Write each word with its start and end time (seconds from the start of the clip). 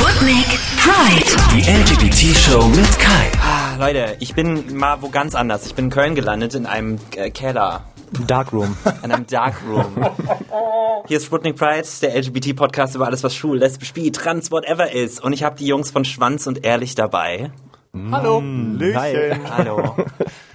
Sputnik 0.00 0.46
Pride. 0.78 1.36
Die 1.52 1.60
LGBT-Show 1.60 2.68
mit 2.68 2.98
Kai. 2.98 3.30
Ah, 3.42 3.76
Leute, 3.78 4.16
ich 4.18 4.34
bin 4.34 4.74
mal 4.74 5.02
wo 5.02 5.10
ganz 5.10 5.34
anders. 5.34 5.66
Ich 5.66 5.74
bin 5.74 5.86
in 5.86 5.90
Köln 5.90 6.14
gelandet 6.14 6.54
in 6.54 6.64
einem 6.64 6.98
äh, 7.16 7.30
Keller. 7.30 7.84
Darkroom. 8.26 8.78
In 9.02 9.12
einem 9.12 9.26
Darkroom. 9.26 10.02
Hier 11.06 11.18
ist 11.18 11.26
Sputnik 11.26 11.56
Pride, 11.56 11.86
der 12.00 12.16
LGBT-Podcast 12.16 12.94
über 12.94 13.06
alles, 13.06 13.22
was 13.22 13.34
schwul, 13.34 13.58
lesbisch, 13.58 13.92
bi, 13.92 14.10
trans, 14.10 14.50
whatever 14.50 14.90
ist. 14.90 15.22
Und 15.22 15.34
ich 15.34 15.42
habe 15.42 15.56
die 15.56 15.66
Jungs 15.66 15.90
von 15.90 16.06
Schwanz 16.06 16.46
und 16.46 16.64
Ehrlich 16.64 16.94
dabei. 16.94 17.50
Hallo. 18.10 18.42
Hi. 18.42 19.32
Hallo. 19.50 19.96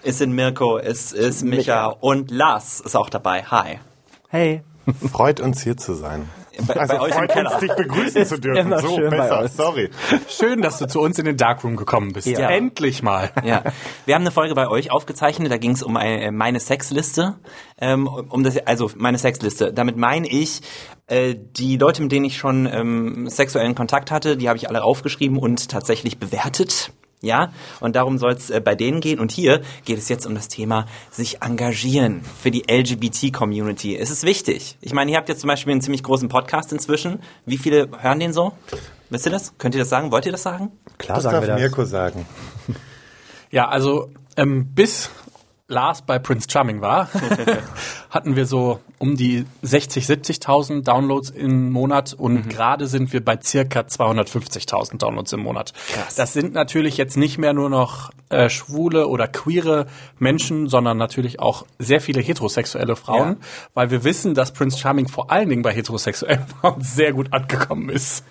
es 0.04 0.18
sind 0.18 0.34
Mirko, 0.34 0.80
es 0.80 1.12
ist 1.12 1.44
Micha 1.44 1.86
und 1.86 2.32
Lars 2.32 2.82
ist 2.82 2.96
auch 2.96 3.12
dabei. 3.12 3.44
Hi. 3.44 3.80
Hey. 4.28 4.64
Freut 5.12 5.40
uns 5.40 5.62
hier 5.62 5.78
zu 5.78 5.94
sein. 5.94 6.28
Bei, 6.68 6.76
Also 6.76 6.96
bei 6.96 7.02
euch 7.02 7.18
im 7.18 7.28
Keller. 7.28 7.52
uns, 7.52 7.60
dich 7.60 7.74
begrüßen 7.74 8.26
zu 8.26 8.40
dürfen. 8.40 8.78
So, 8.80 8.98
besser, 8.98 9.48
sorry. 9.48 9.90
Schön, 10.28 10.62
dass 10.62 10.78
du 10.78 10.88
zu 10.88 11.02
uns 11.02 11.20
in 11.20 11.26
den 11.26 11.38
Darkroom 11.38 11.76
gekommen 11.76 12.14
bist. 12.14 12.28
Ja. 12.28 12.50
Endlich 12.50 13.04
mal. 13.04 13.32
Ja, 13.44 13.64
wir 14.06 14.16
haben 14.16 14.22
eine 14.22 14.32
Folge 14.32 14.56
bei 14.56 14.68
euch 14.68 14.92
aufgezeichnet, 14.92 15.52
da 15.52 15.58
ging 15.58 15.72
es 15.72 15.84
um 15.84 15.98
eine, 15.98 16.32
meine 16.32 16.60
Sexliste. 16.60 17.36
Ähm, 17.80 18.08
um 18.08 18.44
das, 18.44 18.58
also 18.66 18.90
meine 18.96 19.18
Sexliste. 19.18 19.74
Damit 19.74 19.98
meine 19.98 20.28
ich, 20.28 20.62
äh, 21.08 21.36
die 21.38 21.78
Leute, 21.78 22.02
mit 22.02 22.12
denen 22.12 22.26
ich 22.26 22.38
schon 22.38 22.66
ähm, 22.66 23.30
sexuellen 23.30 23.76
Kontakt 23.76 24.12
hatte, 24.12 24.38
die 24.38 24.48
habe 24.48 24.58
ich 24.58 24.70
alle 24.70 24.84
aufgeschrieben 24.84 25.38
und 25.38 25.70
tatsächlich 25.70 26.18
bewertet. 26.18 26.92
Ja, 27.26 27.52
und 27.80 27.96
darum 27.96 28.18
soll 28.18 28.32
es 28.34 28.50
äh, 28.50 28.62
bei 28.62 28.76
denen 28.76 29.02
gehen. 29.02 29.20
Und 29.20 29.32
hier 29.32 29.62
geht 29.84 29.98
es 29.98 30.08
jetzt 30.10 30.26
um 30.26 30.36
das 30.36 30.48
Thema 30.48 30.86
sich 31.12 31.42
engagieren 31.42 32.22
für 32.42 32.52
die 32.52 32.64
LGBT-Community. 32.70 33.98
Es 33.98 34.12
ist 34.12 34.24
wichtig. 34.24 34.78
Ich 34.82 34.94
meine, 34.94 35.12
ihr 35.12 35.18
habt 35.18 35.28
jetzt 35.30 35.42
zum 35.42 35.48
Beispiel 35.48 35.72
einen 35.72 35.82
ziemlich 35.82 36.04
großen 36.04 36.30
Podcast 36.30 36.72
inzwischen. 36.72 37.20
Wie 37.46 37.58
viele 37.58 37.90
hören 38.00 38.20
den 38.20 38.32
so? 38.34 38.54
Wisst 39.10 39.26
ihr 39.26 39.32
das? 39.32 39.58
Könnt 39.58 39.76
ihr 39.76 39.80
das 39.80 39.90
sagen? 39.90 40.12
Wollt 40.12 40.26
ihr 40.26 40.32
das 40.32 40.44
sagen? 40.44 40.72
Klar 40.98 41.18
Das 41.18 41.24
sagen 41.24 41.34
darf 41.36 41.44
wir 41.44 41.48
das. 41.50 41.60
Mirko 41.60 41.86
sagen. 41.86 42.26
Ja, 43.52 43.68
also 43.70 44.10
ähm, 44.38 44.66
bis 44.74 45.10
Lars 45.68 46.04
bei 46.04 46.20
Prince 46.20 46.48
Charming 46.50 46.82
war, 46.82 47.10
hatten 48.12 48.36
wir 48.36 48.46
so 48.46 48.82
um 49.00 49.18
die 49.18 49.46
60, 49.64 50.06
70.000 50.06 50.84
Downloads 50.84 51.32
im 51.32 51.72
Monat 51.72 52.14
und 52.14 52.50
gerade 52.50 52.86
sind 52.86 53.12
wir 53.14 53.26
bei 53.26 53.40
circa 53.42 53.80
250.000 53.80 55.00
Downloads 55.00 55.34
im 55.34 55.40
Monat. 55.40 55.74
Krass. 55.88 56.14
Das 56.16 56.34
sind 56.34 56.54
natürlich 56.54 56.98
jetzt 56.98 57.18
nicht 57.18 57.40
mehr 57.40 57.54
nur 57.54 57.72
noch 57.72 58.12
äh, 58.30 58.48
schwule 58.50 59.08
oder 59.08 59.28
queere 59.28 59.88
Menschen, 60.20 60.68
sondern 60.68 60.98
natürlich 60.98 61.40
auch 61.40 61.66
sehr 61.80 62.00
viele 62.00 62.22
heterosexuelle 62.22 62.96
Frauen, 62.96 63.30
Ja. 63.42 63.48
weil 63.74 63.90
wir 63.90 64.04
wissen, 64.04 64.36
dass 64.36 64.54
Prince 64.54 64.78
Charming 64.78 65.08
vor 65.08 65.32
allen 65.32 65.50
Dingen 65.50 65.64
bei 65.64 65.74
heterosexuellen 65.74 66.46
Frauen 66.62 66.82
sehr 66.82 67.12
gut 67.12 67.34
angekommen 67.34 67.90
ist. 67.90 68.24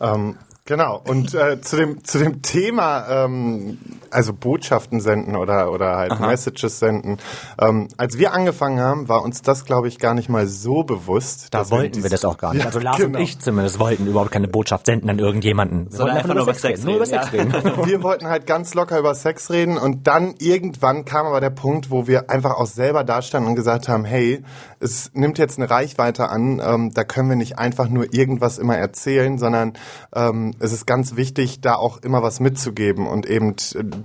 Ähm, 0.00 0.36
genau. 0.64 1.00
Und 1.06 1.34
äh, 1.34 1.60
zu 1.60 1.76
dem 1.76 2.04
zu 2.04 2.18
dem 2.18 2.42
Thema, 2.42 3.24
ähm, 3.24 3.78
also 4.10 4.32
Botschaften 4.32 5.00
senden 5.00 5.36
oder 5.36 5.72
oder 5.72 5.96
halt 5.96 6.20
Messages 6.20 6.78
senden. 6.78 7.18
Ähm, 7.60 7.88
als 7.96 8.18
wir 8.18 8.32
angefangen 8.32 8.80
haben, 8.80 9.08
war 9.08 9.22
uns 9.22 9.42
das, 9.42 9.64
glaube 9.64 9.88
ich, 9.88 9.98
gar 9.98 10.14
nicht 10.14 10.28
mal 10.28 10.46
so 10.46 10.82
bewusst. 10.84 11.48
Da 11.52 11.58
dass 11.60 11.70
wollten 11.70 11.92
dies- 11.94 12.02
wir 12.02 12.10
das 12.10 12.24
auch 12.24 12.36
gar 12.38 12.52
nicht. 12.52 12.60
Ja, 12.60 12.66
also 12.66 12.78
Lars 12.78 12.96
genau. 12.98 13.18
und 13.18 13.24
ich 13.24 13.38
zumindest 13.38 13.78
wollten 13.78 14.06
überhaupt 14.06 14.30
keine 14.30 14.48
Botschaft 14.48 14.86
senden 14.86 15.08
an 15.10 15.18
irgendjemanden. 15.18 15.86
Wir 15.90 15.96
Sondern 15.96 16.16
wollten 16.16 16.30
einfach 16.30 16.34
nur 16.34 16.42
über 16.44 16.54
Sex 16.54 16.78
reden. 16.80 16.86
Nur 16.86 16.96
über 16.96 17.06
Sex 17.06 17.32
reden. 17.32 17.52
Wir 17.86 18.02
wollten 18.02 18.26
halt 18.26 18.46
ganz 18.46 18.74
locker 18.74 18.98
über 18.98 19.14
Sex 19.14 19.50
reden 19.50 19.78
und 19.78 20.06
dann 20.06 20.34
irgendwann 20.38 21.04
kam 21.04 21.26
aber 21.26 21.40
der 21.40 21.50
Punkt, 21.50 21.90
wo 21.90 22.06
wir 22.06 22.30
einfach 22.30 22.52
auch 22.54 22.66
selber 22.66 23.04
dastanden 23.04 23.50
und 23.50 23.56
gesagt 23.56 23.88
haben, 23.88 24.04
hey, 24.04 24.42
es 24.80 25.10
nimmt 25.14 25.38
jetzt 25.38 25.58
eine 25.58 25.70
Reichweite 25.70 26.28
an, 26.28 26.60
ähm, 26.64 26.90
da 26.92 27.04
können 27.04 27.28
wir 27.28 27.36
nicht 27.36 27.58
einfach 27.58 27.88
nur 27.88 28.12
irgendwas 28.14 28.58
immer 28.58 28.76
erzählen, 28.76 29.38
sondern 29.38 29.72
ähm, 30.14 30.54
es 30.62 30.72
ist 30.72 30.86
ganz 30.86 31.16
wichtig, 31.16 31.60
da 31.60 31.74
auch 31.74 31.98
immer 32.02 32.22
was 32.22 32.38
mitzugeben 32.40 33.06
und 33.06 33.26
eben, 33.26 33.56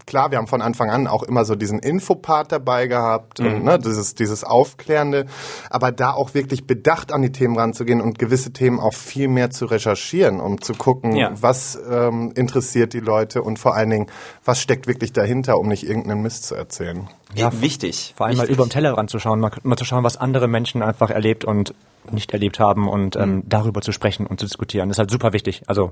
klar, 0.06 0.32
wir 0.32 0.40
haben 0.40 0.48
von 0.48 0.62
Anfang 0.62 0.90
an 0.90 1.08
auch 1.08 1.24
immer 1.24 1.46
so 1.46 1.56
diesen 1.56 1.80
Infopart 1.80 2.52
dabei 2.52 2.88
gehabt, 2.88 3.40
und, 3.40 3.64
ne, 3.64 3.78
dieses, 3.80 4.16
dieses 4.16 4.44
Aufklärende, 4.44 5.26
aber 5.70 5.92
da 5.92 6.12
auch 6.12 6.34
wirklich 6.34 6.66
bedacht 6.66 7.12
an 7.14 7.22
die 7.22 7.32
Themen 7.32 7.58
ranzugehen 7.58 8.02
und 8.02 8.18
gewisse 8.20 8.52
Themen 8.52 8.80
auch 8.80 8.94
viel 8.94 9.28
mehr 9.28 9.52
zu 9.52 9.66
recherchieren, 9.66 10.40
um 10.40 10.60
zu 10.62 10.74
gucken, 10.74 11.16
Ja. 11.16 11.32
was 11.40 11.78
ähm, 11.90 12.32
interessiert 12.36 12.94
die 12.94 13.00
Leute 13.00 13.44
und 13.44 13.60
vor 13.60 13.76
allen 13.76 13.90
Dingen, 13.92 14.08
was 14.44 14.60
steckt 14.60 14.88
wirklich 14.88 15.14
dahinter, 15.14 15.60
um 15.60 15.68
nicht 15.68 15.84
irgendeinen 15.88 16.22
Mist 16.24 16.46
zu 16.46 16.56
erzählen. 16.56 17.08
Ja, 17.36 17.52
wichtig. 17.62 18.14
Vor 18.18 18.26
allem 18.26 18.38
mal 18.38 18.44
wichtig. 18.44 18.56
über 18.58 18.66
den 18.66 18.72
Tellerrand 18.72 19.10
zu 19.10 19.20
schauen, 19.20 19.40
mal, 19.40 19.52
mal 19.64 19.76
zu 19.78 19.86
schauen, 19.86 20.04
was 20.04 20.18
andere 20.18 20.48
Menschen 20.48 20.82
einfach 20.82 21.10
erlebt 21.12 21.46
und 21.46 21.74
nicht 22.10 22.32
erlebt 22.32 22.60
haben 22.60 22.88
und 22.88 23.16
ähm, 23.16 23.44
darüber 23.46 23.82
zu 23.82 23.92
sprechen 23.92 24.26
und 24.26 24.40
zu 24.40 24.46
diskutieren. 24.46 24.88
Das 24.90 24.96
ist 24.96 25.00
halt 25.00 25.12
super 25.12 25.34
wichtig. 25.34 25.62
Also 25.68 25.92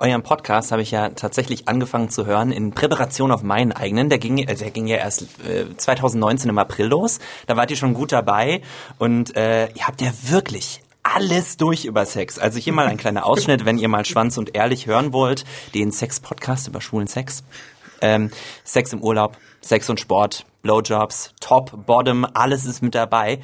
Euren 0.00 0.22
Podcast 0.22 0.72
habe 0.72 0.82
ich 0.82 0.90
ja 0.90 1.10
tatsächlich 1.10 1.68
angefangen 1.68 2.08
zu 2.08 2.26
hören 2.26 2.50
in 2.50 2.72
Präparation 2.72 3.30
auf 3.30 3.42
meinen 3.42 3.70
eigenen. 3.70 4.08
Der 4.08 4.18
ging, 4.18 4.38
äh, 4.38 4.54
der 4.54 4.70
ging 4.70 4.86
ja 4.88 4.96
erst 4.96 5.22
äh, 5.46 5.76
2019 5.76 6.50
im 6.50 6.58
April 6.58 6.86
los. 6.86 7.20
Da 7.46 7.56
wart 7.56 7.70
ihr 7.70 7.76
schon 7.76 7.94
gut 7.94 8.10
dabei 8.10 8.60
und 8.98 9.36
äh, 9.36 9.68
ihr 9.68 9.86
habt 9.86 10.00
ja 10.00 10.10
wirklich 10.22 10.82
alles 11.04 11.56
durch 11.56 11.84
über 11.84 12.06
Sex. 12.06 12.40
Also 12.40 12.58
hier 12.58 12.72
mal 12.72 12.86
ein 12.86 12.96
kleiner 12.96 13.24
Ausschnitt, 13.26 13.64
wenn 13.64 13.78
ihr 13.78 13.88
mal 13.88 14.04
Schwanz 14.04 14.36
und 14.36 14.56
Ehrlich 14.56 14.86
hören 14.86 15.12
wollt, 15.12 15.44
den 15.74 15.92
Sex-Podcast 15.92 16.66
über 16.66 16.80
schwulen 16.80 17.06
Sex. 17.06 17.44
Ähm, 18.00 18.30
Sex 18.64 18.92
im 18.92 19.00
Urlaub, 19.00 19.36
Sex 19.60 19.88
und 19.88 20.00
Sport, 20.00 20.44
Blowjobs, 20.62 21.34
Top, 21.40 21.86
Bottom, 21.86 22.26
alles 22.34 22.64
ist 22.66 22.82
mit 22.82 22.96
dabei. 22.96 23.38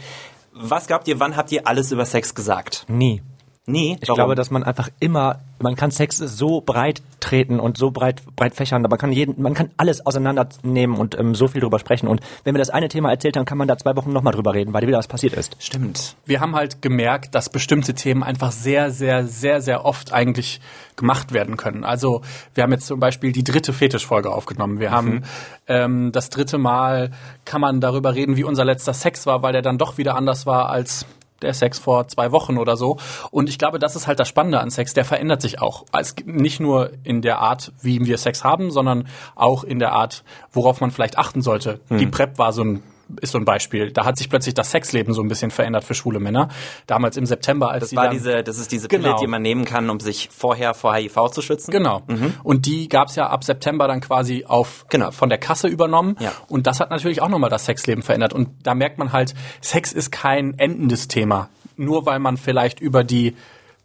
Was 0.53 0.89
glaubt 0.89 1.07
ihr, 1.07 1.21
wann 1.21 1.37
habt 1.37 1.53
ihr 1.53 1.69
alles 1.69 1.93
über 1.93 2.05
Sex 2.05 2.35
gesagt? 2.35 2.87
nie. 2.89 3.23
Nie? 3.71 3.97
Ich 4.01 4.09
glaube, 4.09 4.35
dass 4.35 4.51
man 4.51 4.63
einfach 4.63 4.89
immer, 5.01 5.41
man 5.61 5.77
kann 5.77 5.91
Sex 5.91 6.19
so 6.19 6.61
breit 6.61 7.03
treten 7.21 7.61
und 7.61 7.77
so 7.77 7.91
breit, 7.91 8.23
breit 8.37 8.55
fächern, 8.55 8.83
man 8.83 8.99
kann 8.99 9.13
jeden, 9.13 9.41
man 9.41 9.55
kann 9.55 9.71
alles 9.77 10.05
auseinandernehmen 10.05 10.97
und 10.97 11.19
ähm, 11.19 11.35
so 11.35 11.49
viel 11.49 11.61
drüber 11.61 11.79
sprechen. 11.79 12.09
Und 12.09 12.21
wenn 12.45 12.55
wir 12.55 12.59
das 12.59 12.71
eine 12.71 12.89
Thema 12.89 13.11
erzählt, 13.11 13.37
dann 13.37 13.45
kann 13.45 13.59
man 13.59 13.69
da 13.69 13.77
zwei 13.77 13.97
Wochen 13.97 14.13
nochmal 14.13 14.33
drüber 14.33 14.55
reden, 14.55 14.73
weil 14.73 14.87
wieder 14.87 14.99
was 14.99 15.09
passiert 15.09 15.35
ist. 15.35 15.57
Stimmt. 15.59 16.17
wir 16.27 16.41
haben 16.41 16.57
halt 16.57 16.83
gemerkt, 16.83 17.35
dass 17.35 17.49
bestimmte 17.49 17.95
Themen 17.95 18.23
einfach 18.23 18.53
sehr, 18.53 18.91
sehr, 18.91 19.27
sehr, 19.27 19.61
sehr 19.61 19.85
oft 19.85 20.13
eigentlich 20.13 20.61
gemacht 20.97 21.33
werden 21.33 21.57
können. 21.57 21.85
Also 21.85 22.23
wir 22.55 22.63
haben 22.63 22.73
jetzt 22.73 22.87
zum 22.87 23.01
Beispiel 23.01 23.33
die 23.33 23.45
dritte 23.45 23.73
Fetischfolge 23.73 24.31
aufgenommen. 24.31 24.81
Wir 24.81 24.91
haben 24.91 25.23
ähm, 25.67 26.13
das 26.13 26.31
dritte 26.31 26.59
Mal 26.59 27.13
kann 27.45 27.61
man 27.61 27.81
darüber 27.81 28.15
reden, 28.15 28.37
wie 28.37 28.45
unser 28.45 28.65
letzter 28.65 28.93
Sex 28.93 29.27
war, 29.27 29.43
weil 29.43 29.53
der 29.53 29.63
dann 29.63 29.79
doch 29.79 29.99
wieder 29.99 30.15
anders 30.15 30.47
war 30.47 30.69
als 30.69 31.07
der 31.43 31.55
Sex 31.55 31.79
vor 31.79 32.09
zwei 32.09 32.33
Wochen 32.33 32.59
oder 32.59 32.77
so. 32.77 32.99
Und 33.31 33.49
ich 33.49 33.59
glaube, 33.59 33.79
das 33.79 33.97
ist 33.97 34.07
halt 34.07 34.21
das 34.21 34.29
Spannende 34.29 34.61
an 34.61 34.71
Sex. 34.71 34.95
Der 34.95 35.05
verändert 35.05 35.43
sich 35.43 35.61
auch. 35.61 35.85
Gibt 36.15 36.29
nicht 36.41 36.61
nur 36.61 36.91
in 37.05 37.23
der 37.23 37.39
Art, 37.39 37.73
wie 37.81 38.05
wir 38.05 38.19
Sex 38.19 38.45
haben, 38.45 38.71
sondern 38.71 39.09
auch 39.35 39.65
in 39.65 39.79
der 39.79 39.93
Art, 39.93 40.25
worauf 40.53 40.81
man 40.81 40.91
vielleicht 40.91 41.19
achten 41.19 41.43
sollte. 41.43 41.81
Die 41.91 42.07
PrEP 42.07 42.39
war 42.39 42.53
so 42.53 42.63
ein 42.65 42.83
ist 43.21 43.33
so 43.33 43.39
ein 43.39 43.45
Beispiel. 43.45 43.91
Da 43.93 44.05
hat 44.05 44.17
sich 44.19 44.29
plötzlich 44.29 44.55
das 44.55 44.71
Sexleben 44.71 45.15
so 45.15 45.23
ein 45.23 45.29
bisschen 45.29 45.51
verändert 45.51 45.85
für 45.85 45.95
schwule 45.95 46.21
Männer. 46.21 46.49
Damals 46.87 47.17
im 47.17 47.27
September, 47.27 47.71
als 47.71 47.81
Das 47.83 47.91
die 47.91 47.97
war 47.97 48.05
dann, 48.05 48.13
diese, 48.15 48.43
das 48.43 48.59
ist 48.59 48.73
diese 48.73 48.89
Pille, 48.89 49.03
Genau. 49.05 49.19
die 49.21 49.27
man 49.27 49.43
nehmen 49.43 49.65
kann, 49.65 49.89
um 49.91 50.01
sich 50.01 50.29
vorher 50.33 50.75
vor 50.75 50.95
HIV 50.95 51.31
zu 51.33 51.43
schützen. 51.43 51.71
Genau. 51.71 52.03
Und 52.43 52.67
die 52.67 52.89
gab's 52.89 53.17
ja 53.17 53.29
ab 53.29 53.45
September 53.45 53.89
dann 53.89 54.01
quasi 54.01 54.45
auf 54.47 54.87
Genau. 54.89 55.11
von 55.11 55.29
der 55.29 55.39
Kasse 55.39 55.69
übernommen. 55.69 56.17
Ja. 56.21 56.33
Und 56.49 56.67
das 56.67 56.81
hat 56.81 56.91
natürlich 56.91 57.23
auch 57.23 57.29
nochmal 57.29 57.51
das 57.51 57.65
Sexleben 57.65 58.03
verändert. 58.03 58.33
Und 58.33 58.49
da 58.63 58.75
merkt 58.75 58.99
man 58.99 59.13
halt, 59.13 59.35
Sex 59.61 59.93
ist 59.93 60.11
kein 60.13 60.59
endendes 60.59 61.09
Thema. 61.09 61.49
Nur 61.77 62.05
weil 62.07 62.19
man 62.19 62.37
vielleicht 62.37 62.81
über 62.81 63.05
die 63.05 63.35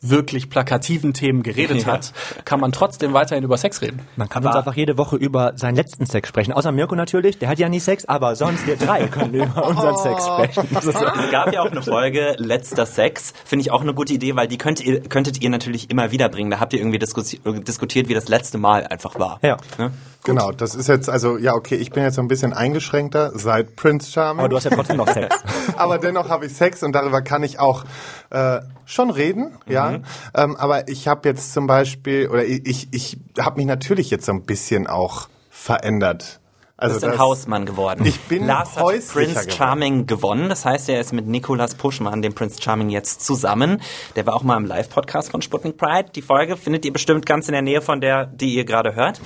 wirklich 0.10 0.50
plakativen 0.50 1.14
Themen 1.14 1.44
geredet 1.44 1.86
Ja. 1.86 1.94
hat, 1.94 2.14
kann 2.46 2.60
man 2.60 2.72
trotzdem 2.72 3.14
weiterhin 3.14 3.44
über 3.44 3.58
Sex 3.58 3.82
reden. 3.82 4.00
Man 4.16 4.30
kann 4.30 4.46
uns 4.46 4.56
einfach 4.56 4.76
jede 4.76 4.98
Woche 4.98 5.16
über 5.16 5.54
seinen 5.56 5.76
letzten 5.76 6.06
Sex 6.06 6.30
sprechen. 6.30 6.54
Außer 6.54 6.72
Mirko 6.72 6.96
natürlich, 6.96 7.38
der 7.40 7.50
hat 7.50 7.60
ja 7.60 7.70
nie 7.70 7.80
Sex, 7.80 8.06
aber 8.06 8.36
sonst 8.36 8.68
wir 8.68 8.76
drei 8.78 9.08
können 9.08 9.34
über 9.34 9.68
unseren 9.68 9.98
Sex 9.98 10.26
sprechen. 10.26 10.68
Das 10.74 10.86
ist 10.88 10.98
so. 10.98 11.06
Es 11.06 11.32
gab 11.32 11.54
ja 11.54 11.62
auch 11.62 11.72
eine 11.72 11.82
Folge 11.82 12.36
Letzter 12.38 12.86
Sex, 12.86 13.34
finde 13.46 13.62
ich 13.62 13.72
auch 13.72 13.82
eine 13.82 13.94
gute 13.94 14.14
Idee, 14.14 14.36
weil 14.36 14.48
die 14.48 14.58
könnt 14.58 14.80
ihr, 14.80 15.02
könntet 15.02 15.42
ihr 15.42 15.50
natürlich 15.50 15.90
immer 15.90 16.12
wieder 16.12 16.30
bringen. 16.30 16.50
Da 16.52 16.60
habt 16.60 16.74
ihr 16.74 16.80
irgendwie 16.80 17.00
diskussi 17.00 17.40
diskutiert, 17.68 18.08
wie 18.08 18.14
das 18.14 18.28
letzte 18.28 18.58
Mal 18.58 18.86
einfach 18.88 19.20
war. 19.20 19.40
Ja. 19.42 19.58
Ne? 19.78 19.92
Genau, 20.24 20.52
das 20.52 20.74
ist 20.74 20.88
jetzt, 20.88 21.08
also 21.08 21.38
ja, 21.38 21.54
okay, 21.54 21.76
ich 21.76 21.92
bin 21.92 22.02
jetzt 22.02 22.16
so 22.16 22.22
ein 22.22 22.28
bisschen 22.28 22.52
eingeschränkter 22.52 23.32
seit 23.38 23.76
Prince 23.76 24.12
Charming. 24.12 24.40
Aber 24.40 24.50
du 24.50 24.56
hast 24.56 24.64
ja 24.64 24.72
trotzdem 24.72 24.98
noch 24.98 25.08
Sex. 25.08 25.36
aber 25.78 26.00
dennoch 26.00 26.30
habe 26.30 26.48
ich 26.48 26.54
Sex 26.54 26.82
und 26.82 26.94
darüber 26.94 27.22
kann 27.22 27.44
ich 27.44 27.60
auch 27.60 27.84
äh, 28.32 28.62
schon 28.86 29.12
reden, 29.12 29.52
ja. 29.68 29.95
Ähm, 30.36 30.56
aber 30.56 30.88
ich 30.88 31.08
habe 31.08 31.28
jetzt 31.30 31.54
zum 31.54 31.68
Beispiel, 31.68 32.28
oder 32.30 32.44
ich, 32.44 32.66
ich, 32.66 32.88
ich 32.92 33.18
habe 33.40 33.58
mich 33.58 33.66
natürlich 33.66 34.10
jetzt 34.10 34.26
so 34.26 34.32
ein 34.32 34.44
bisschen 34.44 34.88
auch 34.88 35.28
verändert. 35.50 36.40
Du 36.78 36.82
Also 36.82 36.96
bist 36.96 37.06
ein 37.06 37.12
das- 37.12 37.20
Hausmann 37.20 37.66
geworden. 37.66 38.06
Ich 38.06 38.20
bin 38.22 38.46
Lars 38.48 38.76
hat 38.76 38.84
Prince 38.84 39.14
geworden. 39.14 39.50
Charming 39.52 40.06
gewonnen. 40.08 40.50
Das 40.50 40.66
heißt, 40.66 40.90
er 40.90 41.00
ist 41.00 41.14
mit 41.14 41.26
Nicolas 41.26 41.74
Puschmann, 41.76 42.22
dem 42.22 42.36
Prince 42.36 42.62
Charming, 42.62 42.90
jetzt 42.90 43.26
zusammen. 43.26 43.82
Der 44.18 44.26
war 44.26 44.36
auch 44.36 44.44
mal 44.44 44.58
im 44.58 44.66
Live-Podcast 44.66 45.32
von 45.32 45.42
Sputnik 45.42 45.78
Pride. 45.78 46.10
Die 46.14 46.22
Folge 46.22 46.58
findet 46.58 46.84
ihr 46.84 46.92
bestimmt 46.92 47.26
ganz 47.26 47.48
in 47.48 47.54
der 47.54 47.62
Nähe 47.62 47.82
von 47.82 48.02
der, 48.02 48.26
die 48.26 48.54
ihr 48.54 48.66
gerade 48.66 48.94
hört. 48.94 49.22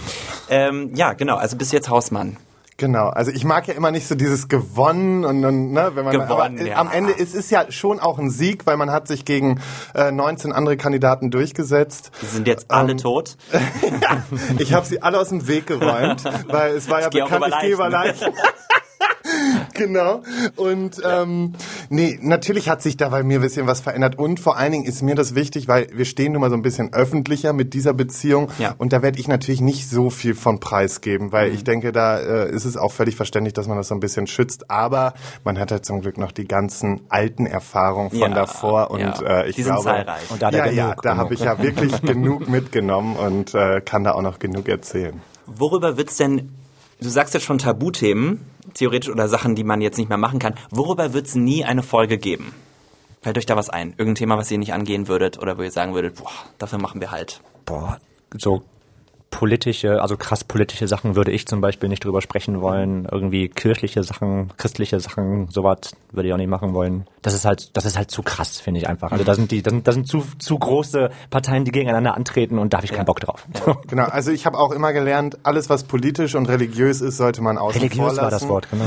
Ähm, 0.49 0.91
ja, 0.93 1.13
genau. 1.13 1.37
Also 1.37 1.57
bis 1.57 1.71
jetzt 1.71 1.89
Hausmann. 1.89 2.37
Genau, 2.79 3.09
also 3.09 3.29
ich 3.29 3.43
mag 3.43 3.67
ja 3.67 3.73
immer 3.73 3.91
nicht 3.91 4.07
so 4.07 4.15
dieses 4.15 4.47
gewonnen 4.47 5.25
und, 5.25 5.43
und 5.43 5.73
ne, 5.73 5.91
wenn 5.95 6.05
man 6.05 6.13
Gewonnen, 6.13 6.29
aber, 6.59 6.61
ja. 6.61 6.77
am 6.77 6.89
Ende 6.89 7.11
ist 7.11 7.35
es 7.35 7.49
ja 7.49 7.69
schon 7.69 7.99
auch 7.99 8.17
ein 8.19 8.29
Sieg, 8.29 8.65
weil 8.65 8.77
man 8.77 8.89
hat 8.89 9.05
sich 9.05 9.25
gegen 9.25 9.59
äh, 9.93 10.13
19 10.13 10.53
andere 10.53 10.77
Kandidaten 10.77 11.29
durchgesetzt. 11.29 12.11
Die 12.21 12.25
sind 12.25 12.47
jetzt 12.47 12.71
alle 12.71 12.91
Ähm, 12.93 12.97
tot. 12.97 13.35
Ich 14.59 14.73
habe 14.73 14.85
sie 14.85 15.01
alle 15.01 15.19
aus 15.19 15.29
dem 15.29 15.47
Weg 15.47 15.67
geräumt, 15.67 16.23
weil 16.47 16.73
es 16.75 16.89
war 16.89 17.01
ja 17.01 17.07
Ich 17.07 17.13
bekannt, 17.13 17.45
ich 17.49 17.59
gehe 17.59 17.73
über. 17.73 17.89
Leichen. 17.89 18.33
genau. 19.73 20.21
Und 20.55 21.01
ähm, 21.03 21.53
nee, 21.89 22.19
natürlich 22.21 22.69
hat 22.69 22.81
sich 22.81 22.97
da 22.97 23.09
bei 23.09 23.23
mir 23.23 23.39
ein 23.39 23.41
bisschen 23.41 23.67
was 23.67 23.81
verändert. 23.81 24.17
Und 24.17 24.39
vor 24.39 24.57
allen 24.57 24.71
Dingen 24.71 24.85
ist 24.85 25.01
mir 25.01 25.15
das 25.15 25.35
wichtig, 25.35 25.67
weil 25.67 25.87
wir 25.93 26.05
stehen 26.05 26.33
nun 26.33 26.41
mal 26.41 26.49
so 26.49 26.55
ein 26.55 26.61
bisschen 26.61 26.93
öffentlicher 26.93 27.53
mit 27.53 27.73
dieser 27.73 27.93
Beziehung. 27.93 28.49
Ja. 28.59 28.75
Und 28.77 28.93
da 28.93 29.01
werde 29.01 29.19
ich 29.19 29.27
natürlich 29.27 29.61
nicht 29.61 29.89
so 29.89 30.09
viel 30.09 30.35
von 30.35 30.59
preisgeben, 30.59 31.31
weil 31.31 31.53
ich 31.53 31.63
denke, 31.63 31.91
da 31.91 32.17
äh, 32.17 32.49
ist 32.51 32.65
es 32.65 32.77
auch 32.77 32.91
völlig 32.91 33.15
verständlich, 33.15 33.53
dass 33.53 33.67
man 33.67 33.77
das 33.77 33.87
so 33.87 33.95
ein 33.95 33.99
bisschen 33.99 34.27
schützt. 34.27 34.69
Aber 34.69 35.13
man 35.43 35.59
hat 35.59 35.71
ja 35.71 35.81
zum 35.81 36.01
Glück 36.01 36.17
noch 36.17 36.31
die 36.31 36.47
ganzen 36.47 37.01
alten 37.09 37.45
Erfahrungen 37.45 38.09
von 38.09 38.19
Ja, 38.19 38.29
davor. 38.29 38.91
Und 38.91 39.01
ja. 39.01 39.21
äh, 39.21 39.49
ich 39.49 39.55
Die 39.55 39.63
sind 39.63 39.73
glaube, 39.73 39.89
zahlreich. 39.89 40.31
Und 40.31 40.41
da 40.41 40.49
ja, 40.51 40.65
ja, 40.67 40.83
genug, 40.89 41.01
da 41.01 41.17
habe 41.17 41.33
ich 41.33 41.41
ja 41.41 41.61
wirklich 41.61 42.01
genug 42.01 42.49
mitgenommen 42.49 43.15
und 43.15 43.53
äh, 43.55 43.81
kann 43.81 44.03
da 44.03 44.13
auch 44.13 44.21
noch 44.21 44.39
genug 44.39 44.67
erzählen. 44.67 45.21
Worüber 45.45 45.97
wird's 45.97 46.17
denn, 46.17 46.51
du 47.01 47.09
sagst 47.09 47.33
jetzt 47.33 47.43
schon 47.43 47.57
Tabuthemen, 47.57 48.45
theoretisch 48.73 49.09
oder 49.09 49.27
Sachen, 49.27 49.55
die 49.55 49.63
man 49.63 49.81
jetzt 49.81 49.97
nicht 49.97 50.09
mehr 50.09 50.17
machen 50.17 50.39
kann. 50.39 50.55
Worüber 50.71 51.13
wird's 51.13 51.35
nie 51.35 51.63
eine 51.65 51.83
Folge 51.83 52.17
geben? 52.17 52.53
Fällt 53.21 53.37
euch 53.37 53.45
da 53.45 53.55
was 53.55 53.69
ein? 53.69 53.89
Irgendein 53.91 54.15
Thema, 54.15 54.37
was 54.37 54.49
ihr 54.51 54.57
nicht 54.57 54.73
angehen 54.73 55.07
würdet 55.07 55.39
oder 55.39 55.57
wo 55.57 55.61
ihr 55.61 55.71
sagen 55.71 55.93
würdet, 55.93 56.15
boah, 56.15 56.31
dafür 56.57 56.79
machen 56.79 57.01
wir 57.01 57.11
halt. 57.11 57.41
Boah, 57.65 57.99
so 58.37 58.63
politische, 59.29 60.01
also 60.01 60.17
krass 60.17 60.43
politische 60.43 60.87
Sachen 60.87 61.15
würde 61.15 61.31
ich 61.31 61.45
zum 61.45 61.61
Beispiel 61.61 61.89
nicht 61.89 62.03
drüber 62.03 62.21
sprechen 62.21 62.61
wollen. 62.61 63.07
Irgendwie 63.11 63.49
kirchliche 63.49 64.03
Sachen, 64.03 64.51
christliche 64.57 64.99
Sachen, 64.99 65.49
sowas 65.49 65.95
würde 66.11 66.27
ich 66.27 66.33
auch 66.33 66.37
nicht 66.37 66.49
machen 66.49 66.73
wollen. 66.73 67.05
Das 67.21 67.33
ist 67.33 67.45
halt, 67.45 67.75
das 67.75 67.85
ist 67.85 67.97
halt 67.97 68.11
zu 68.11 68.21
krass, 68.23 68.59
finde 68.59 68.79
ich 68.79 68.87
einfach. 68.87 69.11
Also 69.11 69.23
da 69.23 69.35
sind 69.35 69.51
die, 69.51 69.61
da 69.61 69.71
sind, 69.71 69.87
da 69.87 69.91
sind 69.91 70.07
zu, 70.07 70.23
zu 70.37 70.57
große 70.57 71.09
Parteien, 71.29 71.65
die 71.65 71.71
gegeneinander 71.71 72.15
antreten 72.15 72.57
und 72.59 72.73
da 72.73 72.77
habe 72.77 72.85
ich 72.85 72.93
keinen 72.93 73.05
Bock 73.05 73.19
drauf. 73.19 73.45
Genau, 73.87 74.05
also 74.05 74.31
ich 74.31 74.45
habe 74.45 74.57
auch 74.57 74.71
immer 74.71 74.93
gelernt, 74.93 75.39
alles 75.43 75.69
was 75.69 75.83
politisch 75.83 76.35
und 76.35 76.47
religiös 76.47 77.01
ist, 77.01 77.17
sollte 77.17 77.41
man 77.41 77.57
außen 77.57 77.81
Religiös 77.81 78.17
war 78.17 78.29
das 78.29 78.47
Wort, 78.47 78.67
genau. 78.69 78.85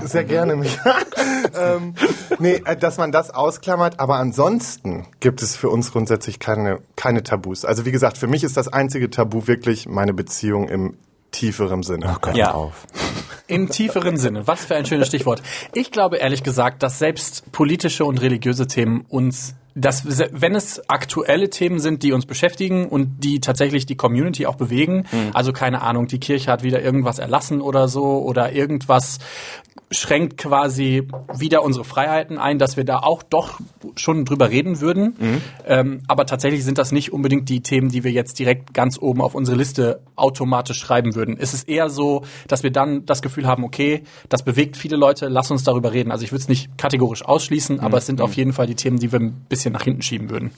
Sehr 0.06 0.24
gerne, 0.24 0.56
mich. 0.56 0.76
ähm, 1.60 1.94
nee, 2.38 2.62
äh, 2.64 2.76
dass 2.76 2.98
man 2.98 3.12
das 3.12 3.30
ausklammert, 3.30 4.00
aber 4.00 4.16
ansonsten 4.16 5.06
gibt 5.20 5.42
es 5.42 5.56
für 5.56 5.68
uns 5.68 5.92
grundsätzlich 5.92 6.38
keine, 6.38 6.78
keine 6.96 7.22
Tabus. 7.22 7.64
Also 7.64 7.84
wie 7.86 7.92
gesagt, 7.92 8.18
für 8.18 8.26
mich 8.26 8.44
ist 8.44 8.56
das 8.56 8.68
einzige 8.68 9.10
Tabu 9.10 9.46
wirklich 9.46 9.88
meine 9.88 10.14
Beziehung 10.14 10.68
im 10.68 10.96
tieferen 11.30 11.82
Sinne. 11.82 12.12
Oh 12.14 12.18
Gott, 12.20 12.36
Ja. 12.36 12.48
ja. 12.48 12.54
auf. 12.54 12.86
Im 13.50 13.68
tieferen 13.70 14.16
Sinne. 14.16 14.46
Was 14.46 14.64
für 14.64 14.76
ein 14.76 14.86
schönes 14.86 15.08
Stichwort. 15.08 15.42
Ich 15.74 15.90
glaube 15.90 16.16
ehrlich 16.16 16.42
gesagt, 16.42 16.82
dass 16.82 16.98
selbst 16.98 17.50
politische 17.52 18.04
und 18.04 18.20
religiöse 18.20 18.66
Themen 18.66 19.04
uns, 19.08 19.54
dass 19.74 20.04
wenn 20.06 20.54
es 20.54 20.88
aktuelle 20.88 21.50
Themen 21.50 21.78
sind, 21.78 22.02
die 22.02 22.12
uns 22.12 22.26
beschäftigen 22.26 22.88
und 22.88 23.20
die 23.20 23.40
tatsächlich 23.40 23.86
die 23.86 23.96
Community 23.96 24.46
auch 24.46 24.56
bewegen, 24.56 25.04
also 25.32 25.52
keine 25.52 25.82
Ahnung, 25.82 26.06
die 26.06 26.18
Kirche 26.18 26.50
hat 26.50 26.62
wieder 26.62 26.82
irgendwas 26.82 27.18
erlassen 27.18 27.60
oder 27.60 27.88
so 27.88 28.22
oder 28.22 28.52
irgendwas 28.52 29.18
schränkt 29.92 30.36
quasi 30.36 31.08
wieder 31.36 31.64
unsere 31.64 31.84
Freiheiten 31.84 32.38
ein, 32.38 32.58
dass 32.58 32.76
wir 32.76 32.84
da 32.84 32.98
auch 32.98 33.24
doch 33.24 33.58
schon 33.96 34.24
drüber 34.24 34.48
reden 34.48 34.80
würden. 34.80 35.16
Ähm, 35.66 36.02
aber 36.06 36.26
tatsächlich 36.26 36.64
sind 36.64 36.78
das 36.78 36.92
nicht 36.92 37.12
unbedingt 37.12 37.48
die 37.48 37.60
Themen, 37.60 37.88
die 37.88 38.04
wir 38.04 38.12
jetzt 38.12 38.38
direkt 38.38 38.72
ganz 38.72 38.98
oben 39.00 39.20
auf 39.20 39.34
unsere 39.34 39.56
Liste 39.56 40.00
automatisch 40.14 40.78
schreiben 40.78 41.16
würden. 41.16 41.36
Es 41.38 41.54
ist 41.54 41.68
eher 41.68 41.90
so, 41.90 42.22
dass 42.46 42.62
wir 42.62 42.70
dann 42.70 43.04
das 43.04 43.20
Gefühl 43.20 43.48
haben, 43.48 43.64
okay, 43.64 44.04
das 44.28 44.44
bewegt 44.44 44.76
viele 44.76 44.96
Leute, 44.96 45.26
lass 45.28 45.50
uns 45.50 45.64
darüber 45.64 45.92
reden. 45.92 46.12
Also 46.12 46.24
ich 46.24 46.30
würde 46.30 46.42
es 46.42 46.48
nicht 46.48 46.78
kategorisch 46.78 47.24
ausschließen, 47.24 47.80
aber 47.80 47.98
es 47.98 48.06
sind 48.06 48.20
auf 48.20 48.34
jeden 48.34 48.52
Fall 48.52 48.66
die 48.66 48.76
Themen, 48.76 48.98
die 48.98 49.10
wir 49.10 49.18
ein 49.18 49.44
bisschen 49.48 49.72
nach 49.72 49.82
hinten 49.82 50.02
schieben 50.02 50.30
würden. 50.30 50.52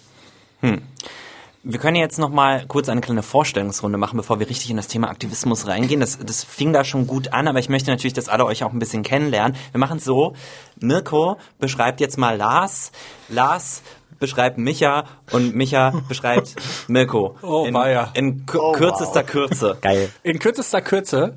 Wir 1.64 1.78
können 1.78 1.94
jetzt 1.94 2.18
noch 2.18 2.30
mal 2.30 2.64
kurz 2.66 2.88
eine 2.88 3.00
kleine 3.00 3.22
Vorstellungsrunde 3.22 3.96
machen, 3.96 4.16
bevor 4.16 4.40
wir 4.40 4.48
richtig 4.48 4.70
in 4.70 4.76
das 4.76 4.88
Thema 4.88 5.08
Aktivismus 5.10 5.68
reingehen. 5.68 6.00
Das, 6.00 6.18
das 6.18 6.42
fing 6.42 6.72
da 6.72 6.82
schon 6.82 7.06
gut 7.06 7.32
an, 7.32 7.46
aber 7.46 7.60
ich 7.60 7.68
möchte 7.68 7.88
natürlich, 7.88 8.14
dass 8.14 8.28
alle 8.28 8.44
euch 8.46 8.64
auch 8.64 8.72
ein 8.72 8.80
bisschen 8.80 9.04
kennenlernen. 9.04 9.56
Wir 9.70 9.78
machen 9.78 9.98
es 9.98 10.04
so, 10.04 10.34
Mirko 10.80 11.36
beschreibt 11.60 12.00
jetzt 12.00 12.18
mal 12.18 12.36
Lars, 12.36 12.90
Lars 13.28 13.82
beschreibt 14.18 14.58
Micha 14.58 15.04
und 15.30 15.54
Micha 15.54 15.92
beschreibt 16.08 16.56
Mirko. 16.88 17.36
Oh, 17.42 17.64
in, 17.64 17.74
weia. 17.74 18.10
in 18.14 18.44
Oh, 18.52 18.54
wow. 18.54 18.76
kürzester 18.76 19.22
Kürze. 19.22 19.78
Geil. 19.80 20.10
In 20.24 20.40
kürzester 20.40 20.80
Kürze. 20.80 21.36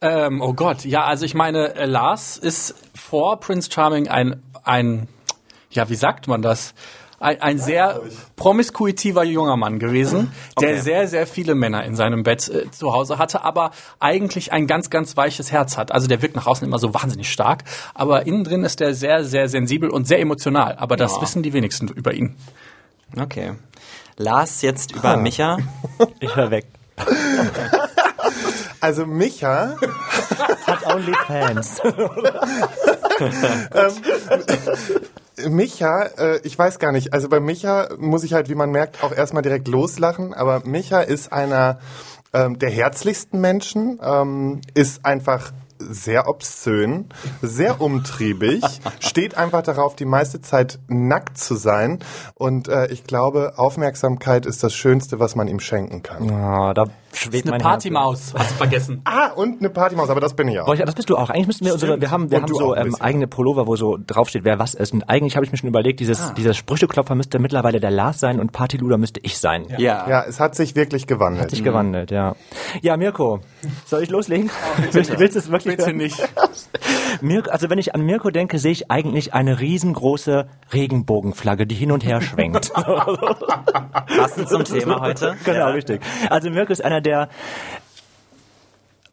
Ähm, 0.00 0.40
oh 0.40 0.54
Gott, 0.54 0.86
ja, 0.86 1.04
also 1.04 1.26
ich 1.26 1.34
meine, 1.34 1.74
äh, 1.74 1.84
Lars 1.84 2.38
ist 2.38 2.74
vor 2.94 3.40
Prince 3.40 3.70
Charming 3.70 4.08
ein, 4.08 4.42
ein, 4.64 5.06
ja, 5.70 5.90
wie 5.90 5.94
sagt 5.96 6.28
man 6.28 6.40
das? 6.40 6.72
Ein, 7.18 7.40
ein 7.40 7.58
sehr 7.58 8.00
promiskuitiver 8.36 9.24
junger 9.24 9.56
Mann 9.56 9.78
gewesen, 9.78 10.32
der 10.60 10.70
Okay. 10.72 10.80
sehr, 10.80 11.08
sehr 11.08 11.26
viele 11.26 11.54
Männer 11.54 11.84
in 11.84 11.96
seinem 11.96 12.22
Bett 12.24 12.48
äh, 12.48 12.70
zu 12.70 12.92
Hause 12.92 13.18
hatte, 13.18 13.42
aber 13.42 13.70
eigentlich 14.00 14.52
ein 14.52 14.66
ganz, 14.66 14.90
ganz 14.90 15.16
weiches 15.16 15.50
Herz 15.50 15.78
hat. 15.78 15.92
Also 15.92 16.08
der 16.08 16.20
wirkt 16.20 16.36
nach 16.36 16.46
außen 16.46 16.66
immer 16.66 16.78
so 16.78 16.92
wahnsinnig 16.92 17.32
stark, 17.32 17.64
aber 17.94 18.26
innen 18.26 18.44
drin 18.44 18.64
ist 18.64 18.80
der 18.80 18.94
sehr, 18.94 19.24
sehr 19.24 19.48
sensibel 19.48 19.88
und 19.88 20.06
sehr 20.06 20.20
emotional. 20.20 20.76
Aber 20.78 20.96
das 20.96 21.16
Ja. 21.16 21.22
wissen 21.22 21.42
die 21.42 21.52
wenigsten 21.54 21.88
über 21.88 22.12
ihn. 22.12 22.36
Okay. 23.18 23.52
Lars 24.18 24.60
jetzt 24.62 24.92
über 24.92 25.16
Micha. 25.16 25.58
Ich 26.20 26.34
höre 26.36 26.50
weg. 26.50 26.66
Also 28.80 29.06
Micha, 29.06 29.76
Hat 30.66 30.86
only 30.94 31.14
fans. 31.26 31.80
Micha, 35.48 36.02
äh, 36.18 36.40
ich 36.44 36.58
weiß 36.58 36.78
gar 36.78 36.92
nicht, 36.92 37.12
also 37.12 37.28
bei 37.28 37.40
Micha 37.40 37.88
muss 37.98 38.24
ich 38.24 38.32
halt, 38.32 38.48
wie 38.48 38.54
man 38.54 38.70
merkt, 38.70 39.02
auch 39.02 39.12
erstmal 39.12 39.42
direkt 39.42 39.68
loslachen, 39.68 40.34
aber 40.34 40.62
Micha 40.64 41.00
ist 41.00 41.32
einer 41.32 41.78
ähm, 42.32 42.58
der 42.58 42.70
herzlichsten 42.70 43.40
Menschen, 43.40 44.00
ähm, 44.02 44.60
ist 44.74 45.04
einfach 45.04 45.52
sehr 45.78 46.28
obszön, 46.28 47.06
sehr 47.42 47.80
umtriebig, 47.80 48.64
steht 49.00 49.36
einfach 49.36 49.62
darauf, 49.62 49.94
die 49.94 50.04
meiste 50.04 50.40
Zeit 50.40 50.78
nackt 50.88 51.38
zu 51.38 51.54
sein. 51.54 51.98
Und 52.34 52.68
äh, 52.68 52.86
ich 52.88 53.04
glaube, 53.04 53.54
Aufmerksamkeit 53.56 54.46
ist 54.46 54.62
das 54.62 54.74
Schönste, 54.74 55.20
was 55.20 55.34
man 55.34 55.48
ihm 55.48 55.60
schenken 55.60 56.02
kann. 56.02 56.30
Oh, 56.30 56.72
da 56.72 56.86
schwebt 57.16 57.44
Eine 57.46 57.52
mein 57.52 57.60
Partymaus, 57.60 58.34
hast 58.36 58.50
du 58.52 58.54
vergessen. 58.54 59.02
Ah, 59.16 59.28
und 59.34 59.60
eine 59.60 59.70
Partymaus, 59.70 60.10
aber 60.10 60.20
das 60.20 60.34
bin 60.34 60.48
ich 60.48 60.58
auch. 60.60 60.74
Ja, 60.74 60.84
das 60.84 60.94
bist 60.94 61.08
du 61.08 61.16
auch. 61.16 61.30
Eigentlich 61.30 61.46
müssten 61.46 61.64
wir 61.64 61.72
unsere, 61.74 62.00
wir 62.00 62.10
haben, 62.10 62.30
wir 62.30 62.38
Und 62.38 62.44
haben 62.44 62.54
so 62.54 62.74
ähm, 62.74 62.94
eigene 62.98 63.26
Pullover, 63.26 63.66
wo 63.66 63.76
so 63.76 63.96
draufsteht, 64.04 64.44
wer 64.44 64.58
was 64.58 64.74
ist. 64.74 64.92
Und 64.92 65.08
eigentlich 65.08 65.36
habe 65.36 65.46
ich 65.46 65.52
mir 65.52 65.58
schon 65.58 65.68
überlegt, 65.68 66.00
dieses, 66.00 66.34
dieser 66.34 66.54
Sprücheklopfer 66.54 67.14
müsste 67.14 67.38
mittlerweile 67.38 67.80
der 67.80 67.90
Lars 67.90 68.20
sein 68.20 68.40
und 68.40 68.52
Partyluder 68.52 68.98
müsste 68.98 69.20
ich 69.22 69.38
sein. 69.38 69.66
Ja. 69.78 70.08
Ja, 70.08 70.24
es 70.24 70.40
hat 70.40 70.54
sich 70.54 70.74
wirklich 70.76 71.06
gewandelt. 71.06 71.44
Hat 71.44 71.50
sich 71.50 71.62
gewandelt, 71.64 72.10
ja. 72.10 72.34
Ja, 72.82 72.96
Mirko, 72.96 73.40
soll 73.86 74.02
ich 74.02 74.10
loslegen? 74.10 74.50
willst, 74.92 75.18
willst 75.18 75.36
du 75.36 75.38
es 75.40 75.50
wirklich 75.50 75.76
Bitte 75.76 75.86
hören? 75.86 75.96
nicht. 75.98 76.20
Mirko, 77.20 77.50
also 77.50 77.70
wenn 77.70 77.78
ich 77.78 77.94
an 77.94 78.02
Mirko 78.02 78.30
denke, 78.30 78.58
sehe 78.58 78.72
ich 78.72 78.90
eigentlich 78.90 79.32
eine 79.34 79.60
riesengroße 79.60 80.48
Regenbogenflagge, 80.72 81.66
die 81.66 81.74
hin 81.74 81.92
und 81.92 82.04
her 82.04 82.20
schwenkt. 82.20 82.72
Passend 84.16 84.48
zum 84.48 84.64
Thema 84.64 85.00
heute. 85.00 85.36
genau, 85.44 85.70
richtig. 85.70 86.00
Also 86.28 86.50
Mirko 86.50 86.72
ist 86.72 86.84
einer 86.84 87.00
der 87.06 87.28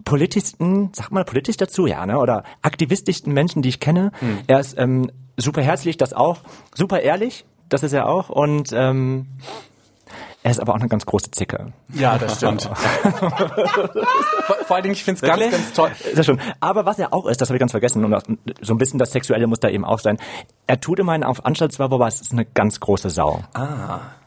politischsten, 0.03 0.91
sag 0.93 1.11
mal 1.11 1.23
politisch 1.23 1.57
dazu, 1.57 1.87
ja, 1.87 2.05
ne? 2.05 2.19
Oder 2.19 2.43
aktivistischsten 2.61 3.33
Menschen, 3.33 3.61
die 3.61 3.69
ich 3.69 3.79
kenne. 3.79 4.11
Er 4.47 4.59
ist 4.59 4.77
ähm, 4.77 5.11
super 5.37 5.61
herzlich, 5.61 5.97
das 5.97 6.13
auch, 6.13 6.39
super 6.75 6.99
ehrlich, 7.01 7.45
das 7.69 7.83
ist 7.83 7.93
er 7.93 8.09
auch 8.09 8.29
und 8.29 8.71
ähm, 8.73 9.27
er 10.43 10.51
ist 10.51 10.59
aber 10.59 10.73
auch 10.73 10.79
eine 10.79 10.89
ganz 10.89 11.05
große 11.05 11.31
Zicke. 11.31 11.71
Ja, 11.93 12.17
das 12.17 12.35
stimmt. 12.35 12.63
vor, 12.73 14.55
vor 14.65 14.75
allen 14.75 14.83
Dingen, 14.83 14.93
ich 14.93 15.03
finde 15.05 15.21
es 15.21 15.21
ganz, 15.21 15.51
ganz 15.51 15.71
toll. 15.71 15.89
Das 16.15 16.25
schon. 16.25 16.39
Aber 16.59 16.85
was 16.85 16.99
er 16.99 17.13
auch 17.13 17.27
ist, 17.27 17.39
das 17.39 17.47
habe 17.47 17.55
ich 17.55 17.61
ganz 17.61 17.71
vergessen, 17.71 18.03
und 18.03 18.39
so 18.59 18.73
ein 18.73 18.77
bisschen 18.77 18.99
das 18.99 19.11
Sexuelle 19.11 19.47
muss 19.47 19.61
da 19.61 19.69
eben 19.69 19.85
auch 19.85 19.99
sein. 19.99 20.17
Er 20.67 20.81
tut 20.81 20.99
immerhin 20.99 21.23
auf 21.23 21.45
Anstaltswerbung, 21.45 22.01
aber 22.01 22.09
es 22.09 22.19
ist 22.19 22.33
eine 22.33 22.43
ganz 22.43 22.81
große 22.81 23.09
Sau. 23.09 23.41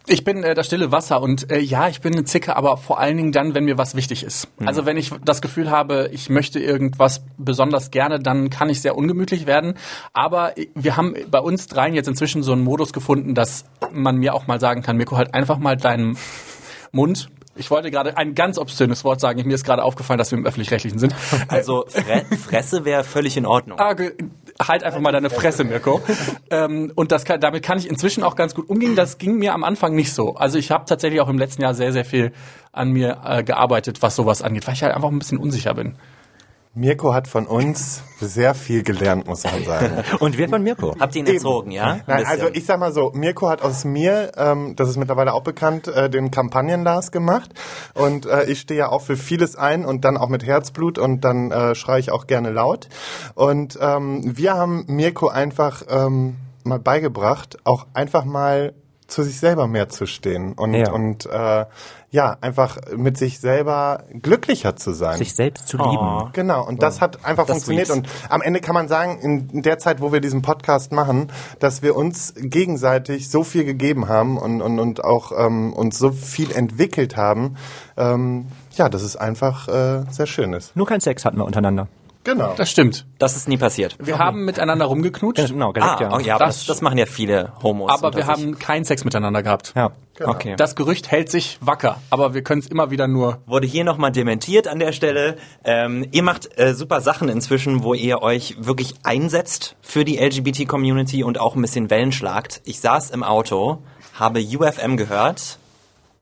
Ich 0.09 0.23
bin 0.23 0.45
äh, 0.45 0.55
das 0.55 0.67
stille 0.67 0.93
Wasser 0.93 1.21
und 1.21 1.51
äh, 1.51 1.59
ja, 1.59 1.89
ich 1.89 2.01
bin 2.01 2.13
eine 2.13 2.25
Zicke, 2.25 2.55
aber 2.57 2.77
vor 2.77 3.01
allen 3.01 3.17
Dingen 3.17 3.33
dann, 3.33 3.55
wenn 3.55 3.65
mir 3.65 3.77
was 3.77 3.97
wichtig 3.97 4.23
ist. 4.23 4.49
Also 4.65 4.87
wenn 4.87 4.97
ich 4.97 5.11
das 5.25 5.43
Gefühl 5.43 5.71
habe, 5.71 6.11
ich 6.13 6.31
möchte 6.31 6.61
irgendwas 6.61 7.25
besonders 7.39 7.91
gerne, 7.91 8.21
dann 8.21 8.49
kann 8.49 8.71
ich 8.71 8.81
sehr 8.81 8.97
ungemütlich 8.97 9.47
werden. 9.47 9.75
Aber 10.13 10.55
wir 10.75 10.97
haben 10.97 11.15
bei 11.31 11.41
uns 11.41 11.67
dreien 11.67 11.95
jetzt 11.95 12.07
inzwischen 12.07 12.45
so 12.45 12.53
einen 12.53 12.63
Modus 12.63 12.93
gefunden, 12.93 13.35
dass 13.35 13.65
man 13.93 14.17
mir 14.17 14.35
auch 14.35 14.47
mal 14.47 14.61
sagen 14.61 14.83
kann, 14.83 14.97
Mirko, 14.97 15.17
halt 15.17 15.35
einfach 15.35 15.59
mal 15.59 15.77
deinen 15.77 16.17
Mund. 16.93 17.29
Ich 17.57 17.71
wollte 17.71 17.91
gerade 17.91 18.17
ein 18.17 18.35
ganz 18.35 18.59
obszönes 18.59 19.03
Wort 19.03 19.21
sagen. 19.21 19.43
Mir 19.47 19.55
ist 19.55 19.65
gerade 19.65 19.83
aufgefallen, 19.83 20.19
dass 20.19 20.31
wir 20.31 20.39
im 20.39 20.47
Öffentlich-Rechtlichen 20.47 20.99
sind. 20.99 21.15
Also 21.49 21.85
Fre 21.89 22.25
Fresse 22.37 22.85
wäre 22.85 23.03
völlig 23.03 23.37
in 23.37 23.47
Ordnung. 23.47 23.79
Ah, 23.81 23.95
halt 24.61 24.85
einfach 24.85 25.01
mal 25.01 25.13
deine 25.13 25.31
Fresse, 25.31 25.65
Mirko. 25.65 26.01
ähm, 26.51 26.93
und 26.95 27.13
das 27.13 27.25
kann, 27.25 27.41
damit 27.41 27.63
kann 27.63 27.79
ich 27.79 27.89
inzwischen 27.89 28.23
auch 28.23 28.37
ganz 28.37 28.55
gut 28.55 28.69
umgehen. 28.69 28.97
Das 28.97 29.19
ging 29.19 29.39
mir 29.39 29.55
am 29.55 29.65
Anfang 29.65 29.95
nicht 29.95 30.13
so. 30.13 30.35
Also 30.35 30.59
ich 30.59 30.71
habe 30.71 30.85
tatsächlich 30.87 31.21
auch 31.21 31.29
im 31.29 31.39
letzten 31.39 31.63
Jahr 31.63 31.75
sehr, 31.75 31.93
sehr 31.93 32.05
viel 32.05 32.33
an 32.73 32.91
mir 32.91 33.19
äh, 33.25 33.43
gearbeitet, 33.43 34.03
was 34.03 34.17
sowas 34.17 34.43
angeht, 34.43 34.67
weil 34.67 34.75
ich 34.75 34.83
halt 34.83 34.95
einfach 34.95 35.11
ein 35.11 35.19
bisschen 35.19 35.39
unsicher 35.39 35.75
bin. 35.75 35.97
Mirko 36.77 37.15
hat 37.15 37.27
von 37.27 37.47
uns 37.47 38.03
sehr 38.21 38.55
viel 38.55 38.83
gelernt, 38.83 39.27
muss 39.27 39.45
man 39.45 39.65
sagen. 39.65 40.05
Und 40.21 40.37
wir 40.37 40.47
von 40.47 40.63
Mirko. 40.63 40.95
Habt 41.01 41.17
ihr 41.17 41.23
ihn 41.23 41.27
erzogen, 41.27 41.71
ja? 41.71 41.93
Ein 41.93 42.03
Nein, 42.07 42.27
also 42.27 42.49
ich 42.53 42.67
sag 42.67 42.79
mal 42.79 42.93
so, 42.93 43.13
Mirko 43.15 43.49
hat 43.49 43.63
aus 43.63 43.87
mir, 43.87 44.33
ähm, 44.37 44.77
das 44.77 44.91
ist 44.91 44.99
mittlerweile 44.99 45.33
auch 45.33 45.43
bekannt, 45.43 45.89
äh, 45.89 46.11
den 46.11 46.31
Kampagnen-Lars 46.31 47.13
gemacht. 47.13 47.55
Und 47.95 48.27
äh, 48.27 48.45
ich 48.45 48.61
stehe 48.61 48.79
ja 48.79 48.89
auch 48.91 49.01
für 49.01 49.17
vieles 49.17 49.57
ein 49.57 49.87
und 49.87 50.05
dann 50.05 50.19
auch 50.19 50.29
mit 50.29 50.45
Herzblut 50.45 50.99
und 50.99 51.25
dann 51.25 51.51
äh, 51.51 51.75
schreie 51.75 52.01
ich 52.01 52.13
auch 52.13 52.27
gerne 52.27 52.51
laut. 52.51 52.91
Und 53.35 53.79
ähm, 53.81 54.37
wir 54.37 54.53
haben 54.53 54.85
Mirko 54.87 55.29
einfach 55.29 55.83
ähm, 55.89 56.37
mal 56.63 56.79
beigebracht, 56.79 57.57
auch 57.65 57.87
einfach 57.95 58.27
mal 58.27 58.75
zu 59.07 59.23
sich 59.23 59.39
selber 59.39 59.67
mehr 59.67 59.89
zu 59.89 60.07
stehen 60.07 60.53
und, 60.55 60.75
Ja. 60.75 60.91
und 60.91 61.27
äh, 61.27 61.67
ja, 62.11 62.37
einfach 62.41 62.79
mit 62.97 63.19
sich 63.19 63.41
selber 63.41 64.05
glücklicher 64.23 64.75
zu 64.77 64.93
sein. 64.93 65.19
Sich 65.19 65.35
selbst 65.35 65.69
zu 65.69 65.77
lieben. 65.77 66.31
Genau, 66.33 66.65
und 66.67 66.83
das 66.83 67.01
hat 67.01 67.25
einfach 67.25 67.45
Das 67.47 67.57
funktioniert. 67.57 67.89
sweet. 67.89 67.97
Und 67.99 68.09
am 68.31 68.41
Ende 68.43 68.61
kann 68.61 68.75
man 68.75 68.89
sagen, 68.89 69.19
in 69.53 69.63
der 69.63 69.79
Zeit, 69.79 70.01
wo 70.01 70.13
wir 70.13 70.21
diesen 70.21 70.41
Podcast 70.43 70.93
machen, 70.93 71.31
dass 71.59 71.83
wir 71.83 71.95
uns 71.95 72.33
gegenseitig 72.37 73.29
so 73.31 73.45
viel 73.45 73.65
gegeben 73.65 74.09
haben 74.09 74.39
und, 74.39 74.63
und, 74.63 74.79
und 74.79 75.05
auch 75.05 75.33
ähm, 75.37 75.73
uns 75.73 75.99
so 75.99 76.11
viel 76.11 76.51
entwickelt 76.53 77.17
haben, 77.17 77.57
ähm, 77.97 78.47
ja, 78.73 78.89
dass 78.89 79.03
es 79.03 79.17
einfach 79.17 79.69
äh, 79.69 80.05
sehr 80.11 80.27
schön 80.27 80.53
ist. 80.53 80.75
Nur 80.77 80.87
kein 80.87 81.01
Sex 81.01 81.25
hatten 81.25 81.37
wir 81.39 81.45
untereinander. 81.45 81.89
Genau. 82.27 82.55
Das 82.57 82.71
stimmt. 82.71 83.07
das 83.19 83.37
ist 83.37 83.49
nie 83.49 83.57
passiert. 83.57 83.97
Wir 83.99 84.19
haben 84.19 84.45
miteinander 84.45 84.85
rumgeknutscht, 84.87 85.49
Genau, 85.49 85.73
geleckt, 85.73 86.01
Ah, 86.01 86.03
ja. 86.03 86.17
oh, 86.17 86.19
ja, 86.19 86.39
Das- 86.39 86.59
das, 86.59 86.67
das 86.67 86.83
machen 86.83 86.99
ja 86.99 87.07
viele 87.07 87.53
Homos. 87.63 87.91
aber 87.91 88.15
wir 88.15 88.27
haben 88.27 88.59
keinen 88.59 88.85
Sex 88.85 89.05
miteinander 89.05 89.43
gehabt. 89.43 89.73
Ja. 89.75 89.93
Okay. 90.23 90.55
Das 90.57 90.75
Gerücht 90.77 91.11
hält 91.11 91.31
sich 91.31 91.59
wacker, 91.61 92.01
aber 92.11 92.33
wir 92.35 92.43
können 92.43 92.61
es 92.61 92.67
immer 92.69 92.91
wieder 92.91 93.07
nur 93.07 93.39
wurde 93.47 93.67
hier 93.67 93.85
nochmal 93.85 94.13
dementiert 94.13 94.67
an 94.67 94.79
der 94.79 94.93
Stelle. 94.93 95.37
Ähm, 95.63 96.07
ihr 96.11 96.23
macht 96.23 96.59
äh, 96.59 96.75
super 96.75 97.01
Sachen 97.01 97.29
inzwischen, 97.29 97.83
wo 97.85 97.95
ihr 97.95 98.23
euch 98.23 98.57
wirklich 98.59 98.95
einsetzt 99.03 99.77
für 99.83 100.05
die 100.05 100.19
LGBT-Community 100.19 101.23
und 101.23 101.39
auch 101.39 101.55
ein 101.55 101.63
bisschen 101.63 101.91
Wellen 101.91 102.13
schlagt. 102.13 102.61
Ich 102.65 102.81
saß 102.81 103.11
im 103.11 103.23
Auto, 103.23 103.79
habe 104.15 104.41
UFM 104.41 104.97
gehört 104.97 105.59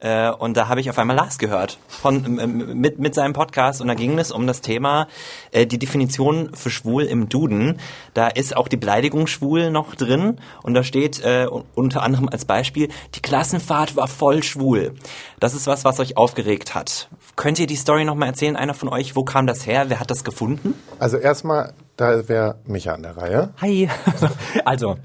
äh, 0.05 0.31
und 0.31 0.57
da 0.57 0.69
habe 0.69 0.81
ich 0.81 0.89
auf 0.91 0.99
einmal 0.99 1.17
Lars 1.17 1.39
gehört 1.39 1.79
von 1.89 2.39
ähm, 2.39 2.79
mit 2.81 2.99
mit 2.99 3.15
seinem 3.15 3.33
Podcast 3.33 3.81
und 3.81 3.89
da 3.89 3.95
ging 3.95 4.19
es 4.19 4.31
um 4.31 4.47
das 4.47 4.61
Thema 4.61 5.09
äh, 5.51 5.67
die 5.67 5.79
Definition 5.79 6.55
für 6.55 6.71
schwul 6.71 7.03
im 7.05 7.29
Duden. 7.29 7.79
Da 8.13 8.29
ist 8.29 8.57
auch 8.57 8.69
die 8.69 8.77
Beleidigung 8.77 9.27
schwul 9.27 9.71
noch 9.71 9.95
drin 9.95 10.39
und 10.63 10.75
da 10.75 10.85
steht 10.85 11.25
äh, 11.25 11.47
un- 11.51 11.65
unter 11.75 12.03
anderem 12.03 12.29
als 12.29 12.45
Beispiel 12.45 12.89
die 13.15 13.21
Klassenfahrt 13.23 13.97
war 13.97 14.07
voll 14.07 14.43
schwul. 14.43 14.95
Das 15.41 15.55
ist 15.55 15.67
was, 15.67 15.85
was 15.85 15.99
euch 16.01 16.17
aufgeregt 16.17 16.75
hat. 16.75 17.09
Könnt 17.37 17.59
ihr 17.59 17.67
die 17.67 17.77
Story 17.77 18.05
noch 18.05 18.15
mal 18.15 18.27
erzählen? 18.27 18.57
Einer 18.57 18.75
von 18.75 18.89
euch, 18.91 19.17
wo 19.17 19.25
kam 19.25 19.47
das 19.47 19.67
her? 19.67 19.87
Wer 19.89 19.99
hat 20.01 20.11
das 20.11 20.23
gefunden? 20.25 20.75
Also 20.99 21.17
erstmal, 21.17 21.73
da 21.97 22.29
wäre 22.29 22.57
Micha 22.67 22.93
an 22.93 23.03
der 23.03 23.17
Reihe. 23.17 23.51
Hi. 23.61 23.89
Also, 24.65 24.97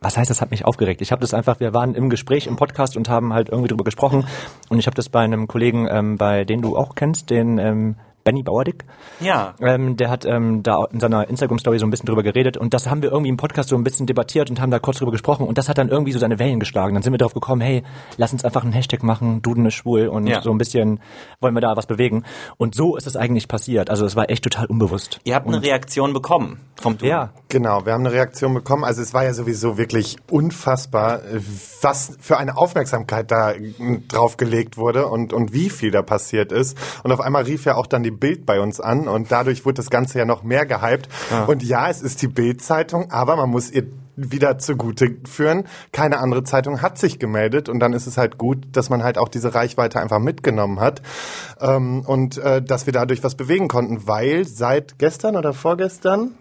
was 0.00 0.16
heißt, 0.16 0.30
das 0.30 0.40
hat 0.40 0.50
mich 0.50 0.64
aufgeregt? 0.64 1.00
Ich 1.00 1.12
habe 1.12 1.20
das 1.20 1.34
einfach, 1.34 1.60
wir 1.60 1.74
waren 1.74 1.94
im 1.94 2.08
Gespräch 2.08 2.46
im 2.46 2.56
Podcast 2.56 2.96
und 2.96 3.08
haben 3.08 3.32
halt 3.32 3.48
irgendwie 3.48 3.68
drüber 3.68 3.84
gesprochen 3.84 4.26
und 4.68 4.78
ich 4.78 4.86
habe 4.86 4.94
das 4.94 5.08
bei 5.08 5.20
einem 5.20 5.48
Kollegen, 5.48 5.88
ähm, 5.90 6.16
bei 6.16 6.44
den 6.44 6.62
du 6.62 6.76
auch 6.76 6.94
kennst, 6.94 7.30
den 7.30 7.58
ähm, 7.58 7.96
Benny 8.28 8.42
Bauerdick. 8.42 8.84
Ja. 9.20 9.54
Ähm, 9.58 9.96
der 9.96 10.10
hat 10.10 10.26
ähm, 10.26 10.62
da 10.62 10.84
in 10.92 11.00
seiner 11.00 11.26
Instagram-Story 11.30 11.78
so 11.78 11.86
ein 11.86 11.90
bisschen 11.90 12.04
drüber 12.04 12.22
geredet 12.22 12.58
und 12.58 12.74
das 12.74 12.90
haben 12.90 13.00
wir 13.00 13.10
irgendwie 13.10 13.30
im 13.30 13.38
Podcast 13.38 13.70
so 13.70 13.74
ein 13.76 13.84
bisschen 13.84 14.04
debattiert 14.04 14.50
und 14.50 14.60
haben 14.60 14.70
da 14.70 14.78
kurz 14.78 14.98
drüber 14.98 15.12
gesprochen 15.12 15.46
und 15.46 15.56
das 15.56 15.70
hat 15.70 15.78
dann 15.78 15.88
irgendwie 15.88 16.12
so 16.12 16.18
seine 16.18 16.38
Wellen 16.38 16.60
geschlagen. 16.60 16.92
Dann 16.92 17.02
sind 17.02 17.14
wir 17.14 17.18
darauf 17.18 17.32
gekommen, 17.32 17.62
hey, 17.62 17.84
lass 18.18 18.34
uns 18.34 18.44
einfach 18.44 18.64
einen 18.64 18.72
Hashtag 18.74 19.02
machen, 19.02 19.40
Duden 19.40 19.64
ist 19.64 19.72
schwul 19.76 20.08
und 20.08 20.26
Ja. 20.26 20.42
so 20.42 20.50
ein 20.50 20.58
bisschen 20.58 21.00
wollen 21.40 21.54
wir 21.54 21.62
da 21.62 21.74
was 21.74 21.86
bewegen. 21.86 22.24
Und 22.58 22.74
so 22.74 22.96
ist 22.98 23.06
es 23.06 23.16
eigentlich 23.16 23.48
passiert. 23.48 23.88
Also 23.88 24.04
es 24.04 24.14
war 24.14 24.28
echt 24.28 24.44
total 24.44 24.66
unbewusst. 24.66 25.20
Ihr 25.24 25.34
habt 25.34 25.46
eine 25.46 25.62
Reaktion 25.62 26.12
bekommen 26.12 26.60
vom 26.76 26.98
Duden. 26.98 27.08
Ja, 27.08 27.30
Genau, 27.50 27.86
wir 27.86 27.94
haben 27.94 28.04
eine 28.04 28.12
Reaktion 28.12 28.52
bekommen. 28.52 28.84
Also 28.84 29.00
es 29.00 29.14
war 29.14 29.24
ja 29.24 29.32
sowieso 29.32 29.78
wirklich 29.78 30.18
unfassbar, 30.30 31.20
was 31.80 32.18
für 32.20 32.36
eine 32.36 32.58
Aufmerksamkeit 32.58 33.30
da 33.30 33.54
mm, 33.54 34.06
draufgelegt 34.06 34.76
wurde 34.76 35.06
und, 35.06 35.32
und 35.32 35.54
wie 35.54 35.70
viel 35.70 35.90
da 35.90 36.02
passiert 36.02 36.52
ist. 36.52 36.76
Und 37.04 37.12
auf 37.12 37.20
einmal 37.20 37.44
rief 37.44 37.64
ja 37.64 37.76
auch 37.76 37.86
dann 37.86 38.02
die 38.02 38.10
Bild 38.18 38.46
bei 38.46 38.60
uns 38.60 38.80
an 38.80 39.08
und 39.08 39.30
dadurch 39.30 39.64
wurde 39.64 39.76
das 39.76 39.90
Ganze 39.90 40.18
ja 40.18 40.24
noch 40.24 40.42
mehr 40.42 40.66
gehypt. 40.66 41.08
Und 41.46 41.62
ja, 41.62 41.88
es 41.88 42.02
ist 42.02 42.22
die 42.22 42.28
Bild-Zeitung, 42.28 43.10
aber 43.10 43.36
man 43.36 43.50
muss 43.50 43.70
ihr 43.70 43.84
wieder 44.18 44.58
zugute 44.58 45.16
führen. 45.24 45.64
Keine 45.92 46.18
andere 46.18 46.42
Zeitung 46.42 46.82
hat 46.82 46.98
sich 46.98 47.18
gemeldet 47.18 47.68
und 47.68 47.80
dann 47.80 47.92
ist 47.92 48.06
es 48.06 48.18
halt 48.18 48.36
gut, 48.36 48.66
dass 48.72 48.90
man 48.90 49.02
halt 49.02 49.16
auch 49.16 49.28
diese 49.28 49.54
Reichweite 49.54 50.00
einfach 50.00 50.18
mitgenommen 50.18 50.80
hat 50.80 51.02
ähm, 51.60 52.02
und 52.04 52.36
äh, 52.38 52.60
dass 52.60 52.86
wir 52.86 52.92
dadurch 52.92 53.22
was 53.22 53.36
bewegen 53.36 53.68
konnten, 53.68 54.06
weil 54.06 54.44
seit 54.44 54.98
gestern 54.98 55.36
oder 55.36 55.54
vorgestern 55.54 56.34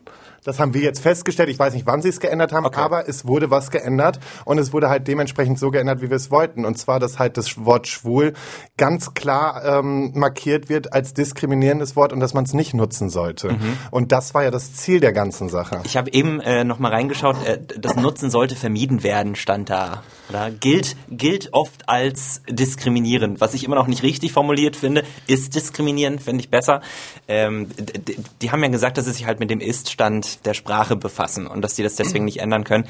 das 0.47 0.59
haben 0.59 0.73
wir 0.73 0.81
jetzt 0.81 1.01
festgestellt. 1.01 1.49
Ich 1.49 1.59
weiß 1.59 1.73
nicht, 1.73 1.85
wann 1.85 2.01
sie 2.01 2.09
es 2.09 2.19
geändert 2.19 2.53
haben, 2.53 2.65
aber 2.65 3.07
es 3.07 3.27
wurde 3.27 3.51
was 3.51 3.69
geändert 3.69 4.19
und 4.45 4.57
es 4.57 4.73
wurde 4.73 4.89
halt 4.89 5.07
dementsprechend 5.07 5.59
so 5.59 5.69
geändert, 5.71 6.01
wie 6.01 6.09
wir 6.09 6.15
es 6.17 6.31
wollten. 6.31 6.65
Und 6.65 6.77
zwar, 6.77 6.99
dass 6.99 7.19
halt 7.19 7.37
das 7.37 7.65
Wort 7.65 7.87
schwul 7.87 8.33
ganz 8.77 9.13
klar 9.13 9.63
ähm, 9.79 10.11
markiert 10.15 10.69
wird 10.69 10.93
als 10.93 11.13
diskriminierendes 11.13 11.95
Wort 11.95 12.13
und 12.13 12.19
dass 12.21 12.33
man 12.33 12.45
es 12.45 12.53
nicht 12.53 12.73
nutzen 12.73 13.09
sollte. 13.09 13.57
Und 13.91 14.11
das 14.11 14.33
war 14.33 14.43
ja 14.43 14.51
das 14.51 14.73
Ziel 14.73 14.99
der 14.99 15.13
ganzen 15.13 15.49
Sache. 15.49 15.81
Ich 15.83 15.97
habe 15.97 16.11
eben 16.13 16.39
äh, 16.39 16.63
noch 16.63 16.79
mal 16.79 16.91
reingeschaut, 16.91 17.35
äh, 17.45 17.59
das 17.77 17.95
Nutzen 17.97 18.29
sollte 18.29 18.55
vermieden 18.55 19.03
werden, 19.03 19.35
stand 19.35 19.69
da. 19.69 20.03
Oder? 20.29 20.49
Gilt, 20.51 20.95
gilt 21.09 21.49
oft 21.53 21.89
als 21.89 22.41
diskriminierend, 22.49 23.41
was 23.41 23.53
ich 23.53 23.63
immer 23.63 23.75
noch 23.75 23.87
nicht 23.87 24.03
richtig 24.03 24.31
formuliert 24.31 24.75
finde. 24.75 25.03
Ist 25.27 25.55
diskriminierend, 25.55 26.21
finde 26.21 26.41
ich 26.41 26.49
besser. 26.49 26.81
Ähm, 27.27 27.69
d- 27.77 27.97
d- 27.99 28.17
die 28.41 28.51
haben 28.51 28.63
ja 28.63 28.69
gesagt, 28.69 28.97
dass 28.97 29.05
sie 29.05 29.11
sich 29.11 29.25
halt 29.25 29.39
mit 29.39 29.49
dem 29.49 29.59
Ist-Stand 29.59 30.36
der 30.45 30.53
Sprache 30.53 30.95
befassen 30.95 31.47
und 31.47 31.61
dass 31.61 31.75
die 31.75 31.83
das 31.83 31.95
deswegen 31.95 32.25
nicht 32.25 32.39
ändern 32.39 32.63
können. 32.63 32.85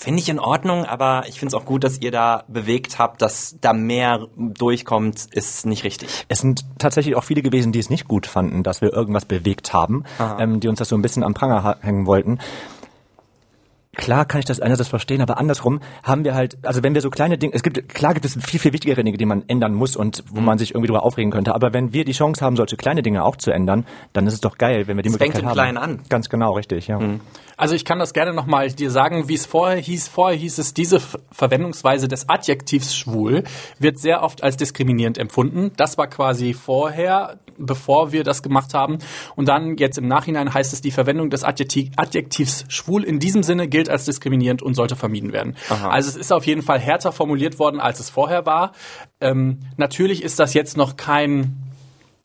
Finde 0.00 0.20
ich 0.20 0.30
in 0.30 0.38
Ordnung, 0.38 0.86
aber 0.86 1.24
ich 1.28 1.38
finde 1.38 1.54
es 1.54 1.62
auch 1.62 1.66
gut, 1.66 1.84
dass 1.84 2.00
ihr 2.00 2.10
da 2.10 2.44
bewegt 2.48 2.98
habt, 2.98 3.20
dass 3.20 3.56
da 3.60 3.74
mehr 3.74 4.28
durchkommt, 4.34 5.26
ist 5.30 5.66
nicht 5.66 5.84
richtig. 5.84 6.24
Es 6.28 6.38
sind 6.38 6.64
tatsächlich 6.78 7.16
auch 7.16 7.24
viele 7.24 7.42
gewesen, 7.42 7.70
die 7.70 7.80
es 7.80 7.90
nicht 7.90 8.08
gut 8.08 8.26
fanden, 8.26 8.62
dass 8.62 8.80
wir 8.80 8.94
irgendwas 8.94 9.26
bewegt 9.26 9.74
haben, 9.74 10.04
ähm, 10.38 10.58
die 10.58 10.68
uns 10.68 10.78
das 10.78 10.88
so 10.88 10.96
ein 10.96 11.02
bisschen 11.02 11.22
am 11.22 11.34
Pranger 11.34 11.76
hängen 11.82 12.06
wollten. 12.06 12.38
Klar 13.96 14.24
kann 14.24 14.38
ich 14.38 14.44
das 14.44 14.60
einerseits 14.60 14.88
verstehen, 14.88 15.20
aber 15.20 15.38
andersrum 15.38 15.80
haben 16.04 16.22
wir 16.22 16.34
halt, 16.34 16.58
also 16.64 16.84
wenn 16.84 16.94
wir 16.94 17.00
so 17.00 17.10
kleine 17.10 17.38
Dinge, 17.38 17.54
es 17.54 17.64
gibt, 17.64 17.88
klar 17.88 18.14
gibt 18.14 18.24
es 18.24 18.38
viel, 18.40 18.60
viel 18.60 18.72
wichtigere 18.72 19.02
Dinge, 19.02 19.18
die 19.18 19.26
man 19.26 19.42
ändern 19.48 19.74
muss 19.74 19.96
und 19.96 20.22
wo 20.30 20.40
man 20.40 20.58
sich 20.58 20.70
irgendwie 20.70 20.86
drüber 20.86 21.02
aufregen 21.02 21.32
könnte, 21.32 21.56
aber 21.56 21.72
wenn 21.72 21.92
wir 21.92 22.04
die 22.04 22.12
Chance 22.12 22.44
haben, 22.44 22.54
solche 22.54 22.76
kleine 22.76 23.02
Dinge 23.02 23.24
auch 23.24 23.34
zu 23.34 23.50
ändern, 23.50 23.84
dann 24.12 24.28
ist 24.28 24.34
es 24.34 24.40
doch 24.40 24.58
geil, 24.58 24.86
wenn 24.86 24.96
wir 24.96 25.02
die 25.02 25.08
Es 25.08 25.16
fängt 25.16 25.34
Möglichkeit 25.34 25.42
im 25.42 25.48
haben. 25.48 25.54
Kleinen 25.54 25.78
an. 25.78 26.00
Ganz 26.08 26.28
genau, 26.28 26.52
richtig, 26.52 26.86
ja. 26.86 27.00
Also 27.56 27.74
ich 27.74 27.84
kann 27.84 27.98
das 27.98 28.14
gerne 28.14 28.32
nochmal 28.32 28.70
dir 28.70 28.90
sagen, 28.90 29.28
wie 29.28 29.34
es 29.34 29.44
vorher 29.44 29.76
hieß. 29.76 30.08
Vorher 30.08 30.38
hieß 30.38 30.58
es, 30.58 30.72
diese 30.72 31.00
Verwendungsweise 31.32 32.08
des 32.08 32.28
Adjektivs 32.28 32.96
schwul 32.96 33.44
wird 33.78 33.98
sehr 33.98 34.22
oft 34.22 34.42
als 34.42 34.56
diskriminierend 34.56 35.18
empfunden. 35.18 35.72
Das 35.76 35.98
war 35.98 36.06
quasi 36.06 36.54
vorher, 36.54 37.38
bevor 37.58 38.12
wir 38.12 38.24
das 38.24 38.42
gemacht 38.42 38.72
haben. 38.72 38.98
Und 39.36 39.48
dann 39.48 39.76
jetzt 39.76 39.98
im 39.98 40.08
Nachhinein 40.08 40.54
heißt 40.54 40.72
es, 40.72 40.80
die 40.80 40.90
Verwendung 40.90 41.28
des 41.28 41.44
Adjektiv, 41.44 41.90
Adjektivs 41.96 42.64
schwul 42.68 43.04
in 43.04 43.18
diesem 43.18 43.42
Sinne 43.42 43.68
gilt 43.68 43.79
als 43.88 44.04
diskriminierend 44.04 44.62
und 44.62 44.74
sollte 44.74 44.96
vermieden 44.96 45.32
werden. 45.32 45.56
Also 45.90 46.08
es 46.08 46.16
ist 46.16 46.32
auf 46.32 46.46
jeden 46.46 46.62
Fall 46.62 46.78
härter 46.78 47.12
formuliert 47.12 47.58
worden, 47.58 47.80
als 47.80 48.00
es 48.00 48.10
vorher 48.10 48.46
war. 48.46 48.72
Ähm, 49.20 49.60
natürlich 49.76 50.22
ist 50.22 50.38
das 50.38 50.54
jetzt 50.54 50.76
noch 50.76 50.96
kein 50.96 51.69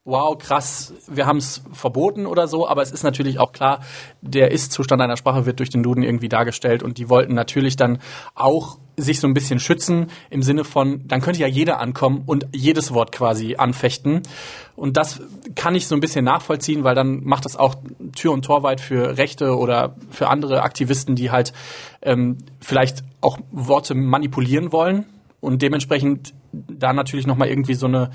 wow, 0.05 0.37
krass, 0.37 0.93
wir 1.07 1.25
haben 1.25 1.37
es 1.37 1.63
verboten 1.73 2.27
oder 2.27 2.47
so, 2.47 2.67
aber 2.67 2.83
es 2.83 2.91
ist 2.91 3.03
natürlich 3.03 3.39
auch 3.39 3.51
klar, 3.51 3.79
der 4.21 4.51
Ist-Zustand 4.51 5.01
einer 5.01 5.17
Sprache 5.17 5.47
wird 5.47 5.57
durch 5.57 5.71
den 5.71 5.81
Duden 5.81 6.03
irgendwie 6.03 6.29
dargestellt 6.29 6.83
und 6.83 6.99
die 6.99 7.09
wollten 7.09 7.33
natürlich 7.33 7.75
dann 7.75 7.97
auch 8.35 8.77
sich 8.97 9.19
so 9.19 9.27
ein 9.27 9.33
bisschen 9.33 9.59
schützen 9.59 10.11
im 10.29 10.43
Sinne 10.43 10.63
von, 10.63 11.07
dann 11.07 11.21
könnte 11.21 11.41
ja 11.41 11.47
jeder 11.47 11.79
ankommen 11.79 12.21
und 12.27 12.45
jedes 12.53 12.93
Wort 12.93 13.11
quasi 13.11 13.55
anfechten. 13.55 14.21
Und 14.75 14.95
das 14.95 15.21
kann 15.55 15.75
ich 15.75 15.87
so 15.87 15.95
ein 15.95 16.01
bisschen 16.01 16.23
nachvollziehen, 16.23 16.83
weil 16.83 16.95
dann 16.95 17.23
macht 17.23 17.45
das 17.45 17.57
auch 17.57 17.75
Tür 18.15 18.31
und 18.31 18.45
Tor 18.45 18.61
weit 18.61 18.79
für 18.79 19.17
Rechte 19.17 19.57
oder 19.57 19.95
für 20.11 20.29
andere 20.29 20.61
Aktivisten, 20.61 21.15
die 21.15 21.31
halt 21.31 21.51
ähm, 22.03 22.37
vielleicht 22.61 23.03
auch 23.21 23.39
Worte 23.51 23.95
manipulieren 23.95 24.71
wollen 24.71 25.05
und 25.41 25.63
dementsprechend 25.63 26.33
da 26.51 26.93
natürlich 26.93 27.27
nochmal 27.27 27.49
irgendwie 27.49 27.73
so 27.73 27.87
eine 27.87 28.11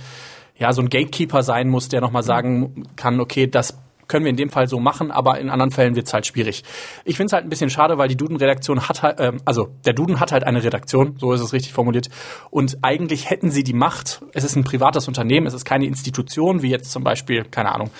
ja, 0.60 0.72
so 0.72 0.82
ein 0.82 0.90
Gatekeeper 0.90 1.42
sein 1.42 1.68
muss, 1.68 1.88
der 1.88 2.00
nochmal 2.00 2.22
sagen 2.22 2.84
kann, 2.94 3.18
okay, 3.18 3.46
das 3.46 3.78
können 4.08 4.24
wir 4.24 4.30
in 4.30 4.36
dem 4.36 4.50
Fall 4.50 4.68
so 4.68 4.78
machen, 4.80 5.10
aber 5.10 5.38
in 5.38 5.48
anderen 5.48 5.70
Fällen 5.70 5.94
wird's 5.94 6.12
halt 6.12 6.26
schwierig. 6.26 6.64
Ich 7.04 7.16
finde 7.16 7.26
es 7.26 7.32
halt 7.32 7.44
ein 7.44 7.48
bisschen 7.48 7.70
schade, 7.70 7.96
weil 7.96 8.08
die 8.08 8.16
Duden-Redaktion 8.16 8.88
hat 8.88 9.02
halt, 9.02 9.20
ähm, 9.20 9.40
also 9.44 9.68
der 9.86 9.94
Duden 9.94 10.20
hat 10.20 10.32
halt 10.32 10.44
eine 10.44 10.62
Redaktion, 10.62 11.14
so 11.18 11.32
ist 11.32 11.40
es 11.40 11.52
richtig 11.52 11.72
formuliert, 11.72 12.08
und 12.50 12.78
eigentlich 12.82 13.30
hätten 13.30 13.50
sie 13.50 13.62
die 13.62 13.72
Macht, 13.72 14.20
es 14.34 14.44
ist 14.44 14.56
ein 14.56 14.64
privates 14.64 15.08
Unternehmen, 15.08 15.46
es 15.46 15.54
ist 15.54 15.64
keine 15.64 15.86
Institution, 15.86 16.60
wie 16.62 16.70
jetzt 16.70 16.90
zum 16.90 17.04
Beispiel, 17.04 17.44
keine 17.44 17.72
Ahnung, 17.72 17.90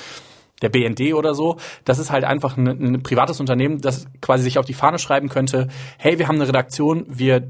der 0.61 0.69
BND 0.69 1.14
oder 1.14 1.33
so, 1.33 1.57
das 1.85 1.99
ist 1.99 2.11
halt 2.11 2.25
einfach 2.25 2.57
ein, 2.59 2.67
ein 2.67 3.02
privates 3.02 3.40
Unternehmen, 3.40 3.81
das 3.81 4.07
quasi 4.21 4.43
sich 4.43 4.59
auf 4.59 4.67
die 4.67 4.75
Fahne 4.75 4.99
schreiben 4.99 5.29
könnte, 5.29 5.69
hey, 5.97 6.19
wir 6.19 6.29
haben 6.29 6.37
eine 6.37 6.49
Redaktion, 6.49 7.07
wir 7.09 7.49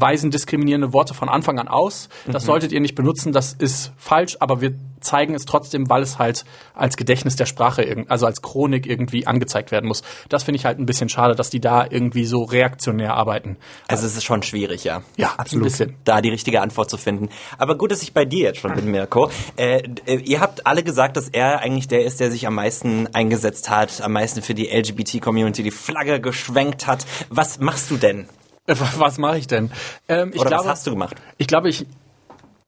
weisen 0.00 0.30
diskriminierende 0.30 0.92
Worte 0.92 1.14
von 1.14 1.28
Anfang 1.28 1.58
an 1.58 1.68
aus. 1.68 2.08
Das 2.26 2.44
solltet 2.44 2.72
ihr 2.72 2.80
nicht 2.80 2.94
benutzen, 2.94 3.32
das 3.32 3.52
ist 3.52 3.92
falsch, 3.96 4.36
aber 4.40 4.60
wir 4.60 4.74
zeigen 5.02 5.34
es 5.34 5.44
trotzdem, 5.44 5.88
weil 5.90 6.02
es 6.02 6.18
halt 6.18 6.44
als 6.74 6.96
Gedächtnis 6.96 7.36
der 7.36 7.46
Sprache, 7.46 8.04
also 8.08 8.26
als 8.26 8.40
Chronik 8.42 8.86
irgendwie 8.86 9.26
angezeigt 9.26 9.70
werden 9.70 9.86
muss. 9.86 10.02
Das 10.28 10.44
finde 10.44 10.56
ich 10.56 10.64
halt 10.64 10.78
ein 10.78 10.86
bisschen 10.86 11.08
schade, 11.08 11.34
dass 11.34 11.50
die 11.50 11.60
da 11.60 11.86
irgendwie 11.88 12.24
so 12.24 12.44
reaktionär 12.44 13.14
arbeiten. 13.14 13.56
Also 13.88 14.06
es 14.06 14.16
ist 14.16 14.24
schon 14.24 14.42
schwierig, 14.42 14.84
ja. 14.84 15.02
Ja, 15.16 15.34
absolut. 15.36 15.66
Ein 15.66 15.70
bisschen. 15.70 15.94
da 16.04 16.20
die 16.20 16.30
richtige 16.30 16.60
Antwort 16.60 16.88
zu 16.88 16.96
finden. 16.96 17.28
Aber 17.58 17.76
gut, 17.76 17.90
dass 17.90 18.02
ich 18.02 18.14
bei 18.14 18.24
dir 18.24 18.44
jetzt 18.44 18.60
schon 18.60 18.74
bin, 18.74 18.90
Mirko. 18.90 19.30
Äh, 19.56 19.82
äh, 20.06 20.16
ihr 20.16 20.40
habt 20.40 20.66
alle 20.66 20.82
gesagt, 20.82 21.16
dass 21.16 21.28
er 21.28 21.60
eigentlich 21.60 21.88
der 21.88 22.04
ist, 22.04 22.20
der 22.20 22.30
sich 22.30 22.46
am 22.46 22.54
meisten 22.54 23.08
eingesetzt 23.12 23.70
hat, 23.70 24.00
am 24.00 24.12
meisten 24.12 24.42
für 24.42 24.54
die 24.54 24.68
LGBT-Community 24.68 25.62
die 25.62 25.70
Flagge 25.70 26.20
geschwenkt 26.20 26.86
hat. 26.86 27.04
Was 27.28 27.58
machst 27.58 27.90
du 27.90 27.96
denn? 27.96 28.28
Äh, 28.66 28.76
Was 28.96 29.18
mache 29.18 29.38
ich 29.38 29.46
denn? 29.46 29.70
Ähm, 30.08 30.30
ich 30.32 30.40
Oder 30.40 30.50
glaube, 30.50 30.64
was 30.64 30.70
hast 30.72 30.86
du 30.86 30.90
gemacht? 30.92 31.16
Ich 31.38 31.46
glaube, 31.46 31.68
ich. 31.68 31.86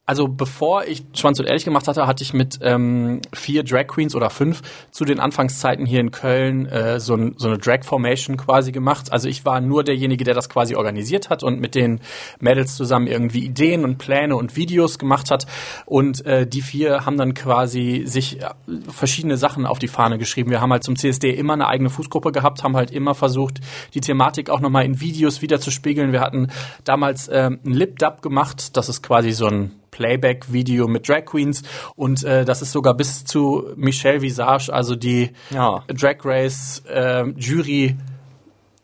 Also 0.07 0.27
bevor 0.27 0.85
ich 0.85 1.03
Schwanz 1.13 1.39
und 1.39 1.47
Ehrlich 1.47 1.65
gemacht 1.65 1.87
hatte, 1.87 2.05
hatte 2.05 2.21
ich 2.21 2.31
mit 2.31 2.59
ähm, 2.61 3.21
vier 3.33 3.63
Drag 3.63 3.87
Queens 3.87 4.15
oder 4.15 4.29
fünf 4.29 4.61
zu 4.91 5.03
den 5.03 5.19
Anfangszeiten 5.19 5.85
hier 5.87 5.99
in 5.99 6.11
Köln 6.11 6.67
äh, 6.67 6.99
so, 6.99 7.15
ein, 7.15 7.33
so 7.37 7.47
eine 7.47 7.57
Drag 7.57 7.83
Formation 7.83 8.37
quasi 8.37 8.71
gemacht. 8.71 9.11
Also 9.11 9.27
ich 9.27 9.45
war 9.45 9.61
nur 9.61 9.83
derjenige, 9.83 10.23
der 10.23 10.35
das 10.35 10.47
quasi 10.47 10.75
organisiert 10.75 11.31
hat 11.31 11.41
und 11.41 11.59
mit 11.59 11.73
den 11.73 12.01
Mädels 12.39 12.75
zusammen 12.75 13.07
irgendwie 13.07 13.45
Ideen 13.45 13.83
und 13.83 13.97
Pläne 13.97 14.35
und 14.35 14.55
Videos 14.55 14.99
gemacht 14.99 15.31
hat. 15.31 15.47
Und 15.87 16.23
äh, 16.27 16.45
die 16.45 16.61
vier 16.61 17.07
haben 17.07 17.17
dann 17.17 17.33
quasi 17.33 18.03
sich 18.05 18.43
äh, 18.43 18.49
verschiedene 18.87 19.37
Sachen 19.37 19.65
auf 19.65 19.79
die 19.79 19.87
Fahne 19.87 20.19
geschrieben. 20.19 20.51
Wir 20.51 20.61
haben 20.61 20.71
halt 20.71 20.83
zum 20.83 20.95
CSD 20.95 21.31
immer 21.31 21.53
eine 21.53 21.67
eigene 21.67 21.89
Fußgruppe 21.89 22.31
gehabt, 22.31 22.63
haben 22.63 22.75
halt 22.75 22.91
immer 22.91 23.15
versucht, 23.15 23.59
die 23.95 24.01
Thematik 24.01 24.51
auch 24.51 24.59
nochmal 24.59 24.85
in 24.85 25.01
Videos 25.01 25.41
wieder 25.41 25.59
zu 25.59 25.71
spiegeln. 25.71 26.11
Wir 26.11 26.21
hatten 26.21 26.51
damals 26.83 27.27
ähm, 27.33 27.59
ein 27.65 27.73
Lip-Dub 27.73 28.21
gemacht. 28.21 28.77
Das 28.77 28.87
ist 28.87 29.01
quasi 29.01 29.31
so 29.31 29.47
ein 29.47 29.71
Playback-Video 29.95 30.87
mit 30.89 31.07
Drag 31.07 31.23
Queens 31.25 31.63
und 31.95 32.23
äh, 32.25 32.43
das 32.43 32.61
ist 32.61 32.73
sogar 32.73 32.93
bis 32.95 33.23
zu 33.23 33.63
Michelle 33.77 34.21
Visage, 34.21 34.71
also 34.73 34.95
die 34.95 35.31
Ja. 35.51 35.83
Drag 35.87 36.17
Race 36.25 36.83
äh, 36.87 37.23
Jury 37.37 37.95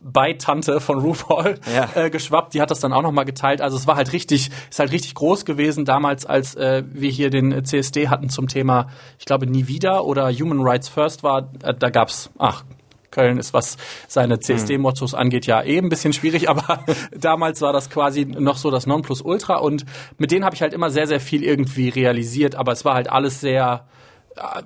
Beitante 0.00 0.80
von 0.80 0.98
RuPaul 0.98 1.60
Ja. 1.72 1.88
äh, 1.94 2.10
geschwappt. 2.10 2.54
Die 2.54 2.60
hat 2.60 2.72
das 2.72 2.80
dann 2.80 2.92
auch 2.92 3.02
nochmal 3.02 3.24
geteilt. 3.24 3.60
Also 3.60 3.76
es 3.76 3.86
war 3.86 3.94
halt 3.94 4.12
richtig, 4.12 4.50
ist 4.68 4.78
halt 4.80 4.90
richtig 4.90 5.14
groß 5.14 5.44
gewesen 5.44 5.84
damals, 5.84 6.26
als 6.26 6.56
äh, 6.56 6.82
wir 6.90 7.10
hier 7.10 7.30
den 7.30 7.64
CSD 7.64 8.08
hatten 8.08 8.28
zum 8.28 8.48
Thema, 8.48 8.88
ich 9.20 9.26
glaube, 9.26 9.46
nie 9.46 9.68
wieder 9.68 10.04
oder 10.04 10.28
Human 10.32 10.60
Rights 10.60 10.88
First 10.88 11.22
war. 11.22 11.50
Äh, 11.62 11.74
da 11.78 11.90
gab's, 11.90 12.30
ach, 12.38 12.64
Köln 13.12 13.38
ist, 13.38 13.54
was 13.54 13.76
seine 14.08 14.40
CSD-Mottos 14.40 15.14
angeht, 15.14 15.46
ja 15.46 15.62
eh 15.62 15.78
ein 15.78 15.88
bisschen 15.88 16.12
schwierig, 16.12 16.48
aber 16.48 16.84
damals 17.16 17.60
war 17.60 17.72
das 17.72 17.90
quasi 17.90 18.24
noch 18.24 18.56
so 18.56 18.72
das 18.72 18.86
Nonplusultra 18.86 19.56
und 19.56 19.84
mit 20.18 20.32
denen 20.32 20.44
habe 20.44 20.56
ich 20.56 20.62
halt 20.62 20.74
immer 20.74 20.90
sehr, 20.90 21.06
sehr 21.06 21.20
viel 21.20 21.44
irgendwie 21.44 21.88
realisiert, 21.88 22.56
aber 22.56 22.72
es 22.72 22.84
war 22.84 22.94
halt 22.94 23.08
alles 23.08 23.40
sehr, 23.40 23.86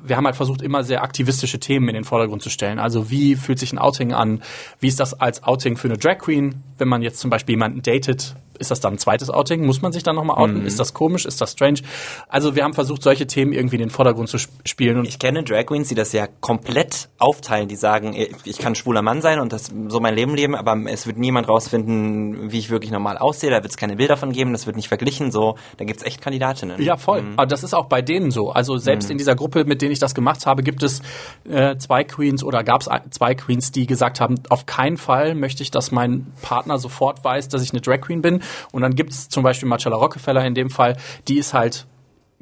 wir 0.03 0.17
haben 0.17 0.25
halt 0.25 0.37
versucht, 0.37 0.63
immer 0.63 0.85
sehr 0.85 1.03
aktivistische 1.03 1.59
Themen 1.59 1.89
in 1.89 1.95
den 1.95 2.05
Vordergrund 2.05 2.43
zu 2.43 2.51
stellen. 2.51 2.79
Also 2.79 3.11
wie 3.11 3.35
fühlt 3.37 3.59
sich 3.59 3.73
ein 3.73 3.79
Outing 3.79 4.13
an? 4.13 4.43
Wie 4.81 4.89
ist 4.89 5.01
das 5.01 5.15
als 5.15 5.43
Outing 5.43 5.77
für 5.77 5.89
eine 5.89 5.99
Drag 5.99 6.19
Queen? 6.19 6.63
Wenn 6.79 6.89
man 6.89 7.03
jetzt 7.03 7.19
zum 7.19 7.31
Beispiel 7.31 7.55
jemanden 7.55 7.83
datet, 7.83 8.37
ist 8.57 8.71
das 8.71 8.81
dann 8.81 8.95
ein 8.95 8.99
zweites 8.99 9.31
Outing? 9.31 9.65
Muss 9.67 9.83
man 9.83 9.93
sich 9.93 10.03
dann 10.03 10.17
nochmal 10.17 10.37
outen? 10.39 10.65
Ist 10.67 10.81
das 10.81 10.95
komisch? 10.95 11.25
Ist 11.27 11.41
das 11.41 11.53
strange? 11.53 11.81
Also 12.29 12.55
wir 12.57 12.65
haben 12.65 12.75
versucht, 12.75 13.03
solche 13.03 13.27
Themen 13.27 13.53
irgendwie 13.53 13.77
in 13.77 13.81
den 13.81 13.91
Vordergrund 13.91 14.29
zu 14.29 14.37
sp- 14.41 14.53
spielen. 14.65 14.99
Und 14.99 15.07
Ich 15.09 15.19
kenne 15.19 15.43
Drag 15.43 15.67
Queens, 15.67 15.89
die 15.89 15.95
das 15.95 16.13
ja 16.13 16.27
komplett 16.41 17.09
aufteilen, 17.19 17.69
die 17.69 17.77
sagen, 17.77 18.15
ich 18.45 18.59
kann 18.59 18.75
schwuler 18.75 19.03
Mann 19.03 19.21
sein 19.23 19.41
und 19.41 19.53
das 19.53 19.71
so 19.89 20.01
mein 20.01 20.15
Leben 20.15 20.35
leben, 20.35 20.55
aber 20.55 20.77
es 20.89 21.07
wird 21.07 21.19
niemand 21.19 21.49
rausfinden, 21.49 22.51
wie 22.53 22.59
ich 22.59 22.71
wirklich 22.71 22.91
normal 22.91 23.19
aussehe, 23.19 23.51
da 23.51 23.57
wird 23.57 23.71
es 23.71 23.77
keine 23.77 23.97
Bilder 23.97 24.17
von 24.17 24.33
geben, 24.33 24.53
das 24.53 24.67
wird 24.67 24.77
nicht 24.77 24.89
verglichen, 24.89 25.31
so, 25.31 25.57
da 25.77 25.85
gibt's 25.85 26.03
echt 26.03 26.21
Kandidatinnen. 26.21 26.81
Ja, 26.83 26.97
voll. 26.97 27.23
Aber 27.37 27.47
das 27.47 27.63
ist 27.63 27.75
auch 27.75 27.87
bei 27.87 28.03
denen 28.03 28.31
so. 28.31 28.51
Also 28.51 28.77
selbst 28.79 29.11
in 29.11 29.19
dieser 29.19 29.35
Gruppe, 29.35 29.65
mit 29.65 29.83
denen 29.83 29.93
ich 29.93 29.99
das 29.99 30.15
gemacht 30.15 30.47
habe, 30.47 30.63
gibt 30.63 30.83
es 30.83 31.03
äh, 31.49 31.77
zwei 31.77 32.05
Queens 32.05 32.43
oder 32.43 32.65
gab 32.65 32.81
es 32.83 32.89
zwei 33.11 33.35
Queens, 33.35 33.73
die 33.73 33.87
gesagt 33.87 34.21
haben, 34.21 34.37
auf 34.49 34.67
keinen 34.67 34.97
Fall 34.97 35.35
möchte 35.35 35.63
ich, 35.63 35.71
dass 35.71 35.91
mein 35.93 36.27
Partner 36.43 36.79
sofort 36.79 37.25
weiß, 37.25 37.49
dass 37.49 37.63
ich 37.63 37.73
eine 37.73 37.81
Drag 37.81 38.01
Queen 38.01 38.23
bin. 38.23 38.41
Und 38.73 38.83
dann 38.83 38.95
gibt 38.95 39.11
es 39.11 39.29
zum 39.29 39.43
Beispiel 39.43 39.69
Marcella 39.69 39.97
Rockefeller 39.97 40.45
in 40.45 40.55
dem 40.55 40.71
Fall, 40.71 40.97
die 41.29 41.39
ist 41.39 41.55
halt 41.55 41.87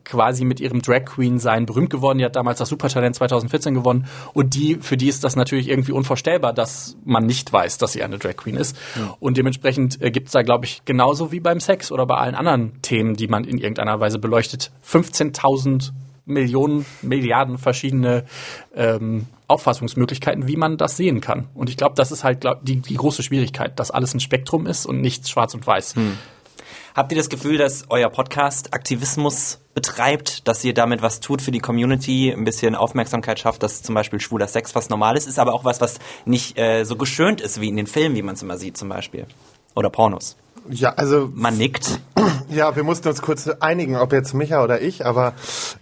quasi 0.04 0.44
mit 0.44 0.60
ihrem 0.60 0.82
Drag 0.82 1.04
Queen 1.04 1.38
sein 1.38 1.66
berühmt 1.66 1.90
geworden. 1.90 2.18
Die 2.18 2.24
hat 2.24 2.36
damals 2.36 2.58
das 2.58 2.68
Supertalent 2.68 3.16
2014 3.16 3.74
gewonnen. 3.74 4.06
Und 4.32 4.54
die, 4.54 4.76
für 4.76 4.96
die 4.96 5.08
ist 5.08 5.24
das 5.24 5.36
natürlich 5.36 5.68
irgendwie 5.68 5.92
unvorstellbar, 5.92 6.52
dass 6.52 6.96
man 7.04 7.26
nicht 7.26 7.52
weiß, 7.52 7.78
dass 7.78 7.92
sie 7.92 8.02
eine 8.02 8.18
Drag 8.18 8.36
Queen 8.36 8.56
ist. 8.56 8.76
Und 9.20 9.36
dementsprechend 9.36 10.00
äh, 10.02 10.10
gibt 10.10 10.26
es 10.26 10.32
da, 10.32 10.42
glaube 10.42 10.66
ich, 10.66 10.84
genauso 10.84 11.32
wie 11.32 11.40
beim 11.40 11.60
Sex 11.60 11.90
oder 11.90 12.06
bei 12.06 12.16
allen 12.16 12.34
anderen 12.34 12.80
Themen, 12.82 13.14
die 13.14 13.28
man 13.28 13.44
in 13.44 13.58
irgendeiner 13.58 13.98
Weise 14.00 14.18
beleuchtet, 14.18 14.70
15.000 14.86 15.92
Millionen, 16.26 16.86
Milliarden 17.02 17.58
verschiedene 17.58 18.24
ähm, 18.74 19.26
Auffassungsmöglichkeiten, 19.46 20.48
wie 20.48 20.56
man 20.56 20.76
das 20.76 20.96
sehen 20.96 21.20
kann. 21.20 21.48
Und 21.54 21.68
ich 21.68 21.76
glaube, 21.76 21.94
das 21.96 22.12
ist 22.12 22.24
halt 22.24 22.40
glaub, 22.40 22.64
die, 22.64 22.76
die 22.76 22.94
große 22.94 23.22
Schwierigkeit, 23.22 23.78
dass 23.78 23.90
alles 23.90 24.14
ein 24.14 24.20
Spektrum 24.20 24.66
ist 24.66 24.86
und 24.86 25.00
nichts 25.00 25.28
schwarz 25.28 25.54
und 25.54 25.66
weiß. 25.66 25.94
Habt 26.94 27.10
ihr 27.10 27.18
das 27.18 27.28
Gefühl, 27.28 27.58
dass 27.58 27.86
euer 27.90 28.08
Podcast 28.08 28.72
Aktivismus 28.72 29.58
betreibt, 29.74 30.46
dass 30.46 30.64
ihr 30.64 30.74
damit 30.74 31.02
was 31.02 31.18
tut 31.18 31.42
für 31.42 31.50
die 31.50 31.58
Community, 31.58 32.32
ein 32.32 32.44
bisschen 32.44 32.76
Aufmerksamkeit 32.76 33.40
schafft, 33.40 33.64
dass 33.64 33.82
zum 33.82 33.96
Beispiel 33.96 34.20
schwuler 34.20 34.46
Sex 34.46 34.74
was 34.76 34.88
Normales 34.88 35.26
ist, 35.26 35.40
aber 35.40 35.54
auch 35.54 35.64
was, 35.64 35.80
was 35.80 35.98
nicht 36.24 36.56
äh, 36.56 36.84
so 36.84 36.94
geschönt 36.96 37.40
ist 37.40 37.60
wie 37.60 37.68
in 37.68 37.76
den 37.76 37.88
Filmen, 37.88 38.14
wie 38.14 38.22
man 38.22 38.36
es 38.36 38.42
immer 38.42 38.56
sieht 38.56 38.76
zum 38.76 38.88
Beispiel. 38.88 39.26
Oder 39.74 39.90
Pornos. 39.90 40.36
Ja, 40.70 40.90
also 40.96 41.30
Man 41.34 41.56
nickt. 41.56 42.00
Ja, 42.48 42.76
wir 42.76 42.84
mussten 42.84 43.08
uns 43.08 43.20
kurz 43.20 43.48
einigen, 43.48 43.96
ob 43.96 44.12
jetzt 44.12 44.32
Micha 44.32 44.62
oder 44.62 44.80
ich, 44.80 45.04
aber 45.04 45.32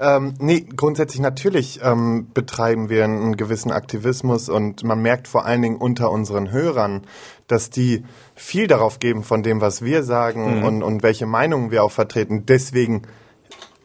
ähm, 0.00 0.34
nee, 0.38 0.60
grundsätzlich 0.74 1.20
natürlich 1.20 1.80
ähm, 1.82 2.28
betreiben 2.32 2.88
wir 2.88 3.04
einen 3.04 3.36
gewissen 3.36 3.70
Aktivismus 3.70 4.48
und 4.48 4.82
man 4.82 5.02
merkt 5.02 5.28
vor 5.28 5.44
allen 5.44 5.60
Dingen 5.60 5.76
unter 5.76 6.10
unseren 6.10 6.50
Hörern, 6.50 7.02
dass 7.46 7.68
die 7.68 8.04
viel 8.34 8.68
darauf 8.68 9.00
geben 9.00 9.22
von 9.22 9.42
dem, 9.42 9.60
was 9.60 9.82
wir 9.82 10.02
sagen 10.02 10.64
und, 10.64 10.82
und 10.82 11.02
welche 11.02 11.26
Meinungen 11.26 11.70
wir 11.70 11.84
auch 11.84 11.92
vertreten. 11.92 12.46
Deswegen 12.46 13.02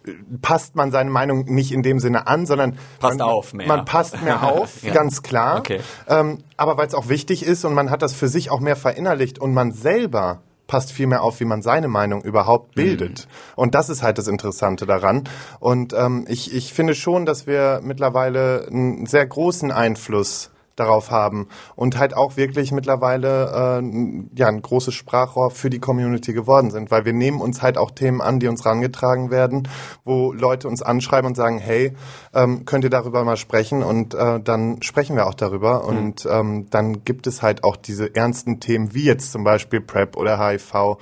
äh, 0.05 0.11
passt 0.41 0.75
man 0.75 0.91
seine 0.91 1.09
Meinung 1.11 1.45
nicht 1.45 1.73
in 1.73 1.83
dem 1.83 1.99
Sinne 1.99 2.27
an, 2.27 2.45
sondern 2.45 2.77
Passt 2.99 3.17
man, 3.17 3.27
auf 3.27 3.53
mehr. 3.53 3.67
man 3.67 3.85
passt 3.85 4.21
mehr 4.23 4.43
auf, 4.49 4.81
Ja. 4.83 4.93
ganz 4.93 5.21
klar. 5.23 5.59
Okay. 5.59 5.81
Ähm, 6.07 6.39
aber 6.55 6.77
weil 6.77 6.87
es 6.87 6.95
auch 6.95 7.09
wichtig 7.09 7.43
ist 7.45 7.65
und 7.65 7.73
man 7.73 7.89
hat 7.91 8.01
das 8.01 8.13
für 8.13 8.29
sich 8.29 8.49
auch 8.49 8.61
mehr 8.61 8.77
verinnerlicht 8.77 9.39
und 9.39 9.53
man 9.53 9.73
selber 9.73 10.41
passt 10.67 10.91
viel 10.91 11.07
mehr 11.07 11.23
auf, 11.23 11.39
wie 11.39 11.45
man 11.45 11.61
seine 11.61 11.87
Meinung 11.87 12.21
überhaupt 12.21 12.75
bildet. 12.75 13.27
Und 13.55 13.73
das 13.73 13.89
ist 13.89 14.03
halt 14.03 14.17
das 14.17 14.27
Interessante 14.27 14.85
daran. 14.85 15.23
Und 15.59 15.93
ähm, 15.93 16.25
ich, 16.27 16.53
ich 16.53 16.73
finde 16.73 16.93
schon, 16.93 17.25
dass 17.25 17.47
wir 17.47 17.79
mittlerweile 17.83 18.67
einen 18.67 19.05
sehr 19.05 19.25
großen 19.25 19.71
Einfluss 19.71 20.51
darauf 20.77 21.11
haben. 21.11 21.47
Und 21.75 21.97
halt 21.97 22.15
auch 22.15 22.37
wirklich 22.37 22.71
mittlerweile 22.71 23.81
äh, 23.81 24.29
ja 24.35 24.47
ein 24.47 24.61
großes 24.61 24.93
Sprachrohr 24.93 25.51
für 25.51 25.69
die 25.69 25.79
Community 25.79 26.33
geworden 26.33 26.71
sind, 26.71 26.91
weil 26.91 27.03
wir 27.03 27.13
nehmen 27.13 27.41
uns 27.41 27.61
halt 27.61 27.77
auch 27.77 27.91
Themen 27.91 28.21
an, 28.21 28.39
die 28.39 28.47
uns 28.47 28.65
rangetragen 28.65 29.29
werden, 29.29 29.67
wo 30.05 30.31
Leute 30.31 30.67
uns 30.67 30.81
anschreiben 30.81 31.27
und 31.27 31.35
sagen, 31.35 31.57
hey, 31.57 31.93
ähm, 32.33 32.65
könnt 32.65 32.83
ihr 32.83 32.89
darüber 32.89 33.23
mal 33.23 33.37
sprechen? 33.37 33.83
Und 33.83 34.13
äh, 34.13 34.39
dann 34.39 34.81
sprechen 34.81 35.15
wir 35.15 35.27
auch 35.27 35.33
darüber. 35.33 35.85
Und 35.85 36.27
ähm, 36.29 36.67
dann 36.69 37.03
gibt 37.03 37.27
es 37.27 37.41
halt 37.41 37.63
auch 37.63 37.75
diese 37.75 38.15
ernsten 38.15 38.59
Themen 38.59 38.93
wie 38.93 39.03
jetzt 39.03 39.31
zum 39.31 39.43
Beispiel 39.43 39.81
PrEP 39.81 40.15
oder 40.15 40.39
HIV. 40.39 40.97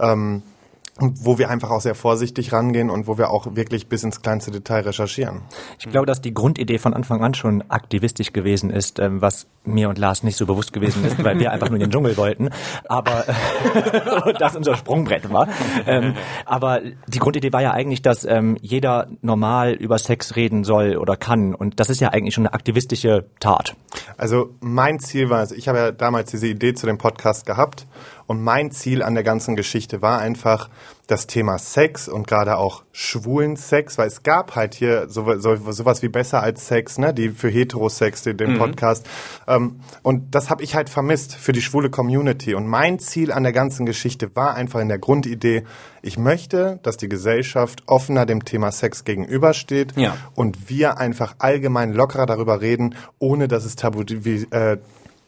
Ähm, 0.00 0.42
und 0.98 1.24
wo 1.24 1.38
wir 1.38 1.48
einfach 1.48 1.70
auch 1.70 1.80
sehr 1.80 1.94
vorsichtig 1.94 2.52
rangehen 2.52 2.90
und 2.90 3.06
wo 3.06 3.18
wir 3.18 3.30
auch 3.30 3.54
wirklich 3.54 3.88
bis 3.88 4.02
ins 4.02 4.20
kleinste 4.20 4.50
Detail 4.50 4.80
recherchieren. 4.80 5.42
Ich 5.78 5.88
glaube, 5.88 6.06
dass 6.06 6.20
die 6.20 6.34
Grundidee 6.34 6.78
von 6.78 6.92
Anfang 6.92 7.22
an 7.22 7.34
schon 7.34 7.62
aktivistisch 7.68 8.32
gewesen 8.32 8.70
ist, 8.70 8.98
ähm, 8.98 9.22
was 9.22 9.46
mir 9.64 9.88
und 9.88 9.98
Lars 9.98 10.22
nicht 10.22 10.36
so 10.36 10.46
bewusst 10.46 10.72
gewesen 10.72 11.04
ist, 11.04 11.22
weil 11.22 11.38
wir 11.38 11.52
einfach 11.52 11.68
nur 11.68 11.76
in 11.76 11.82
den 11.82 11.90
Dschungel 11.90 12.16
wollten. 12.16 12.50
Aber 12.88 13.24
das 14.38 14.56
unser 14.56 14.74
Sprungbrett 14.74 15.30
war. 15.32 15.48
Ähm, 15.86 16.14
aber 16.46 16.80
die 17.06 17.18
Grundidee 17.18 17.52
war 17.52 17.62
ja 17.62 17.72
eigentlich, 17.72 18.02
dass 18.02 18.24
ähm, 18.24 18.56
jeder 18.60 19.08
normal 19.20 19.74
über 19.74 19.98
Sex 19.98 20.36
reden 20.36 20.64
soll 20.64 20.96
oder 20.96 21.16
kann. 21.16 21.54
Und 21.54 21.78
das 21.78 21.90
ist 21.90 22.00
ja 22.00 22.08
eigentlich 22.08 22.34
schon 22.34 22.46
eine 22.46 22.54
aktivistische 22.54 23.26
Tat. 23.38 23.76
Also 24.16 24.50
mein 24.60 24.98
Ziel 24.98 25.30
war, 25.30 25.38
also 25.38 25.54
ich 25.54 25.68
habe 25.68 25.78
ja 25.78 25.92
damals 25.92 26.30
diese 26.30 26.48
Idee 26.48 26.74
zu 26.74 26.86
dem 26.86 26.98
Podcast 26.98 27.46
gehabt 27.46 27.86
und 28.28 28.40
mein 28.42 28.70
Ziel 28.70 29.02
an 29.02 29.14
der 29.14 29.24
ganzen 29.24 29.56
Geschichte 29.56 30.00
war 30.02 30.20
einfach 30.20 30.70
das 31.08 31.26
Thema 31.26 31.56
Sex 31.58 32.06
und 32.06 32.26
gerade 32.26 32.58
auch 32.58 32.84
schwulen 32.92 33.56
Sex, 33.56 33.96
weil 33.96 34.08
es 34.08 34.22
gab 34.22 34.54
halt 34.54 34.74
hier 34.74 35.08
so, 35.08 35.38
so, 35.38 35.56
sowas 35.72 36.02
wie 36.02 36.08
besser 36.08 36.42
als 36.42 36.68
Sex, 36.68 36.98
ne, 36.98 37.14
die 37.14 37.30
für 37.30 37.48
Heterosex, 37.48 38.24
den, 38.24 38.36
den 38.36 38.58
Podcast. 38.58 39.08
Ähm, 39.46 39.80
und 40.02 40.34
das 40.34 40.50
habe 40.50 40.62
ich 40.62 40.74
halt 40.74 40.90
vermisst 40.90 41.34
für 41.34 41.52
die 41.52 41.62
schwule 41.62 41.88
Community. 41.88 42.54
Und 42.54 42.66
mein 42.66 42.98
Ziel 42.98 43.32
an 43.32 43.42
der 43.44 43.52
ganzen 43.52 43.86
Geschichte 43.86 44.36
war 44.36 44.54
einfach 44.54 44.80
in 44.80 44.88
der 44.88 44.98
Grundidee, 44.98 45.64
ich 46.02 46.18
möchte, 46.18 46.78
dass 46.82 46.98
die 46.98 47.08
Gesellschaft 47.08 47.82
offener 47.86 48.26
dem 48.26 48.44
Thema 48.44 48.70
Sex 48.70 49.04
gegenübersteht 49.04 49.96
Ja. 49.96 50.14
und 50.34 50.68
wir 50.68 50.98
einfach 50.98 51.36
allgemein 51.38 51.94
lockerer 51.94 52.26
darüber 52.26 52.60
reden, 52.60 52.94
ohne 53.18 53.48
dass 53.48 53.64
es 53.64 53.76
tabu 53.76 54.02
wie, 54.06 54.46
äh, 54.50 54.76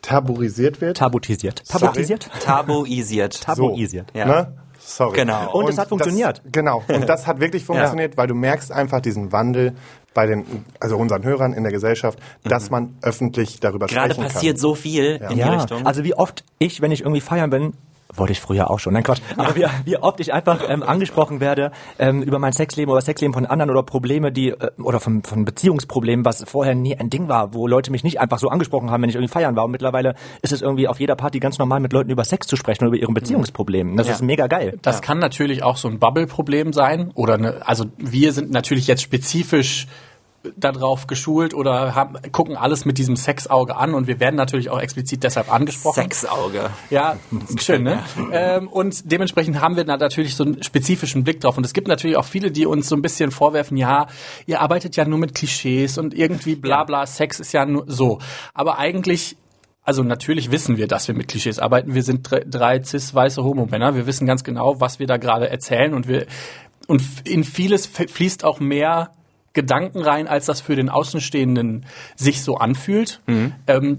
tabuisiert 0.03 0.81
wird. 0.81 0.97
Tabutisiert. 0.97 1.63
Sorry? 1.65 1.81
Tabutisiert? 1.87 2.29
Tabuisiert. 2.43 3.41
Tabuisiert. 3.43 4.07
Ja. 4.15 4.25
Ne? 4.27 4.57
Sorry. 4.83 5.15
Genau. 5.15 5.53
Und 5.53 5.69
es 5.69 5.79
hat 5.79 5.89
funktioniert. 5.89 6.39
Das, 6.43 6.53
genau. 6.53 6.83
Und 6.89 7.09
das 7.09 7.27
hat 7.27 7.39
wirklich 7.39 7.65
funktioniert, 7.67 8.17
weil 8.17 8.27
du 8.27 8.35
merkst 8.35 8.73
einfach 8.73 9.01
diesen 9.01 9.31
Wandel 9.31 9.75
bei 10.15 10.27
den, 10.27 10.45
also 10.81 10.97
unseren 10.97 11.23
Hörern 11.23 11.53
in 11.53 11.63
der 11.63 11.71
Gesellschaft, 11.71 12.19
dass 12.43 12.71
man 12.71 12.97
öffentlich 13.03 13.61
darüber 13.61 13.87
Gerade 13.87 14.15
sprechen 14.15 14.33
passiert 14.33 14.55
kann. 14.57 14.61
so 14.61 14.75
viel 14.75 15.21
in 15.29 15.35
die 15.35 15.41
Ja, 15.41 15.53
Richtung. 15.55 15.87
also 15.87 16.03
wie 16.03 16.15
oft 16.15 16.45
ich, 16.59 16.81
wenn 16.81 16.91
ich 16.91 17.03
irgendwie 17.03 17.21
feiern 17.21 17.51
bin, 17.51 17.75
wollte 18.15 18.33
ich 18.33 18.41
früher 18.41 18.71
auch 18.71 18.79
schon, 18.79 18.93
nein 18.95 19.03
Quatsch, 19.03 19.21
aber 19.37 19.55
wie, 19.57 19.65
wie 19.85 19.97
oft 19.97 20.21
ich 20.21 20.33
einfach 20.33 20.63
ähm, 20.69 20.83
angesprochen 20.83 21.41
werde 21.41 21.71
ähm, 21.99 22.23
über 22.23 22.39
mein 22.39 22.53
Sexleben 22.53 22.91
oder 22.93 23.01
Sexleben 23.01 23.33
von 23.35 23.47
anderen 23.47 23.71
oder 23.71 23.83
Probleme, 23.83 24.33
die 24.33 24.51
äh, 24.51 24.71
oder 24.83 25.01
von, 25.01 25.23
von 25.23 25.45
Beziehungsproblemen, 25.45 26.25
was 26.25 26.45
vorher 26.47 26.75
nie 26.75 26.97
ein 26.97 27.11
Ding 27.11 27.29
war, 27.29 27.55
wo 27.55 27.67
Leute 27.67 27.91
mich 27.91 28.05
nicht 28.05 28.21
einfach 28.21 28.39
so 28.39 28.49
angesprochen 28.49 28.91
haben, 28.91 29.03
wenn 29.03 29.11
ich 29.11 29.17
irgendwie 29.17 29.33
feiern 29.33 29.57
war. 29.57 29.65
Und 29.65 29.71
mittlerweile 29.71 30.15
ist 30.43 30.53
es 30.53 30.63
irgendwie 30.63 30.89
auf 30.89 30.99
jeder 31.01 31.15
Party 31.17 31.39
ganz 31.41 31.59
normal, 31.59 31.81
mit 31.81 31.93
Leuten 31.93 32.11
über 32.11 32.25
Sex 32.25 32.47
zu 32.47 32.57
sprechen 32.57 32.85
oder 32.85 32.97
über 32.97 33.03
ihre 33.03 33.13
Beziehungsprobleme. 33.13 33.97
Das 33.97 34.07
Ja. 34.09 34.15
ist 34.15 34.23
mega 34.23 34.47
geil. 34.47 34.79
Das 34.83 35.03
kann 35.03 35.19
natürlich 35.19 35.63
auch 35.63 35.77
so 35.77 35.89
ein 35.89 35.99
Bubble-Problem 35.99 36.73
sein. 36.73 37.11
Oder 37.15 37.35
eine, 37.35 37.67
also 37.67 37.85
wir 37.99 38.33
sind 38.33 38.51
natürlich 38.51 38.87
jetzt 38.87 39.03
spezifisch 39.03 39.87
darauf 40.57 41.07
geschult 41.07 41.53
oder 41.53 41.95
haben, 41.95 42.17
gucken 42.33 42.57
alles 42.57 42.87
mit 42.87 42.97
diesem 42.97 43.17
Sexauge 43.17 43.77
an 43.77 43.93
und 43.93 44.07
wir 44.07 44.21
werden 44.21 44.37
natürlich 44.37 44.71
auch 44.71 44.81
explizit 44.81 45.23
deshalb 45.23 45.53
angesprochen. 45.53 46.03
Sexauge. 46.03 46.71
Ja, 46.89 47.19
schön, 47.59 47.83
ne? 47.83 48.03
ähm, 48.33 48.69
und 48.69 49.11
dementsprechend 49.11 49.61
haben 49.61 49.77
wir 49.77 49.85
da 49.85 49.99
natürlich 49.99 50.35
so 50.35 50.45
einen 50.45 50.63
spezifischen 50.63 51.25
Blick 51.25 51.41
drauf. 51.41 51.59
Und 51.59 51.67
es 51.67 51.75
gibt 51.75 51.89
natürlich 51.89 52.17
auch 52.17 52.25
viele, 52.25 52.51
die 52.51 52.65
uns 52.65 52.89
so 52.89 52.97
ein 52.97 53.03
bisschen 53.03 53.31
vorwerfen, 53.31 53.77
ja, 53.77 54.07
ihr 54.47 54.61
arbeitet 54.61 54.97
ja 54.97 55.05
nur 55.05 55.19
mit 55.19 55.35
Klischees 55.35 55.99
und 55.99 56.15
irgendwie 56.15 56.57
bla 56.57 56.85
bla, 56.85 57.07
Sex 57.07 57.39
ist 57.39 57.53
ja 57.53 57.67
nur 57.67 57.85
so. 57.87 58.19
Aber 58.55 58.79
eigentlich 58.79 59.37
also 59.83 60.03
natürlich 60.03 60.53
wissen 60.53 60.77
wir, 60.77 60.87
dass 60.87 61.09
wir 61.09 61.15
mit 61.15 61.29
Klischees 61.29 61.59
arbeiten. 61.59 61.95
Wir 61.95 62.03
sind 62.03 62.31
drei, 62.31 62.45
drei 62.47 62.83
cis-weiße 62.83 63.43
Homo-Männer. 63.43 63.95
Wir 63.97 64.07
wissen 64.07 64.27
ganz 64.27 64.45
genau, 64.45 64.79
was 64.79 65.01
wir 65.01 65.07
da 65.07 65.17
gerade 65.17 65.49
erzählen 65.49 65.95
und 65.95 66.07
wir 66.07 66.27
und 66.87 67.03
in 67.25 67.45
vieles 67.45 67.87
fließt 67.87 68.45
auch 68.45 68.61
mehr 68.61 69.11
Gedanken 69.53 70.03
rein, 70.03 70.29
als 70.29 70.47
das 70.47 70.61
für 70.61 70.77
den 70.77 70.89
Außenstehenden 70.89 71.87
sich 72.17 72.43
so 72.43 72.57
anfühlt. 72.57 73.21
Ähm, 73.67 73.99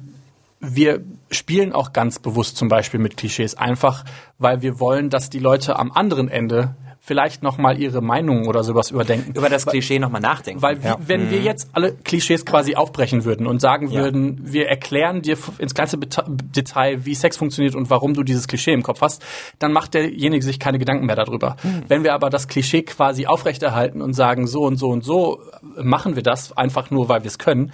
wir 0.62 1.02
spielen 1.32 1.74
auch 1.74 1.92
ganz 1.92 2.20
bewusst 2.20 2.56
zum 2.56 2.70
Beispiel 2.70 3.00
mit 3.00 3.18
Klischees, 3.18 3.56
einfach 3.56 4.06
weil 4.38 4.62
wir 4.62 4.80
wollen, 4.80 5.10
dass 5.10 5.30
die 5.30 5.40
Leute 5.40 5.78
am 5.78 5.92
anderen 5.92 6.30
Ende 6.30 6.76
vielleicht 7.04 7.42
nochmal 7.42 7.80
ihre 7.80 8.00
Meinung 8.00 8.48
oder 8.48 8.64
sowas 8.64 8.92
überdenken. 8.92 9.34
Über 9.36 9.50
das 9.50 9.66
Klischee 9.66 9.98
nochmal 9.98 10.22
nachdenken. 10.22 10.62
Weil 10.62 10.84
wie, 10.84 10.94
wenn 11.08 11.32
wir 11.32 11.40
jetzt 11.40 11.70
alle 11.74 11.94
Klischees 11.94 12.46
quasi 12.46 12.76
aufbrechen 12.76 13.26
würden 13.26 13.48
und 13.48 13.60
sagen 13.60 13.90
Ja. 13.90 14.02
würden, 14.02 14.40
wir 14.44 14.70
erklären 14.70 15.24
dir 15.24 15.36
ins 15.58 15.74
ganze 15.74 15.98
Beta- 15.98 16.26
Detail, 16.30 17.04
wie 17.06 17.16
Sex 17.16 17.38
funktioniert 17.38 17.74
und 17.74 17.90
warum 17.90 18.14
du 18.14 18.22
dieses 18.22 18.48
Klischee 18.48 18.74
im 18.74 18.84
Kopf 18.84 19.02
hast, 19.02 19.26
dann 19.58 19.74
macht 19.74 19.96
derjenige 19.96 20.46
sich 20.46 20.60
keine 20.60 20.78
Gedanken 20.78 21.08
mehr 21.08 21.16
darüber. 21.16 21.58
Wenn 21.88 22.04
wir 22.04 22.14
aber 22.14 22.30
das 22.30 22.48
Klischee 22.48 22.84
quasi 22.84 23.26
aufrechterhalten 23.26 24.02
und 24.04 24.14
sagen, 24.14 24.46
so 24.46 24.62
und 24.62 24.78
so 24.78 24.90
und 24.90 25.04
so 25.04 25.42
machen 25.82 26.16
wir 26.16 26.24
das 26.24 26.56
einfach 26.56 26.92
nur, 26.92 27.10
weil 27.10 27.24
wir 27.24 27.30
es 27.30 27.40
können, 27.40 27.72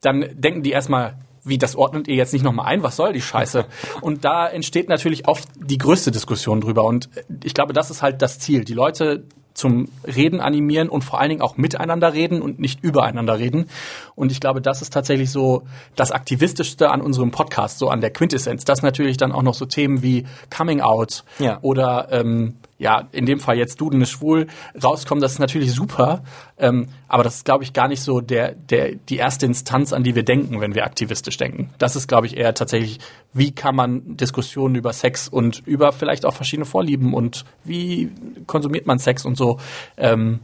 dann 0.00 0.24
denken 0.34 0.62
die 0.62 0.70
erstmal, 0.70 1.16
wie, 1.44 1.58
das 1.58 1.76
ordnet 1.76 2.08
ihr 2.08 2.14
jetzt 2.16 2.32
nicht 2.32 2.42
nochmal 2.44 2.66
ein? 2.66 2.82
Was 2.82 2.96
soll 2.96 3.12
die 3.12 3.22
Scheiße? 3.22 3.64
Und 4.00 4.24
da 4.24 4.46
entsteht 4.48 4.88
natürlich 4.88 5.28
oft 5.28 5.48
die 5.56 5.78
größte 5.78 6.10
Diskussion 6.10 6.60
drüber. 6.60 6.84
Und 6.84 7.08
ich 7.42 7.54
glaube, 7.54 7.72
das 7.72 7.90
ist 7.90 8.02
halt 8.02 8.22
das 8.22 8.38
Ziel. 8.38 8.64
Die 8.64 8.74
Leute 8.74 9.24
zum 9.52 9.88
Reden 10.04 10.40
animieren 10.40 10.88
und 10.88 11.02
vor 11.02 11.20
allen 11.20 11.28
Dingen 11.28 11.42
auch 11.42 11.56
miteinander 11.56 12.14
reden 12.14 12.40
und 12.40 12.60
nicht 12.60 12.82
übereinander 12.82 13.38
reden. 13.38 13.66
Und 14.14 14.30
ich 14.32 14.40
glaube, 14.40 14.62
das 14.62 14.80
ist 14.80 14.92
tatsächlich 14.92 15.30
so 15.30 15.64
das 15.96 16.12
Aktivistischste 16.12 16.90
an 16.90 17.00
unserem 17.02 17.30
Podcast, 17.32 17.78
so 17.78 17.88
an 17.88 18.00
der 18.00 18.10
Quintessenz. 18.10 18.64
Dass 18.64 18.82
natürlich 18.82 19.16
dann 19.16 19.32
auch 19.32 19.42
noch 19.42 19.54
so 19.54 19.66
Themen 19.66 20.02
wie 20.02 20.24
Coming 20.56 20.80
Out 20.80 21.24
Ja. 21.40 21.58
oder 21.62 22.08
ähm, 22.12 22.54
ja, 22.80 23.08
in 23.12 23.26
dem 23.26 23.40
Fall 23.40 23.58
jetzt 23.58 23.78
Duden 23.80 24.00
ist 24.00 24.10
schwul, 24.10 24.46
rauskommen, 24.82 25.20
das 25.20 25.32
ist 25.32 25.38
natürlich 25.38 25.72
super. 25.72 26.24
Ähm, 26.56 26.88
aber 27.08 27.22
das 27.22 27.36
ist, 27.36 27.44
glaube 27.44 27.62
ich, 27.62 27.74
gar 27.74 27.88
nicht 27.88 28.02
so 28.02 28.22
der, 28.22 28.54
der, 28.54 28.94
die 28.94 29.18
erste 29.18 29.44
Instanz, 29.44 29.92
an 29.92 30.02
die 30.02 30.14
wir 30.14 30.22
denken, 30.22 30.62
wenn 30.62 30.74
wir 30.74 30.84
aktivistisch 30.84 31.36
denken. 31.36 31.68
Das 31.76 31.94
ist, 31.94 32.08
glaube 32.08 32.26
ich, 32.26 32.38
eher 32.38 32.54
tatsächlich, 32.54 32.98
wie 33.34 33.52
kann 33.52 33.76
man 33.76 34.16
Diskussionen 34.16 34.76
über 34.76 34.94
Sex 34.94 35.28
und 35.28 35.62
über 35.66 35.92
vielleicht 35.92 36.24
auch 36.24 36.34
verschiedene 36.34 36.64
Vorlieben 36.64 37.12
und 37.12 37.44
wie 37.64 38.10
konsumiert 38.46 38.86
man 38.86 38.98
Sex 38.98 39.26
und 39.26 39.36
so 39.36 39.58
ähm, 39.98 40.40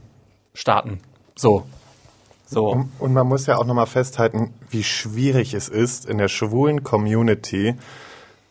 starten. 0.53 0.99
So. 1.35 1.65
so. 2.45 2.85
Und 2.99 3.13
man 3.13 3.25
muss 3.25 3.47
ja 3.47 3.57
auch 3.57 3.65
nochmal 3.65 3.87
festhalten, 3.87 4.53
wie 4.69 4.83
schwierig 4.83 5.55
es 5.55 5.69
ist, 5.69 6.05
in 6.05 6.19
der 6.19 6.27
schwulen 6.27 6.83
Community 6.83 7.73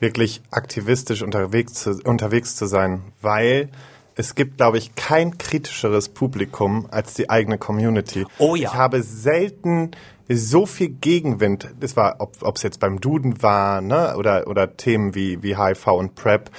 wirklich 0.00 0.42
aktivistisch 0.50 1.22
unterwegs 1.22 1.74
zu, 1.74 2.00
unterwegs 2.04 2.56
zu 2.56 2.66
sein, 2.66 3.02
weil 3.20 3.70
es 4.14 4.35
gibt, 4.35 4.56
glaube 4.56 4.78
ich, 4.78 4.94
kein 4.94 5.37
kritischeres 5.37 6.09
Publikum 6.09 6.87
als 6.90 7.14
die 7.14 7.28
eigene 7.28 7.59
Community. 7.59 8.26
Oh 8.38 8.54
ja. 8.54 8.70
Ich 8.70 8.74
habe 8.74 9.02
selten 9.02 9.90
so 10.28 10.66
viel 10.66 10.88
Gegenwind, 10.88 11.72
das 11.78 11.96
war, 11.96 12.16
ob 12.18 12.56
es 12.56 12.62
jetzt 12.62 12.80
beim 12.80 13.00
Duden 13.00 13.42
war, 13.42 13.80
ne, 13.80 14.16
oder, 14.16 14.48
oder 14.48 14.76
Themen 14.76 15.14
wie, 15.14 15.42
wie 15.42 15.56
HIV 15.56 15.87
und 15.88 16.14
PrEP, 16.16 16.50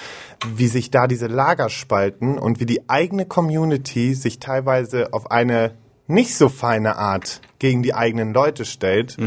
wie 0.56 0.67
sich 0.67 0.89
da 0.89 1.08
diese 1.08 1.28
Lager 1.28 1.69
spalten 1.69 2.38
und 2.38 2.60
wie 2.60 2.65
die 2.65 2.89
eigene 2.89 3.26
Community 3.26 4.13
sich 4.13 4.39
teilweise 4.39 5.13
auf 5.13 5.32
eine 5.32 5.73
nicht 6.08 6.36
so 6.36 6.50
feine 6.50 6.98
Art 6.98 7.41
gegen 7.60 7.84
die 7.84 7.93
eigenen 7.93 8.34
Leute 8.34 8.65
stellt. 8.65 9.17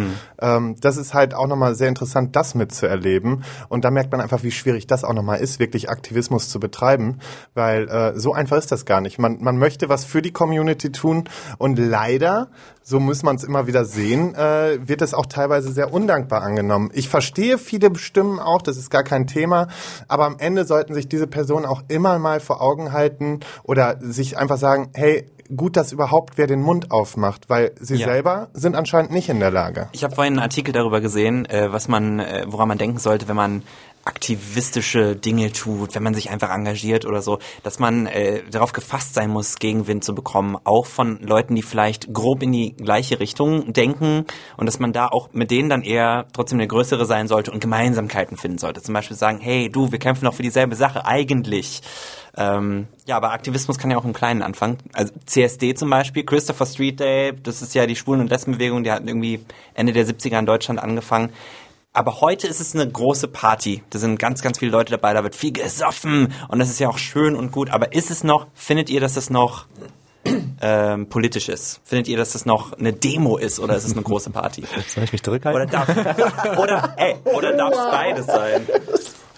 Ähm, 0.40 0.76
das 0.80 0.96
ist 0.96 1.14
halt 1.14 1.34
auch 1.34 1.46
nochmal 1.46 1.74
sehr 1.74 1.88
interessant, 1.88 2.36
das 2.36 2.54
mitzuerleben. 2.54 3.44
Und 3.68 3.84
da 3.84 3.90
merkt 3.90 4.12
man 4.12 4.20
einfach, 4.20 4.42
wie 4.42 4.50
schwierig 4.50 4.86
das 4.86 5.04
auch 5.04 5.14
nochmal 5.14 5.40
ist, 5.40 5.58
wirklich 5.58 5.90
Aktivismus 5.90 6.48
zu 6.48 6.60
betreiben, 6.60 7.18
weil 7.54 7.88
äh, 7.88 8.18
so 8.18 8.32
einfach 8.32 8.56
ist 8.56 8.70
das 8.72 8.84
gar 8.84 9.00
nicht. 9.00 9.18
Man, 9.18 9.38
man 9.42 9.58
möchte 9.58 9.88
was 9.88 10.04
für 10.04 10.22
die 10.22 10.32
Community 10.32 10.92
tun 10.92 11.24
und 11.58 11.78
leider, 11.78 12.48
so 12.82 13.00
muss 13.00 13.22
man 13.22 13.36
es 13.36 13.44
immer 13.44 13.66
wieder 13.66 13.84
sehen, 13.84 14.34
äh, 14.34 14.78
wird 14.86 15.02
es 15.02 15.14
auch 15.14 15.26
teilweise 15.26 15.72
sehr 15.72 15.92
undankbar 15.92 16.42
angenommen. 16.42 16.90
Ich 16.94 17.08
verstehe 17.08 17.58
viele 17.58 17.94
Stimmen 17.96 18.38
auch, 18.38 18.62
das 18.62 18.76
ist 18.76 18.90
gar 18.90 19.04
kein 19.04 19.26
Thema, 19.26 19.68
aber 20.08 20.26
am 20.26 20.36
Ende 20.38 20.64
sollten 20.64 20.94
sich 20.94 21.08
diese 21.08 21.26
Personen 21.26 21.66
auch 21.66 21.82
immer 21.88 22.18
mal 22.18 22.40
vor 22.40 22.62
Augen 22.62 22.92
halten 22.92 23.40
oder 23.64 23.98
sich 24.00 24.38
einfach 24.38 24.56
sagen, 24.56 24.90
hey, 24.94 25.26
gut, 25.56 25.76
dass 25.76 25.92
überhaupt 25.92 26.38
wer 26.38 26.46
den 26.46 26.62
Mund 26.62 26.90
aufmacht, 26.90 27.48
weil 27.48 27.72
sie 27.80 27.96
Ja. 27.96 28.06
selber 28.08 28.48
sind 28.54 28.76
anscheinend 28.76 29.10
nicht 29.12 29.28
in 29.28 29.40
der 29.40 29.50
Lage. 29.50 29.88
Ich 29.92 30.04
habe 30.04 30.14
vorhin 30.14 30.34
einen 30.34 30.42
Artikel 30.42 30.72
darüber 30.72 31.00
gesehen, 31.00 31.46
äh, 31.46 31.72
was 31.72 31.88
man, 31.88 32.20
äh, 32.20 32.44
woran 32.48 32.68
man 32.68 32.78
denken 32.78 32.98
sollte, 32.98 33.28
wenn 33.28 33.36
man 33.36 33.62
aktivistische 34.02 35.16
Dinge 35.16 35.52
tut, 35.52 35.94
wenn 35.94 36.02
man 36.02 36.14
sich 36.14 36.30
einfach 36.30 36.50
engagiert 36.50 37.04
oder 37.04 37.20
so, 37.22 37.38
dass 37.62 37.78
man 37.78 38.06
äh, 38.06 38.42
darauf 38.50 38.72
gefasst 38.72 39.14
sein 39.14 39.30
muss, 39.30 39.56
Gegenwind 39.56 40.04
zu 40.04 40.14
bekommen, 40.14 40.56
auch 40.64 40.86
von 40.86 41.18
Leuten, 41.20 41.54
die 41.54 41.62
vielleicht 41.62 42.12
grob 42.12 42.42
in 42.42 42.52
die 42.52 42.74
gleiche 42.76 43.18
Richtung 43.20 43.72
denken 43.72 44.24
und 44.56 44.66
dass 44.66 44.78
man 44.78 44.92
da 44.92 45.08
auch 45.08 45.30
mit 45.32 45.50
denen 45.50 45.68
dann 45.68 45.82
eher 45.82 46.26
trotzdem 46.32 46.58
eine 46.58 46.68
größere 46.68 47.06
sein 47.06 47.28
sollte 47.28 47.50
und 47.50 47.60
Gemeinsamkeiten 47.60 48.36
finden 48.36 48.58
sollte. 48.58 48.82
Zum 48.82 48.94
Beispiel 48.94 49.16
sagen, 49.16 49.38
hey, 49.40 49.68
du, 49.70 49.90
wir 49.90 49.98
kämpfen 49.98 50.24
doch 50.26 50.34
für 50.34 50.42
dieselbe 50.42 50.76
Sache 50.76 51.04
eigentlich. 51.06 51.82
Ähm, 52.36 52.86
ja, 53.06 53.16
aber 53.16 53.32
Aktivismus 53.32 53.78
kann 53.78 53.90
ja 53.90 53.96
auch 53.96 54.04
im 54.04 54.12
Kleinen 54.12 54.42
anfangen. 54.42 54.78
Also 54.92 55.12
CSD 55.26 55.74
zum 55.74 55.90
Beispiel, 55.90 56.24
Christopher 56.24 56.66
Street 56.66 57.00
Day, 57.00 57.32
das 57.42 57.62
ist 57.62 57.74
ja 57.74 57.86
die 57.86 57.96
Schwulen- 57.96 58.20
und 58.20 58.30
Lesbenbewegung, 58.30 58.84
die 58.84 58.92
hat 58.92 59.06
irgendwie 59.06 59.44
Ende 59.74 59.92
der 59.92 60.06
70er 60.06 60.38
in 60.38 60.46
Deutschland 60.46 60.80
angefangen. 60.80 61.30
Aber 61.92 62.20
heute 62.20 62.46
ist 62.46 62.60
es 62.60 62.74
eine 62.74 62.88
große 62.88 63.26
Party. 63.26 63.82
Da 63.90 63.98
sind 63.98 64.18
ganz, 64.18 64.42
ganz 64.42 64.60
viele 64.60 64.70
Leute 64.70 64.92
dabei, 64.92 65.12
da 65.12 65.24
wird 65.24 65.34
viel 65.34 65.52
gesoffen 65.52 66.32
und 66.48 66.60
das 66.60 66.70
ist 66.70 66.78
ja 66.78 66.88
auch 66.88 66.98
schön 66.98 67.34
und 67.34 67.50
gut. 67.50 67.70
Aber 67.70 67.92
ist 67.92 68.10
es 68.12 68.22
noch, 68.22 68.46
findet 68.54 68.90
ihr, 68.90 69.00
dass 69.00 69.14
das 69.14 69.28
noch 69.28 69.66
ähm, 70.62 71.08
politisch 71.08 71.48
ist? 71.48 71.80
Findet 71.84 72.06
ihr, 72.06 72.16
dass 72.16 72.32
das 72.32 72.46
noch 72.46 72.74
eine 72.74 72.92
Demo 72.92 73.38
ist 73.38 73.58
oder 73.58 73.74
ist 73.74 73.84
es 73.84 73.92
eine 73.92 74.02
große 74.02 74.30
Party? 74.30 74.62
Soll 74.86 75.02
ich 75.02 75.12
mich 75.12 75.22
zurückhalten? 75.24 75.62
Oder 75.62 75.70
darf, 75.70 76.58
oder, 76.58 76.94
ey, 76.96 77.16
oder 77.24 77.56
darf 77.56 77.72
es 77.72 77.90
beides 77.90 78.26
sein? 78.26 78.66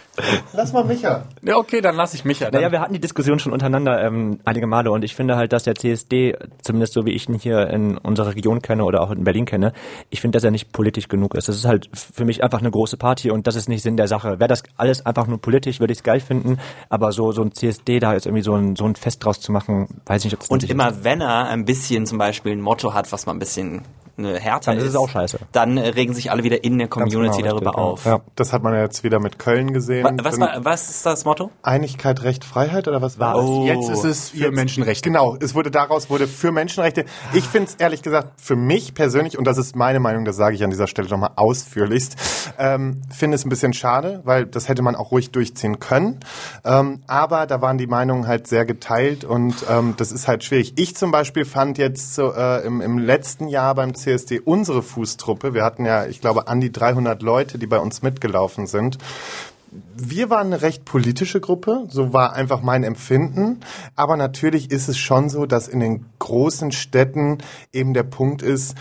Lass 0.53 0.73
mal 0.73 0.85
Micha. 0.85 1.25
Ja, 1.43 1.57
okay, 1.57 1.81
dann 1.81 1.97
lasse 1.97 2.17
ich 2.17 2.25
mich 2.25 2.41
ja. 2.41 2.51
Dann. 2.51 2.61
Naja, 2.61 2.71
wir 2.71 2.81
hatten 2.81 2.93
die 2.93 3.01
Diskussion 3.01 3.39
schon 3.39 3.53
untereinander 3.53 4.03
ähm, 4.05 4.41
einige 4.45 4.67
Male 4.67 4.91
und 4.91 5.05
ich 5.05 5.15
finde 5.15 5.37
halt, 5.37 5.53
dass 5.53 5.63
der 5.63 5.75
CSD, 5.75 6.37
zumindest 6.63 6.93
so 6.93 7.07
wie 7.07 7.13
ich 7.13 7.29
ihn 7.29 7.37
hier 7.37 7.69
in 7.69 7.97
unserer 7.97 8.35
Region 8.35 8.61
kenne 8.61 8.85
oder 8.85 9.01
auch 9.01 9.11
in 9.11 9.25
Berlin 9.25 9.47
kenne, 9.47 9.73
ich 10.11 10.21
finde, 10.21 10.37
dass 10.37 10.45
er 10.45 10.51
nicht 10.51 10.73
politisch 10.73 11.09
genug 11.09 11.35
ist. 11.35 11.49
Das 11.49 11.57
ist 11.57 11.65
halt 11.65 11.89
für 11.95 12.25
mich 12.25 12.45
einfach 12.45 12.61
eine 12.61 12.71
große 12.71 12.97
Party 12.99 13.31
und 13.31 13.47
das 13.47 13.57
ist 13.57 13.69
nicht 13.69 13.83
Sinn 13.83 13.97
der 13.97 14.09
Sache. 14.09 14.39
Wäre 14.39 14.49
das 14.49 14.63
alles 14.77 15.05
einfach 15.07 15.27
nur 15.27 15.41
politisch, 15.41 15.81
würde 15.81 15.93
ich 15.93 15.99
es 16.01 16.05
geil 16.05 16.21
finden, 16.21 16.59
aber 16.91 17.13
so 17.13 17.33
so 17.33 17.43
ein 17.43 17.53
CSD, 17.53 17.99
da 17.99 18.13
jetzt 18.13 18.27
irgendwie 18.27 18.43
so 18.43 18.55
ein, 18.55 18.77
so 18.77 18.85
ein 18.85 18.95
Fest 18.97 19.25
draus 19.25 19.41
zu 19.41 19.51
machen, 19.53 19.89
weiß 20.07 20.21
ich 20.21 20.25
nicht, 20.27 20.35
ob 20.35 20.43
es 20.43 20.49
Und 20.49 20.57
nötig 20.63 20.71
ist. 20.71 20.75
immer 20.75 21.05
wenn 21.05 21.21
er 21.23 21.47
ein 21.49 21.65
bisschen 21.65 22.07
zum 22.07 22.19
Beispiel 22.19 22.53
ein 22.53 22.61
Motto 22.61 22.93
hat, 22.93 23.11
was 23.13 23.27
man 23.27 23.37
ein 23.37 23.39
bisschen 23.39 23.83
härter 24.19 24.73
Dann 24.73 24.79
ist 24.79 24.89
es 24.89 24.97
auch 24.97 25.09
scheiße. 25.09 25.39
dann 25.53 25.77
äh, 25.77 25.89
regen 25.89 26.15
sich 26.15 26.31
alle 26.31 26.43
wieder 26.45 26.65
in 26.65 26.79
der 26.79 26.89
Community 26.89 27.43
genau, 27.43 27.55
darüber 27.55 27.71
richtig, 27.71 27.83
auf. 27.83 28.05
Ja. 28.05 28.21
Das 28.37 28.53
hat 28.53 28.63
man 28.63 28.75
ja 28.75 28.81
jetzt 28.83 29.03
wieder 29.05 29.21
mit 29.21 29.39
Köln 29.39 29.73
gesehen. 29.73 30.05
Wa- 30.05 30.15
Was, 30.23 30.39
war, 30.41 30.65
was 30.65 30.91
ist 30.91 31.07
das 31.07 31.25
Motto? 31.25 31.51
Einigkeit, 31.63 32.23
Recht, 32.23 32.45
Freiheit 32.45 32.89
oder 32.89 33.01
was 33.03 33.19
war 33.19 33.35
das? 33.35 33.45
Oh. 33.45 33.65
Jetzt 33.67 33.89
ist 33.91 34.05
es 34.05 34.31
für 34.31 34.51
Menschenrechte. 34.51 35.09
Genau, 35.09 35.37
es 35.41 35.55
wurde 35.55 35.71
daraus 35.71 36.11
wurde 36.11 36.27
für 36.29 36.53
Menschenrechte. 36.53 37.05
Ich 37.33 37.45
finde 37.45 37.69
es 37.69 37.75
ehrlich 37.77 38.03
gesagt 38.03 38.41
für 38.41 38.57
mich 38.57 38.95
persönlich 38.95 39.39
und 39.39 39.45
das 39.47 39.59
ist 39.59 39.77
meine 39.77 40.01
Meinung, 40.01 40.25
das 40.25 40.37
sage 40.37 40.55
ich 40.55 40.63
an 40.65 40.71
dieser 40.71 40.87
Stelle 40.87 41.09
nochmal 41.09 41.31
ausführlichst, 41.37 42.17
ähm, 42.59 43.03
finde 43.11 43.37
es 43.37 43.45
ein 43.45 43.49
bisschen 43.49 43.73
schade, 43.73 44.21
weil 44.25 44.47
das 44.47 44.69
hätte 44.69 44.83
man 44.83 44.97
auch 44.97 45.11
ruhig 45.11 45.31
durchziehen 45.33 45.79
können. 45.79 46.21
Ähm, 46.65 47.03
aber 47.07 47.47
da 47.47 47.61
waren 47.61 47.79
die 47.79 47.87
Meinungen 47.87 48.27
halt 48.27 48.47
sehr 48.47 48.65
geteilt 48.65 49.25
und 49.25 49.55
ähm, 49.71 49.95
das 49.97 50.13
ist 50.13 50.29
halt 50.29 50.45
schwierig. 50.45 50.75
Ich 50.77 50.97
zum 50.97 51.11
Beispiel 51.11 51.45
fand 51.45 51.79
jetzt 51.79 52.15
so, 52.15 52.33
äh, 52.33 52.65
im, 52.67 52.81
im 52.81 52.99
letzten 52.99 53.49
Jahr 53.49 53.75
beim 53.75 53.95
CSD 54.03 54.41
unsere 54.41 54.83
Fußtruppe, 54.83 55.55
wir 55.55 55.65
hatten 55.65 55.85
ja, 55.85 56.07
ich 56.07 56.21
glaube, 56.21 56.49
an 56.49 56.61
die 56.61 56.73
300 56.73 57.23
Leute, 57.23 57.59
die 57.59 57.67
bei 57.67 57.79
uns 57.79 58.03
mitgelaufen 58.03 58.67
sind, 58.67 58.99
wir 59.97 60.29
waren 60.31 60.49
eine 60.49 60.63
recht 60.63 60.85
politische 60.85 61.41
Gruppe, 61.41 61.87
so 61.89 62.13
war 62.13 62.35
einfach 62.35 62.63
mein 62.63 62.85
Empfinden. 62.85 63.61
Aber 63.97 64.17
natürlich 64.17 64.71
ist 64.71 64.89
es 64.89 64.99
schon 64.99 65.31
so, 65.31 65.47
dass 65.47 65.69
in 65.69 65.81
den 65.81 66.05
großen 66.19 66.73
Städten 66.73 67.39
eben 67.73 67.95
der 67.95 68.03
Punkt 68.03 68.43
ist, 68.43 68.77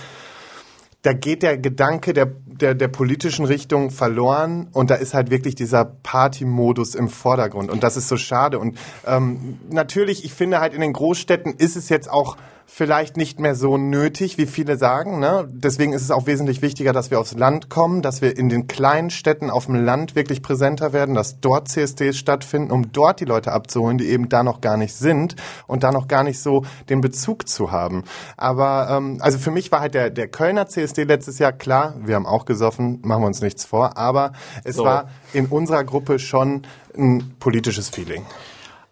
da 1.03 1.13
geht 1.13 1.43
der 1.43 1.57
Gedanke 1.57 2.13
der, 2.13 2.27
der, 2.45 2.75
der 2.75 2.87
politischen 2.87 3.45
Richtung 3.45 3.89
verloren 3.89 4.67
und 4.71 4.91
da 4.91 4.95
ist 4.95 5.13
halt 5.13 5.31
wirklich 5.31 5.55
dieser 5.55 5.83
Party-Modus 5.85 6.93
im 6.93 7.09
Vordergrund 7.09 7.71
und 7.71 7.81
das 7.83 7.97
ist 7.97 8.07
so 8.07 8.17
schade. 8.17 8.59
Und 8.59 8.77
ähm, 9.07 9.59
natürlich, 9.69 10.23
ich 10.25 10.33
finde 10.33 10.59
halt 10.59 10.73
in 10.73 10.81
den 10.81 10.93
Großstädten 10.93 11.55
ist 11.55 11.75
es 11.75 11.89
jetzt 11.89 12.09
auch 12.09 12.37
vielleicht 12.65 13.17
nicht 13.17 13.39
mehr 13.39 13.55
so 13.55 13.77
nötig, 13.77 14.37
wie 14.37 14.45
viele 14.45 14.77
sagen. 14.77 15.19
Ne? 15.19 15.47
Deswegen 15.51 15.93
ist 15.93 16.01
es 16.01 16.11
auch 16.11 16.25
wesentlich 16.25 16.61
wichtiger, 16.61 16.93
dass 16.93 17.11
wir 17.11 17.19
aufs 17.19 17.33
Land 17.33 17.69
kommen, 17.69 18.01
dass 18.01 18.21
wir 18.21 18.37
in 18.37 18.49
den 18.49 18.67
kleinen 18.67 19.09
Städten 19.09 19.49
auf 19.49 19.65
dem 19.65 19.75
Land 19.75 20.15
wirklich 20.15 20.41
präsenter 20.41 20.93
werden, 20.93 21.15
dass 21.15 21.39
dort 21.39 21.67
CSDs 21.67 22.17
stattfinden, 22.17 22.71
um 22.71 22.91
dort 22.91 23.19
die 23.19 23.25
Leute 23.25 23.51
abzuholen, 23.51 23.97
die 23.97 24.09
eben 24.09 24.29
da 24.29 24.43
noch 24.43 24.61
gar 24.61 24.77
nicht 24.77 24.95
sind 24.95 25.35
und 25.67 25.83
da 25.83 25.91
noch 25.91 26.07
gar 26.07 26.23
nicht 26.23 26.39
so 26.39 26.63
den 26.89 27.01
Bezug 27.01 27.47
zu 27.47 27.71
haben. 27.71 28.03
Aber 28.37 28.87
ähm, 28.89 29.17
also 29.19 29.37
für 29.37 29.51
mich 29.51 29.71
war 29.71 29.81
halt 29.81 29.93
der, 29.93 30.09
der 30.09 30.27
Kölner 30.27 30.67
CSD 30.67 31.03
letztes 31.03 31.39
Jahr 31.39 31.51
klar, 31.51 31.95
wir 32.01 32.15
haben 32.15 32.25
auch 32.25 32.45
gesoffen, 32.45 32.99
machen 33.03 33.23
wir 33.23 33.27
uns 33.27 33.41
nichts 33.41 33.65
vor, 33.65 33.97
aber 33.97 34.33
es 34.63 34.77
So. 34.77 34.85
war 34.85 35.09
in 35.33 35.47
unserer 35.47 35.83
Gruppe 35.83 36.19
schon 36.19 36.63
ein 36.97 37.35
politisches 37.39 37.89
Feeling. 37.89 38.25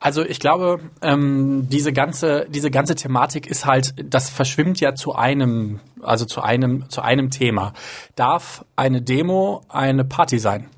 Also 0.02 0.24
ich 0.24 0.40
glaube, 0.40 0.80
ähm, 1.02 1.68
diese 1.70 1.92
ganze 1.92 2.48
diese 2.50 2.72
ganze 2.72 2.96
Thematik 2.96 3.48
ist 3.48 3.66
halt, 3.66 3.94
das 4.02 4.30
verschwimmt 4.30 4.80
ja 4.80 4.96
zu 4.96 5.14
einem, 5.14 5.82
also 6.02 6.24
zu 6.24 6.42
einem 6.42 6.90
zu 6.90 7.02
einem 7.02 7.32
Thema. 7.32 7.74
Darf 8.16 8.64
eine 8.78 9.02
Demo 9.02 9.62
eine 9.68 10.06
Party 10.06 10.40
sein? 10.40 10.70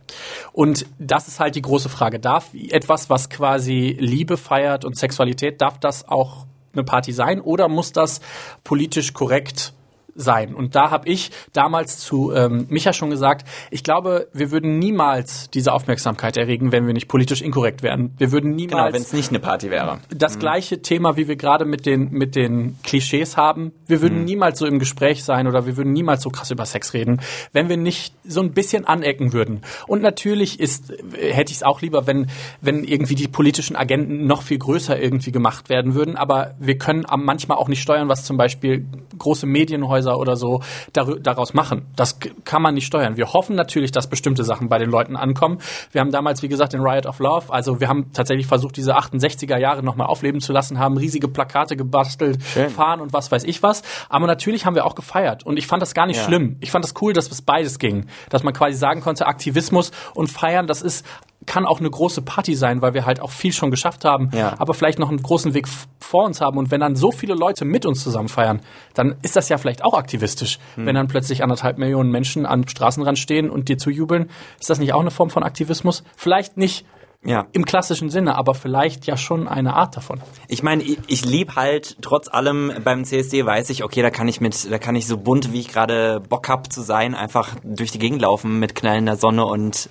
Und 0.53 0.87
das 0.97 1.27
ist 1.27 1.39
halt 1.39 1.55
die 1.55 1.61
große 1.61 1.89
Frage. 1.89 2.19
Darf 2.19 2.53
etwas, 2.53 3.11
was 3.11 3.29
quasi 3.29 3.95
Liebe 3.99 4.37
feiert 4.37 4.85
und 4.85 4.97
Sexualität, 4.97 5.61
darf 5.61 5.79
das 5.79 6.07
auch 6.07 6.47
eine 6.73 6.83
Party 6.83 7.13
sein 7.13 7.41
oder 7.41 7.67
muss 7.67 7.91
das 7.91 8.21
politisch 8.63 9.13
korrekt 9.13 9.73
sein. 10.15 10.53
Und 10.53 10.75
da 10.75 10.91
habe 10.91 11.07
ich 11.07 11.31
damals 11.53 11.97
zu 11.99 12.31
ähm, 12.33 12.65
Micha 12.69 12.93
schon 12.93 13.09
gesagt, 13.09 13.47
ich 13.69 13.83
glaube, 13.83 14.27
wir 14.33 14.51
würden 14.51 14.79
niemals 14.79 15.49
diese 15.49 15.73
Aufmerksamkeit 15.73 16.37
erregen, 16.37 16.71
wenn 16.71 16.87
wir 16.87 16.93
nicht 16.93 17.07
politisch 17.07 17.41
inkorrekt 17.41 17.83
wären. 17.83 18.13
Wir 18.17 18.31
würden 18.31 18.57
Genau, 18.57 18.75
niemals 18.75 18.93
wenn 18.93 19.01
es 19.01 19.13
nicht 19.13 19.29
eine 19.29 19.39
Party 19.39 19.69
wäre. 19.69 19.99
das 20.09 20.39
gleiche 20.39 20.81
Thema, 20.81 21.17
wie 21.17 21.27
wir 21.27 21.35
gerade 21.35 21.65
mit 21.65 21.85
den, 21.85 22.11
mit 22.11 22.35
den 22.35 22.77
Klischees 22.83 23.37
haben. 23.37 23.71
Wir 23.87 24.01
würden 24.01 24.25
niemals 24.25 24.59
so 24.59 24.65
im 24.65 24.79
Gespräch 24.79 25.23
sein 25.23 25.47
oder 25.47 25.65
wir 25.65 25.77
würden 25.77 25.93
niemals 25.93 26.23
so 26.23 26.29
krass 26.29 26.51
über 26.51 26.65
Sex 26.65 26.93
reden, 26.93 27.21
wenn 27.53 27.69
wir 27.69 27.77
nicht 27.77 28.13
so 28.23 28.41
ein 28.41 28.51
bisschen 28.53 28.85
anecken 28.85 29.33
würden. 29.33 29.61
Und 29.87 30.01
natürlich 30.01 30.59
ist, 30.59 30.91
äh, 30.91 31.31
hätte 31.33 31.51
ich 31.51 31.57
es 31.57 31.63
auch 31.63 31.81
lieber, 31.81 32.07
wenn, 32.07 32.27
wenn 32.61 32.83
irgendwie 32.83 33.15
die 33.15 33.27
politischen 33.27 33.75
Agenten 33.75 34.25
noch 34.25 34.41
viel 34.41 34.57
größer 34.57 34.99
irgendwie 35.01 35.31
gemacht 35.31 35.69
werden 35.69 35.95
würden. 35.95 36.15
Aber 36.17 36.55
wir 36.59 36.77
können 36.77 37.05
manchmal 37.17 37.57
auch 37.57 37.67
nicht 37.67 37.81
steuern, 37.81 38.09
was 38.09 38.25
zum 38.25 38.37
Beispiel 38.37 38.85
große 39.17 39.45
Medienhäuser 39.45 40.00
oder 40.09 40.35
so 40.35 40.61
daraus 40.93 41.53
machen. 41.53 41.87
Das 41.95 42.19
kann 42.43 42.61
man 42.61 42.73
nicht 42.73 42.85
steuern. 42.85 43.17
Wir 43.17 43.33
hoffen 43.33 43.55
natürlich, 43.55 43.91
dass 43.91 44.07
bestimmte 44.07 44.43
Sachen 44.43 44.69
bei 44.69 44.77
den 44.77 44.89
Leuten 44.89 45.15
ankommen. 45.15 45.59
Wir 45.91 46.01
haben 46.01 46.11
damals, 46.11 46.41
wie 46.41 46.47
gesagt, 46.47 46.73
den 46.73 46.81
Riot 46.81 47.05
of 47.05 47.19
Love, 47.19 47.51
also 47.53 47.79
wir 47.79 47.87
haben 47.87 48.11
tatsächlich 48.13 48.47
versucht, 48.47 48.77
diese 48.77 48.97
68er 48.97 49.57
Jahre 49.57 49.83
nochmal 49.83 50.07
aufleben 50.07 50.41
zu 50.41 50.53
lassen, 50.53 50.79
haben 50.79 50.97
riesige 50.97 51.27
Plakate 51.27 51.75
gebastelt, 51.75 52.41
fahren 52.43 53.01
und 53.01 53.13
was 53.13 53.31
weiß 53.31 53.43
ich 53.43 53.63
was. 53.63 53.81
Aber 54.09 54.27
natürlich 54.27 54.65
haben 54.65 54.75
wir 54.75 54.85
auch 54.85 54.95
gefeiert 54.95 55.45
und 55.45 55.57
ich 55.57 55.67
fand 55.67 55.81
das 55.81 55.93
gar 55.93 56.05
nicht 56.07 56.17
Ja. 56.17 56.23
schlimm. 56.25 56.57
Ich 56.59 56.71
fand 56.71 56.83
das 56.83 56.93
cool, 57.01 57.13
dass 57.13 57.29
es 57.31 57.41
beides 57.41 57.79
ging. 57.79 58.05
Dass 58.29 58.43
man 58.43 58.53
quasi 58.53 58.77
sagen 58.77 59.01
konnte, 59.01 59.25
Aktivismus 59.27 59.91
und 60.13 60.27
Feiern, 60.27 60.67
das 60.67 60.81
ist 60.81 61.05
kann 61.45 61.65
auch 61.65 61.79
eine 61.79 61.89
große 61.89 62.21
Party 62.21 62.53
sein, 62.55 62.81
weil 62.81 62.93
wir 62.93 63.05
halt 63.05 63.19
auch 63.21 63.31
viel 63.31 63.51
schon 63.51 63.71
geschafft 63.71 64.05
haben, 64.05 64.29
Ja. 64.33 64.53
aber 64.59 64.73
vielleicht 64.73 64.99
noch 64.99 65.09
einen 65.09 65.21
großen 65.21 65.53
Weg 65.53 65.67
vor 65.99 66.25
uns 66.25 66.39
haben. 66.41 66.57
Und 66.57 66.69
wenn 66.71 66.79
dann 66.81 66.95
so 66.95 67.11
viele 67.11 67.33
Leute 67.33 67.65
mit 67.65 67.85
uns 67.85 68.03
zusammen 68.03 68.27
feiern, 68.29 68.61
dann 68.93 69.15
ist 69.23 69.35
das 69.35 69.49
ja 69.49 69.57
vielleicht 69.57 69.83
auch 69.83 69.93
aktivistisch. 69.95 70.59
Hm. 70.75 70.85
Wenn 70.85 70.95
dann 70.95 71.07
plötzlich 71.07 71.43
anderthalb 71.43 71.77
Millionen 71.77 72.11
Menschen 72.11 72.45
am 72.45 72.67
Straßenrand 72.67 73.17
stehen 73.17 73.49
und 73.49 73.69
dir 73.69 73.77
zujubeln, 73.77 74.29
ist 74.59 74.69
das 74.69 74.79
nicht 74.79 74.93
auch 74.93 75.01
eine 75.01 75.11
Form 75.11 75.29
von 75.31 75.43
Aktivismus? 75.43 76.03
Vielleicht 76.15 76.57
nicht 76.57 76.85
Ja. 77.23 77.45
im 77.53 77.65
klassischen 77.65 78.09
Sinne, 78.09 78.35
aber 78.35 78.53
vielleicht 78.55 79.05
ja 79.07 79.15
schon 79.17 79.47
eine 79.47 79.75
Art 79.75 79.95
davon. 79.95 80.21
Ich 80.47 80.63
meine, 80.63 80.81
ich, 80.83 80.97
ich 81.07 81.23
lieb 81.25 81.55
halt 81.55 81.97
trotz 82.01 82.27
allem 82.27 82.71
beim 82.83 83.03
CSD 83.05 83.45
weiß 83.45 83.69
ich, 83.71 83.83
okay, 83.83 84.01
da 84.01 84.09
kann 84.09 84.27
ich 84.27 84.41
mit, 84.41 84.71
da 84.71 84.77
kann 84.79 84.95
ich 84.95 85.05
so 85.07 85.17
bunt, 85.17 85.53
wie 85.53 85.59
ich 85.59 85.67
gerade 85.69 86.19
Bock 86.19 86.49
hab 86.49 86.71
zu 86.73 86.81
sein, 86.81 87.13
einfach 87.15 87.49
durch 87.63 87.91
die 87.91 87.99
Gegend 87.99 88.21
laufen 88.21 88.59
mit 88.59 88.73
knallender 88.75 89.15
Sonne 89.17 89.45
und 89.45 89.87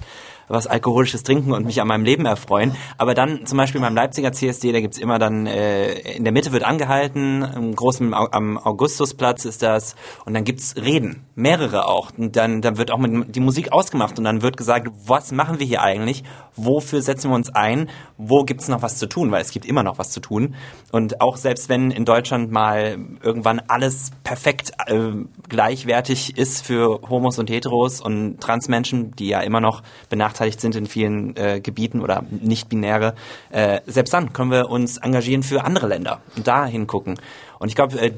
was 0.51 0.67
alkoholisches 0.67 1.23
trinken 1.23 1.53
und 1.53 1.65
mich 1.65 1.81
an 1.81 1.89
meinem 1.89 2.05
Leben 2.05 2.27
erfreuen. 2.27 2.75
Aber 2.99 3.15
dann 3.15 3.47
zum 3.47 3.57
Beispiel 3.57 3.81
beim 3.81 3.95
Leipziger 3.95 4.33
CSD, 4.33 4.73
da 4.73 4.81
gibt's 4.81 4.99
immer 4.99 5.19
dann, 5.19 5.47
äh, 5.47 5.93
in 6.17 6.25
der 6.25 6.33
Mitte 6.33 6.53
wird 6.53 6.65
angehalten, 6.65 7.43
im 7.43 7.75
großen, 7.75 8.13
am 8.13 8.59
Augustusplatz 8.59 9.45
ist 9.45 9.63
das, 9.63 9.95
und 10.25 10.35
dann 10.35 10.45
gibt's 10.45 10.75
Reden, 10.77 11.25
mehrere 11.35 11.87
auch. 11.87 12.11
Und 12.17 12.37
dann, 12.37 12.61
dann 12.61 12.77
wird 12.77 12.91
auch 12.91 12.99
mit, 12.99 13.35
die 13.35 13.41
Musik 13.41 13.73
ausgemacht 13.73 14.19
und 14.19 14.25
dann 14.25 14.43
wird 14.43 14.57
gesagt, 14.57 14.89
was 15.07 15.33
machen 15.33 15.61
wir 15.61 15.67
hier 15.67 15.83
eigentlich? 15.83 16.25
Wofür 16.57 17.01
setzen 17.01 17.31
wir 17.31 17.37
uns 17.37 17.55
ein? 17.55 17.89
Wo 18.19 18.45
gibt's 18.45 18.69
noch 18.69 18.83
was 18.83 18.99
zu 18.99 19.07
tun? 19.07 19.31
Weil 19.31 19.43
es 19.43 19.53
gibt 19.53 19.67
immer 19.67 19.83
noch 19.83 19.99
was 19.99 20.11
zu 20.11 20.21
tun. 20.21 20.57
Und 20.91 21.21
auch 21.21 21.37
selbst 21.37 21.69
wenn 21.69 21.91
in 21.91 22.05
Deutschland 22.05 22.51
mal 22.51 22.99
irgendwann 23.23 23.61
alles 23.69 24.11
perfekt 24.25 24.73
äh, 24.87 25.13
gleichwertig 25.49 26.37
ist 26.37 26.67
für 26.67 27.01
Homos 27.09 27.39
und 27.39 27.49
Heteros 27.49 28.01
und 28.01 28.41
Transmenschen, 28.41 29.13
die 29.13 29.29
ja 29.29 29.41
immer 29.41 29.61
noch 29.61 29.83
benachteiligt 30.09 30.40
sind 30.61 30.75
in 30.77 30.87
vielen 30.87 31.37
äh, 31.37 31.61
Gebieten 31.61 32.01
oder 32.01 32.25
nicht-binäre, 32.31 33.15
äh, 33.51 33.81
selbst 33.87 34.13
dann 34.13 34.33
können 34.33 34.51
wir 34.51 34.71
uns 34.71 34.97
engagieren 34.99 35.43
für 35.43 35.65
andere 35.65 35.87
Länder 35.89 36.21
und 36.37 36.47
da 36.47 36.67
hingucken. 36.67 37.19
Und 37.59 37.69
ich 37.69 37.75
glaube, 37.75 38.01
äh, 38.01 38.13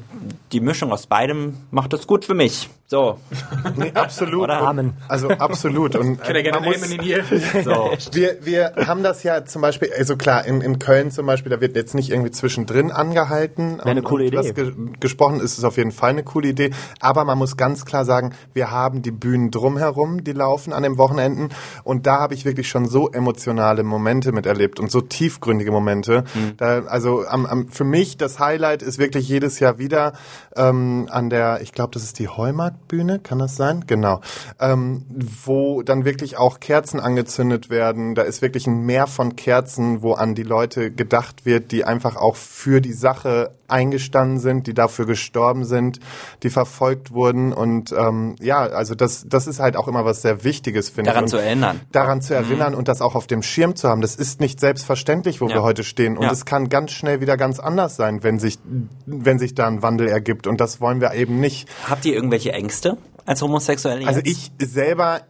die 0.53 0.61
Mischung 0.61 0.93
aus 0.93 1.07
beidem 1.07 1.57
macht 1.71 1.93
das 1.93 2.07
gut 2.07 2.25
für 2.25 2.35
mich. 2.35 2.69
So. 2.93 3.17
Nee, 3.77 3.91
absolut. 3.95 4.43
Oder? 4.43 4.61
Amen. 4.61 4.93
Also 5.09 5.31
absolut. 5.31 5.97
Und 5.97 6.21
äh, 6.29 6.51
man 6.53 6.63
muss- 6.63 6.83
so. 7.65 7.91
Wir, 8.13 8.37
wir 8.43 8.73
haben 8.87 9.03
das 9.03 9.23
ja 9.23 9.47
zum 9.47 9.63
Beispiel, 9.63 9.89
also 9.97 10.19
klar, 10.19 10.45
in, 10.45 10.61
in 10.61 10.79
Köln 10.79 11.11
zum 11.11 11.25
Beispiel, 11.25 11.49
da 11.49 11.63
wird 11.63 11.75
jetzt 11.75 11.95
nicht 11.95 12.11
irgendwie 12.11 12.33
zwischendrin 12.33 12.93
angehalten. 12.93 13.81
eine 13.81 14.01
Und- 14.01 14.05
coole 14.07 14.27
und 14.27 14.35
Was 14.37 14.49
Idee. 14.51 14.65
ge 14.65 14.73
gesprochen 15.01 15.41
ist, 15.41 15.57
ist 15.57 15.65
auf 15.65 15.79
jeden 15.79 15.91
Fall 15.91 16.11
eine 16.11 16.23
coole 16.23 16.49
Idee. 16.49 16.71
Aber 17.01 17.25
man 17.25 17.39
muss 17.39 17.57
ganz 17.57 17.87
klar 17.87 18.05
sagen, 18.05 18.35
wir 18.53 18.71
haben 18.71 19.01
die 19.01 19.11
Bühnen 19.11 19.51
drumherum, 19.51 20.23
die 20.23 20.33
laufen 20.33 20.75
an 20.75 20.83
den 20.83 20.99
Wochenenden. 20.99 21.49
Und 21.85 22.07
da 22.07 22.21
habe 22.21 22.35
ich 22.35 22.45
wirklich 22.45 22.69
schon 22.69 22.87
so 22.87 23.11
emotionale 23.11 23.85
Momente 23.85 24.33
miterlebt 24.33 24.79
und 24.81 24.91
so 24.91 25.01
tiefgründige 25.01 25.71
Momente. 25.73 26.25
Da, 26.59 26.81
also 26.85 27.25
am, 27.27 27.47
am, 27.47 27.69
für 27.69 27.85
mich 27.85 28.19
das 28.19 28.39
Highlight 28.39 28.83
ist 28.83 28.99
wirklich 28.99 29.27
jedes 29.31 29.61
Jahr 29.61 29.79
wieder 29.79 30.13
ähm, 30.57 31.09
an 31.11 31.31
der, 31.31 31.63
ich 31.63 31.73
glaube, 31.73 31.93
das 31.95 32.03
ist 32.03 32.19
die 32.19 32.29
Heumarktbühne, 32.83 33.19
kann 33.19 33.39
das 33.39 33.57
sein? 33.57 33.85
Genau. 33.87 34.21
Ähm, 34.61 35.05
wo 35.45 35.83
dann 35.83 36.05
wirklich 36.05 36.37
auch 36.37 36.61
Kerzen 36.61 37.01
angezündet 37.01 37.71
werden. 37.71 38.15
Da 38.15 38.23
ist 38.23 38.43
wirklich 38.43 38.67
ein 38.67 38.85
Meer 38.85 39.07
von 39.07 39.37
Kerzen, 39.37 40.03
wo 40.03 40.13
an 40.15 40.35
die 40.35 40.43
Leute 40.43 40.91
gedacht 40.91 41.45
wird, 41.45 41.73
die 41.73 41.85
einfach 41.85 42.17
auch 42.17 42.37
für 42.37 42.81
die 42.81 42.93
Sache 42.93 43.53
eingestanden 43.73 44.39
sind, 44.39 44.67
die 44.67 44.75
dafür 44.75 45.07
gestorben 45.07 45.65
sind, 45.65 45.99
die 46.43 46.51
verfolgt 46.51 47.13
wurden. 47.13 47.53
Und 47.53 47.93
ähm, 47.93 48.37
ja, 48.41 48.61
also 48.61 48.95
das, 48.95 49.25
das 49.29 49.47
ist 49.47 49.59
halt 49.59 49.77
auch 49.77 49.89
immer 49.89 50.05
was 50.05 50.23
sehr 50.23 50.45
Wichtiges, 50.45 50.89
finde 50.91 51.11
ich. 51.11 51.15
Daran 51.15 51.29
zu 51.29 51.39
erinnern. 51.39 51.81
Daran 51.91 52.23
zu 52.23 52.35
erinnern 52.35 52.75
und 52.75 52.87
das 52.89 53.01
auch 53.01 53.15
auf 53.15 53.27
dem 53.27 53.43
Schirm 53.43 53.75
zu 53.75 53.89
haben. 53.89 54.01
Das 54.03 54.15
ist 54.15 54.41
nicht 54.41 54.61
selbstverständlich, 54.61 55.41
wo 55.41 55.49
Ja. 55.49 55.57
wir 55.57 55.63
heute 55.63 55.83
stehen. 55.83 56.17
Und 56.17 56.25
Ja. 56.25 56.31
es 56.33 56.45
kann 56.45 56.69
ganz 56.69 56.93
schnell 56.93 57.21
wieder 57.21 57.37
ganz 57.37 57.59
anders 57.59 57.97
sein, 57.97 58.23
wenn 58.23 58.39
sich, 58.39 58.59
wenn 59.07 59.39
sich 59.39 59.55
da 59.55 59.67
ein 59.67 59.83
Wandel 59.83 60.07
ergibt. 60.09 60.47
Und 60.47 60.61
das 60.61 60.81
wollen 60.81 61.01
wir 61.01 61.15
eben 61.15 61.41
nicht. 61.41 61.69
Habt 61.89 62.05
ihr 62.05 62.15
irgendwelche 62.15 62.53
Ängste 62.53 62.99
als 63.27 63.41
Homosexuelle? 63.43 64.07
Also 64.07 64.21
ich 64.25 64.53
selber 64.61 65.23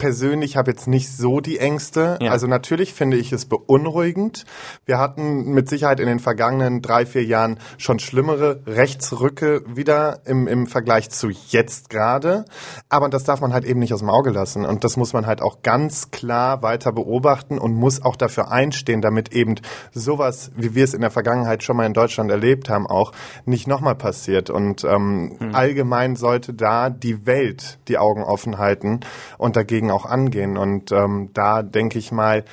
persönlich 0.00 0.56
habe 0.56 0.72
jetzt 0.72 0.88
nicht 0.88 1.14
so 1.14 1.38
die 1.40 1.58
Ängste. 1.58 2.18
Ja. 2.20 2.32
Also 2.32 2.48
natürlich 2.48 2.92
finde 2.92 3.18
ich 3.18 3.30
es 3.32 3.44
beunruhigend. 3.44 4.44
Wir 4.86 4.98
hatten 4.98 5.52
mit 5.52 5.68
Sicherheit 5.68 6.00
in 6.00 6.06
den 6.06 6.18
vergangenen 6.18 6.82
drei, 6.82 7.06
vier 7.06 7.22
Jahren 7.22 7.60
schon 7.78 8.00
schlimmere 8.00 8.62
Rechtsrücke 8.66 9.62
wieder 9.68 10.20
im, 10.24 10.48
im 10.48 10.66
Vergleich 10.66 11.10
zu 11.10 11.28
jetzt 11.50 11.90
gerade. 11.90 12.46
Aber 12.88 13.08
das 13.08 13.24
darf 13.24 13.40
man 13.40 13.52
halt 13.52 13.64
eben 13.64 13.78
nicht 13.78 13.92
aus 13.92 14.00
dem 14.00 14.08
Auge 14.08 14.30
lassen. 14.30 14.64
Und 14.64 14.82
das 14.82 14.96
muss 14.96 15.12
man 15.12 15.26
halt 15.26 15.42
auch 15.42 15.62
ganz 15.62 16.10
klar 16.10 16.62
weiter 16.62 16.92
beobachten 16.92 17.58
und 17.58 17.74
muss 17.74 18.02
auch 18.02 18.16
dafür 18.16 18.50
einstehen, 18.50 19.02
damit 19.02 19.34
eben 19.34 19.56
sowas, 19.92 20.50
wie 20.56 20.74
wir 20.74 20.84
es 20.84 20.94
in 20.94 21.02
der 21.02 21.10
Vergangenheit 21.10 21.62
schon 21.62 21.76
mal 21.76 21.84
in 21.84 21.92
Deutschland 21.92 22.30
erlebt 22.30 22.70
haben, 22.70 22.86
auch 22.86 23.12
nicht 23.44 23.68
nochmal 23.68 23.96
passiert. 23.96 24.48
Und 24.48 24.82
ähm, 24.82 25.50
allgemein 25.52 26.16
sollte 26.16 26.54
da 26.54 26.88
die 26.88 27.26
Welt 27.26 27.78
die 27.88 27.98
Augen 27.98 28.22
offen 28.22 28.56
halten 28.56 29.00
und 29.36 29.56
dagegen 29.56 29.89
auch 29.90 30.06
angehen. 30.06 30.56
Und 30.56 30.92
ähm, 30.92 31.30
da 31.34 31.62
denke 31.62 31.98
ich 31.98 32.12
mal, 32.12 32.44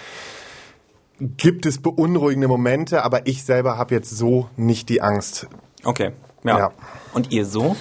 gibt 1.19 1.65
es 1.65 1.81
beunruhigende 1.81 2.47
Momente, 2.47 3.03
aber 3.03 3.27
ich 3.27 3.43
selber 3.43 3.77
habe 3.77 3.95
jetzt 3.95 4.09
so 4.09 4.49
nicht 4.55 4.89
die 4.89 5.01
Angst. 5.01 5.47
Okay. 5.83 6.11
Ja. 6.43 6.57
Ja. 6.59 6.71
Und 7.13 7.31
ihr 7.31 7.45
so? 7.45 7.75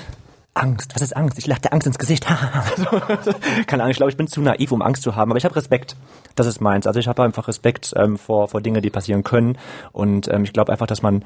Angst, 0.55 0.95
was 0.95 1.03
ist 1.03 1.15
Angst? 1.15 1.39
Ich 1.39 1.47
lache 1.47 1.61
der 1.61 1.75
Angst 1.75 1.87
ins 1.87 1.99
Gesicht. 1.99 2.27
Keine 3.67 3.83
Ahnung, 3.83 3.91
ich 3.91 3.99
glaube, 3.99 4.11
ich 4.11 4.17
bin 4.17 4.27
zu 4.27 4.41
naiv, 4.41 4.73
um 4.73 4.81
Angst 4.81 5.03
zu 5.03 5.15
haben, 5.15 5.31
aber 5.31 5.37
ich 5.37 5.45
habe 5.45 5.55
Respekt. 5.55 5.97
Das 6.35 6.47
ist 6.47 6.63
meins. 6.63 6.87
Also 6.87 6.99
ich 6.99 7.09
habe 7.09 7.23
einfach 7.23 7.47
Respekt 7.47 7.93
ähm, 7.97 8.17
vor, 8.17 8.49
vor 8.49 8.63
Dinge, 8.63 8.81
die 8.81 8.89
passieren 8.89 9.23
können. 9.23 9.59
Und 9.93 10.29
ähm, 10.29 10.45
ich 10.45 10.55
glaube 10.55 10.73
einfach, 10.73 10.87
dass 10.87 11.03
man 11.03 11.25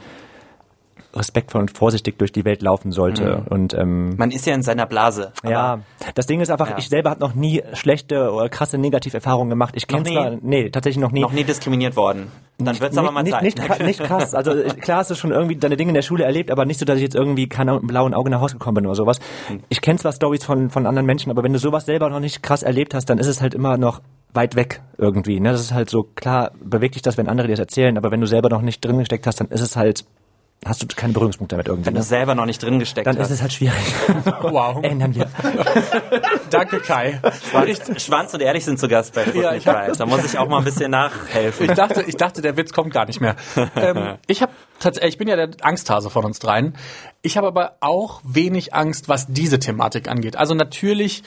respektvoll 1.14 1.62
und 1.62 1.76
vorsichtig 1.76 2.18
durch 2.18 2.32
die 2.32 2.44
Welt 2.44 2.62
laufen 2.62 2.92
sollte. 2.92 3.42
Und 3.50 3.74
ähm, 3.74 4.14
Man 4.16 4.30
ist 4.30 4.46
ja 4.46 4.54
in 4.54 4.62
seiner 4.62 4.86
Blase. 4.86 5.32
ja, 5.44 5.80
das 6.14 6.26
Ding 6.26 6.40
ist 6.40 6.50
einfach, 6.50 6.70
Ja. 6.70 6.78
ich 6.78 6.88
selber 6.88 7.10
habe 7.10 7.20
noch 7.20 7.34
nie 7.34 7.62
schlechte 7.72 8.30
oder 8.32 8.48
krasse 8.48 8.78
Negativerfahrungen 8.78 9.50
gemacht. 9.50 9.74
Ich 9.76 9.86
kenne 9.86 10.04
zwar, 10.04 10.36
nee, 10.40 10.70
tatsächlich 10.70 11.00
noch 11.00 11.12
nie. 11.12 11.20
Noch 11.20 11.32
nie 11.32 11.44
diskriminiert 11.44 11.96
worden. 11.96 12.30
Dann 12.58 12.78
wird's 12.78 12.96
aber 12.98 13.10
mal 13.10 13.22
nicht, 13.22 13.32
Zeit. 13.32 13.42
Nicht, 13.42 13.80
nicht 13.80 14.02
krass. 14.02 14.34
Also 14.34 14.52
äh, 14.52 14.68
klar 14.74 14.98
hast 14.98 15.10
du 15.10 15.14
schon 15.14 15.30
irgendwie 15.30 15.56
deine 15.56 15.76
Dinge 15.76 15.90
in 15.90 15.94
der 15.94 16.02
Schule 16.02 16.24
erlebt, 16.24 16.50
aber 16.50 16.64
nicht 16.66 16.78
so, 16.78 16.84
dass 16.84 16.96
ich 16.96 17.02
jetzt 17.02 17.14
irgendwie 17.14 17.48
keine 17.48 17.80
blauen 17.80 18.12
Auge 18.14 18.30
nach 18.30 18.40
Hause 18.40 18.54
gekommen 18.54 18.74
bin 18.76 18.86
oder 18.86 18.94
sowas. 18.96 19.18
Hm. 19.48 19.60
Ich 19.68 19.80
kenne 19.80 19.98
zwar 19.98 20.12
Stories 20.12 20.44
von, 20.44 20.70
von 20.70 20.86
anderen 20.86 21.06
Menschen, 21.06 21.30
aber 21.30 21.42
wenn 21.42 21.52
du 21.52 21.58
sowas 21.58 21.86
selber 21.86 22.10
noch 22.10 22.20
nicht 22.20 22.42
krass 22.42 22.62
erlebt 22.62 22.92
hast, 22.94 23.06
dann 23.06 23.18
ist 23.18 23.26
es 23.28 23.40
halt 23.40 23.54
immer 23.54 23.78
noch 23.78 24.00
weit 24.34 24.54
weg 24.56 24.80
irgendwie. 24.98 25.40
Ne? 25.40 25.50
Das 25.52 25.60
ist 25.60 25.72
halt 25.72 25.90
so, 25.90 26.02
klar 26.04 26.52
bewegt 26.62 26.94
dich 26.94 27.02
das, 27.02 27.16
wenn 27.18 27.28
andere 27.28 27.48
dir 27.48 27.54
das 27.54 27.60
erzählen, 27.60 27.96
aber 27.96 28.10
wenn 28.10 28.20
du 28.20 28.26
selber 28.26 28.48
noch 28.48 28.62
nicht 28.62 28.84
drin 28.84 28.98
gesteckt 28.98 29.26
hast, 29.26 29.40
dann 29.40 29.48
ist 29.48 29.60
es 29.62 29.76
halt, 29.76 30.04
hast 30.66 30.82
du 30.82 30.86
keine 30.94 31.12
Berührungspunkte 31.14 31.54
damit 31.54 31.68
irgendwie. 31.68 31.86
Wenn 31.86 31.94
du 31.94 32.00
Ne? 32.00 32.04
selber 32.04 32.34
noch 32.34 32.44
nicht 32.44 32.62
drin 32.62 32.78
gesteckt 32.78 33.06
Dann 33.06 33.18
hast. 33.18 33.28
ist 33.28 33.36
es 33.36 33.42
halt 33.42 33.52
schwierig. 33.52 33.76
Wow. 34.42 34.80
Ändern 34.82 35.14
wir. 35.14 35.26
Danke, 36.50 36.80
Kai. 36.80 37.20
Schwanz, 37.50 38.02
Schwanz 38.02 38.34
und 38.34 38.40
Ehrlich 38.40 38.64
sind 38.64 38.78
zu 38.78 38.88
Gast 38.88 39.14
bei 39.14 39.24
Ja, 39.34 39.54
ich 39.54 39.66
hab- 39.66 39.96
Da 39.96 40.06
muss 40.06 40.24
ich 40.24 40.38
auch 40.38 40.48
mal 40.48 40.58
ein 40.58 40.64
bisschen 40.64 40.90
nachhelfen. 40.90 41.66
Ich 41.70 41.72
dachte, 41.76 42.02
ich 42.02 42.16
dachte, 42.16 42.42
der 42.42 42.56
Witz 42.56 42.72
kommt 42.72 42.92
gar 42.92 43.06
nicht 43.06 43.20
mehr. 43.20 43.36
Ähm, 43.76 44.16
ich 44.26 44.42
habe 44.42 44.52
tatsächlich, 44.78 45.14
ich 45.14 45.18
bin 45.18 45.28
ja 45.28 45.36
der 45.36 45.50
Angsthase 45.62 46.10
von 46.10 46.24
uns 46.24 46.38
dreien. 46.38 46.74
Ich 47.22 47.36
habe 47.36 47.46
aber 47.46 47.76
auch 47.80 48.20
wenig 48.24 48.74
Angst, 48.74 49.08
was 49.08 49.26
diese 49.28 49.58
Thematik 49.58 50.08
angeht. 50.08 50.36
Also 50.36 50.54
natürlich, 50.54 51.22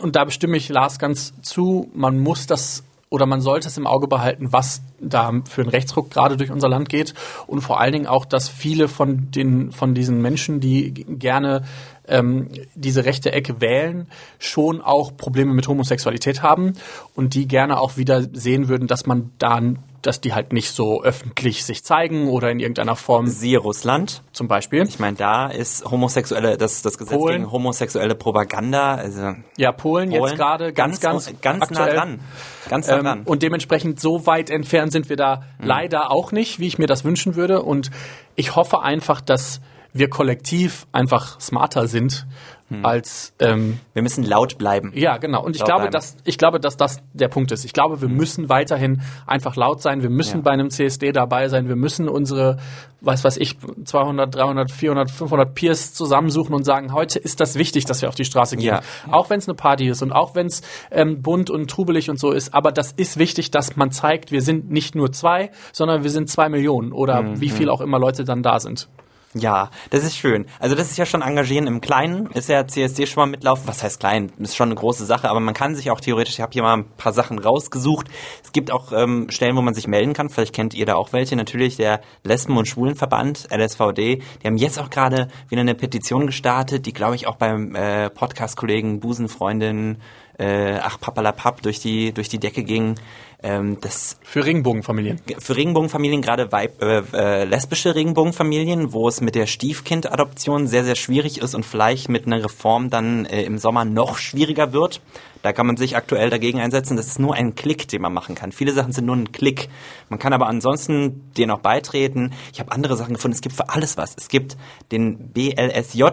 und 0.00 0.16
da 0.16 0.24
bestimme 0.24 0.56
ich 0.56 0.68
Lars 0.68 0.98
ganz 0.98 1.32
zu, 1.42 1.90
man 1.94 2.18
muss 2.18 2.46
das 2.46 2.84
oder 3.10 3.26
man 3.26 3.40
sollte 3.40 3.66
es 3.66 3.76
im 3.76 3.88
Auge 3.88 4.06
behalten, 4.06 4.52
was 4.52 4.82
da 5.00 5.32
für 5.48 5.62
ein 5.62 5.68
Rechtsruck 5.68 6.10
gerade 6.10 6.36
durch 6.36 6.52
unser 6.52 6.68
Land 6.68 6.88
geht. 6.88 7.12
Und 7.48 7.60
vor 7.60 7.80
allen 7.80 7.92
Dingen 7.92 8.06
auch, 8.06 8.24
dass 8.24 8.48
viele 8.48 8.86
von 8.86 9.32
den 9.32 9.72
von 9.72 9.94
diesen 9.94 10.22
Menschen, 10.22 10.60
die 10.60 10.92
gerne 10.92 11.64
ähm, 12.06 12.50
diese 12.74 13.04
rechte 13.04 13.32
Ecke 13.32 13.60
wählen, 13.60 14.06
schon 14.38 14.80
auch 14.80 15.16
Probleme 15.16 15.52
mit 15.52 15.66
Homosexualität 15.66 16.42
haben 16.42 16.74
und 17.16 17.34
die 17.34 17.48
gerne 17.48 17.80
auch 17.80 17.96
wieder 17.96 18.22
sehen 18.32 18.68
würden, 18.68 18.86
dass 18.86 19.06
man 19.06 19.32
dann, 19.38 19.80
dass 20.02 20.20
die 20.20 20.32
halt 20.34 20.52
nicht 20.52 20.70
so 20.72 21.02
öffentlich 21.02 21.64
sich 21.64 21.84
zeigen 21.84 22.28
oder 22.28 22.50
in 22.50 22.60
irgendeiner 22.60 22.96
Form 22.96 23.26
Siehe 23.26 23.58
Russland. 23.58 24.22
zum 24.32 24.48
Beispiel. 24.48 24.82
Ich 24.88 24.98
meine, 24.98 25.16
da 25.16 25.48
ist 25.48 25.84
homosexuelle, 25.84 26.56
das, 26.56 26.82
das 26.82 26.98
Gesetz 26.98 27.16
Polen. 27.18 27.38
gegen 27.42 27.52
homosexuelle 27.52 28.14
Propaganda, 28.14 28.94
also 28.94 29.34
Ja, 29.56 29.72
Polen, 29.72 30.10
Polen, 30.10 30.22
jetzt 30.24 30.36
gerade 30.36 30.72
ganz, 30.72 31.00
ganz, 31.00 31.32
ganz 31.42 31.70
nah 31.70 31.80
aktuell. 31.80 31.96
dran. 31.96 32.20
Ganz 32.68 32.88
nah 32.88 32.96
Ähm, 32.98 33.04
dran. 33.04 33.22
und 33.24 33.42
dementsprechend 33.42 34.00
so 34.00 34.26
weit 34.26 34.50
entfernt 34.50 34.92
sind 34.92 35.08
wir 35.08 35.16
da 35.16 35.42
Mhm. 35.58 35.66
leider 35.66 36.10
auch 36.10 36.32
nicht, 36.32 36.58
wie 36.60 36.66
ich 36.66 36.78
mir 36.78 36.86
das 36.86 37.04
wünschen 37.04 37.36
würde. 37.36 37.62
Und 37.62 37.90
ich 38.36 38.56
hoffe 38.56 38.82
einfach, 38.82 39.20
dass 39.20 39.60
wir 39.92 40.08
kollektiv 40.08 40.86
einfach 40.92 41.40
smarter 41.40 41.88
sind 41.88 42.26
Mhm. 42.70 42.84
als 42.86 43.34
ähm, 43.40 43.78
Wir 43.94 44.02
müssen 44.02 44.24
laut 44.24 44.56
bleiben. 44.56 44.92
ja 44.94 45.18
genau. 45.18 45.42
Und 45.44 45.56
ich 45.56 45.60
Laut 45.60 45.66
glaube, 45.68 45.80
bleiben. 45.82 45.92
dass 45.92 46.16
ich 46.24 46.38
glaube, 46.38 46.60
dass 46.60 46.76
das 46.76 47.02
der 47.12 47.28
Punkt 47.28 47.50
ist. 47.52 47.64
Ich 47.64 47.72
glaube, 47.72 48.00
wir 48.00 48.08
müssen 48.08 48.48
weiterhin 48.48 49.02
einfach 49.26 49.56
laut 49.56 49.82
sein. 49.82 50.02
Wir 50.02 50.10
müssen 50.10 50.36
Ja. 50.38 50.42
bei 50.42 50.50
einem 50.52 50.70
CSD 50.70 51.10
dabei 51.12 51.48
sein. 51.48 51.68
Wir 51.68 51.74
müssen 51.76 52.08
unsere, 52.08 52.58
was 53.00 53.24
weiß 53.24 53.36
ich, 53.38 53.56
200, 53.84 54.34
300, 54.34 54.70
400, 54.70 55.10
500 55.10 55.54
Peers 55.54 55.92
zusammensuchen 55.94 56.54
und 56.54 56.64
sagen, 56.64 56.92
heute 56.92 57.18
ist 57.18 57.40
das 57.40 57.56
wichtig, 57.56 57.86
dass 57.86 58.02
wir 58.02 58.08
auf 58.08 58.14
die 58.14 58.24
Straße 58.24 58.56
gehen. 58.56 58.66
Ja. 58.66 58.80
Auch 59.10 59.30
wenn 59.30 59.38
es 59.40 59.48
eine 59.48 59.56
Party 59.56 59.88
ist 59.88 60.02
und 60.02 60.12
auch 60.12 60.34
wenn 60.36 60.46
es 60.46 60.62
ähm, 60.92 61.22
bunt 61.22 61.50
und 61.50 61.68
trubelig 61.68 62.08
und 62.08 62.20
so 62.20 62.30
ist. 62.30 62.54
Aber 62.54 62.70
das 62.70 62.92
ist 62.92 63.18
wichtig, 63.18 63.50
dass 63.50 63.74
man 63.76 63.90
zeigt, 63.90 64.30
wir 64.30 64.42
sind 64.42 64.70
nicht 64.70 64.94
nur 64.94 65.10
zwei, 65.12 65.50
sondern 65.72 66.04
wir 66.04 66.10
sind 66.10 66.28
zwei 66.30 66.48
Millionen 66.48 66.92
oder 66.92 67.22
Mhm. 67.22 67.40
wie 67.40 67.50
viel 67.50 67.68
auch 67.68 67.80
immer 67.80 67.98
Leute 67.98 68.24
dann 68.24 68.42
da 68.44 68.60
sind. 68.60 68.88
Ja, 69.32 69.70
das 69.90 70.02
ist 70.02 70.16
schön. 70.16 70.46
Also 70.58 70.74
das 70.74 70.90
ist 70.90 70.96
ja 70.96 71.06
schon 71.06 71.22
engagieren 71.22 71.68
im 71.68 71.80
Kleinen, 71.80 72.26
ist 72.32 72.48
ja 72.48 72.66
CSD 72.66 73.06
schon 73.06 73.22
mal 73.22 73.30
mitlaufen. 73.30 73.68
Was 73.68 73.80
heißt 73.80 74.00
klein? 74.00 74.32
Ist 74.40 74.56
schon 74.56 74.70
eine 74.70 74.74
große 74.74 75.06
Sache, 75.06 75.30
aber 75.30 75.38
man 75.38 75.54
kann 75.54 75.76
sich 75.76 75.92
auch 75.92 76.00
theoretisch, 76.00 76.34
ich 76.34 76.40
habe 76.40 76.52
hier 76.52 76.64
mal 76.64 76.78
ein 76.78 76.88
paar 76.96 77.12
Sachen 77.12 77.38
rausgesucht. 77.38 78.08
Es 78.42 78.50
gibt 78.50 78.72
auch 78.72 78.90
ähm, 78.90 79.30
Stellen, 79.30 79.54
wo 79.54 79.62
man 79.62 79.72
sich 79.72 79.86
melden 79.86 80.14
kann. 80.14 80.30
Vielleicht 80.30 80.52
kennt 80.52 80.74
ihr 80.74 80.84
da 80.84 80.96
auch 80.96 81.12
welche. 81.12 81.36
Natürlich 81.36 81.76
der 81.76 82.00
Lesben- 82.24 82.56
und 82.56 82.66
Schwulenverband, 82.66 83.46
LSVD. 83.52 84.20
Die 84.42 84.46
haben 84.48 84.56
jetzt 84.56 84.80
auch 84.80 84.90
gerade 84.90 85.28
wieder 85.48 85.60
eine 85.60 85.76
Petition 85.76 86.26
gestartet, 86.26 86.86
die, 86.86 86.92
glaube 86.92 87.14
ich, 87.14 87.28
auch 87.28 87.36
beim 87.36 87.76
äh, 87.76 88.10
Podcast-Kollegen, 88.10 88.98
Busenfreundin, 88.98 89.98
äh, 90.40 90.78
ach 90.82 90.98
Papalapap 90.98 91.62
durch 91.62 91.78
die, 91.78 92.12
durch 92.12 92.28
die 92.28 92.40
Decke 92.40 92.64
ging. 92.64 92.96
Ähm, 93.42 93.78
das 93.80 94.18
Für 94.22 94.44
Regenbogenfamilien. 94.44 95.20
für 95.38 95.56
Regenbogenfamilien, 95.56 96.20
gerade 96.20 96.52
Weib, 96.52 96.82
äh, 96.82 97.02
äh, 97.14 97.44
lesbische 97.44 97.94
Regenbogenfamilien, 97.94 98.92
wo 98.92 99.08
es 99.08 99.20
mit 99.22 99.34
der 99.34 99.46
Stiefkindadoption 99.46 100.66
sehr, 100.66 100.84
sehr 100.84 100.96
schwierig 100.96 101.38
ist 101.38 101.54
und 101.54 101.64
vielleicht 101.64 102.10
mit 102.10 102.26
einer 102.26 102.44
Reform 102.44 102.90
dann 102.90 103.24
äh, 103.24 103.42
im 103.42 103.56
Sommer 103.56 103.86
noch 103.86 104.18
schwieriger 104.18 104.72
wird. 104.72 105.00
Da 105.42 105.54
kann 105.54 105.66
man 105.66 105.78
sich 105.78 105.96
aktuell 105.96 106.28
dagegen 106.28 106.60
einsetzen. 106.60 106.98
Das 106.98 107.06
ist 107.06 107.18
nur 107.18 107.34
ein 107.34 107.54
Klick, 107.54 107.88
den 107.88 108.02
man 108.02 108.12
machen 108.12 108.34
kann. 108.34 108.52
Viele 108.52 108.72
Sachen 108.72 108.92
sind 108.92 109.06
nur 109.06 109.16
ein 109.16 109.32
Klick. 109.32 109.68
Man 110.10 110.18
kann 110.18 110.34
aber 110.34 110.46
ansonsten 110.46 111.32
dir 111.34 111.46
noch 111.46 111.60
beitreten. 111.60 112.32
Ich 112.52 112.60
habe 112.60 112.72
andere 112.72 112.96
Sachen 112.96 113.14
gefunden. 113.14 113.34
Es 113.34 113.40
gibt 113.40 113.56
für 113.56 113.70
alles 113.70 113.96
was. 113.96 114.14
Es 114.18 114.28
gibt 114.28 114.58
den 114.92 115.30
BLSJ. 115.32 116.04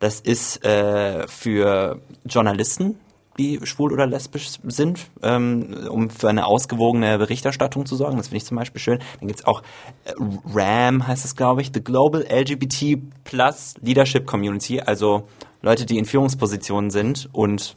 Das 0.00 0.20
ist 0.20 0.64
äh, 0.64 1.26
für 1.28 2.00
Journalisten, 2.26 2.98
die 3.38 3.60
schwul 3.64 3.92
oder 3.92 4.06
lesbisch 4.06 4.58
sind, 4.64 5.10
ähm, 5.22 5.88
um 5.88 6.10
für 6.10 6.28
eine 6.28 6.46
ausgewogene 6.46 7.18
Berichterstattung 7.18 7.86
zu 7.86 7.96
sorgen. 7.96 8.16
Das 8.16 8.28
finde 8.28 8.38
ich 8.38 8.44
zum 8.44 8.56
Beispiel 8.56 8.80
schön. 8.80 8.98
Dann 9.20 9.28
gibt's 9.28 9.44
auch 9.44 9.62
äh, 10.04 10.12
RAM, 10.52 11.06
heißt 11.06 11.24
es, 11.24 11.36
glaube 11.36 11.62
ich, 11.62 11.70
The 11.72 11.82
Global 11.82 12.22
LGBT 12.22 12.98
Plus 13.24 13.74
Leadership 13.80 14.26
Community, 14.26 14.80
also 14.80 15.28
Leute, 15.62 15.86
die 15.86 15.98
in 15.98 16.04
Führungspositionen 16.04 16.90
sind 16.90 17.28
und 17.32 17.76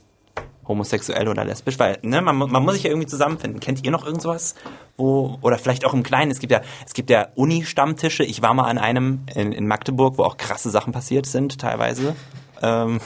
homosexuell 0.66 1.28
oder 1.28 1.44
lesbisch, 1.44 1.78
weil 1.78 1.98
ne, 2.02 2.22
man, 2.22 2.36
man 2.36 2.62
muss 2.62 2.74
sich 2.74 2.84
ja 2.84 2.90
irgendwie 2.90 3.08
zusammenfinden. 3.08 3.58
Kennt 3.60 3.84
ihr 3.84 3.90
noch 3.90 4.06
irgend 4.06 4.22
sowas? 4.22 4.54
Wo, 4.96 5.38
oder 5.42 5.58
vielleicht 5.58 5.84
auch 5.84 5.92
im 5.92 6.02
Kleinen, 6.02 6.30
es 6.30 6.38
gibt 6.38 6.52
ja, 6.52 6.62
es 6.86 6.94
gibt 6.94 7.10
ja 7.10 7.28
Uni-Stammtische. 7.34 8.22
Ich 8.24 8.42
war 8.42 8.54
mal 8.54 8.68
an 8.68 8.78
einem 8.78 9.20
in, 9.34 9.52
in 9.52 9.66
Magdeburg, 9.66 10.18
wo 10.18 10.22
auch 10.22 10.36
krasse 10.36 10.70
Sachen 10.70 10.92
passiert 10.92 11.26
sind, 11.26 11.58
teilweise. 11.58 12.14
Ähm, 12.62 13.00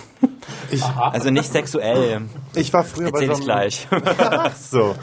Ich, 0.70 0.82
also 0.82 1.30
nicht 1.30 1.50
sexuell. 1.50 2.22
ich 2.54 2.72
war 2.72 2.84
früher 2.84 3.10
bei 3.10 3.24
Erzähl 3.24 3.26
so 3.26 3.32
ich 3.32 3.38
einem, 3.38 3.44
gleich. 3.44 3.88
Ach 4.18 4.56
so. 4.56 4.94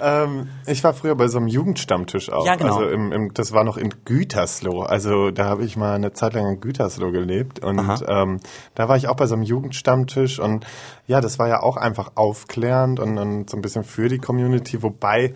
Ähm, 0.00 0.48
ich 0.66 0.84
war 0.84 0.92
früher 0.94 1.14
bei 1.14 1.28
so 1.28 1.38
einem 1.38 1.48
Jugendstammtisch 1.48 2.30
auch. 2.30 2.46
Ja, 2.46 2.56
genau. 2.56 2.76
Also 2.76 2.88
im, 2.88 3.12
im, 3.12 3.34
das 3.34 3.52
war 3.52 3.64
noch 3.64 3.76
in 3.76 3.90
Gütersloh. 4.04 4.82
Also 4.82 5.30
da 5.30 5.46
habe 5.46 5.64
ich 5.64 5.76
mal 5.76 5.94
eine 5.94 6.12
Zeit 6.12 6.34
lang 6.34 6.46
in 6.46 6.60
Gütersloh 6.60 7.10
gelebt 7.10 7.64
und 7.64 8.04
ähm, 8.06 8.40
da 8.74 8.88
war 8.88 8.96
ich 8.96 9.08
auch 9.08 9.16
bei 9.16 9.26
so 9.26 9.34
einem 9.34 9.44
Jugendstammtisch 9.44 10.38
und 10.38 10.66
ja, 11.06 11.20
das 11.20 11.38
war 11.38 11.48
ja 11.48 11.62
auch 11.62 11.76
einfach 11.76 12.12
aufklärend 12.14 13.00
und, 13.00 13.18
und 13.18 13.50
so 13.50 13.56
ein 13.56 13.62
bisschen 13.62 13.84
für 13.84 14.08
die 14.08 14.18
Community, 14.18 14.82
wobei 14.82 15.34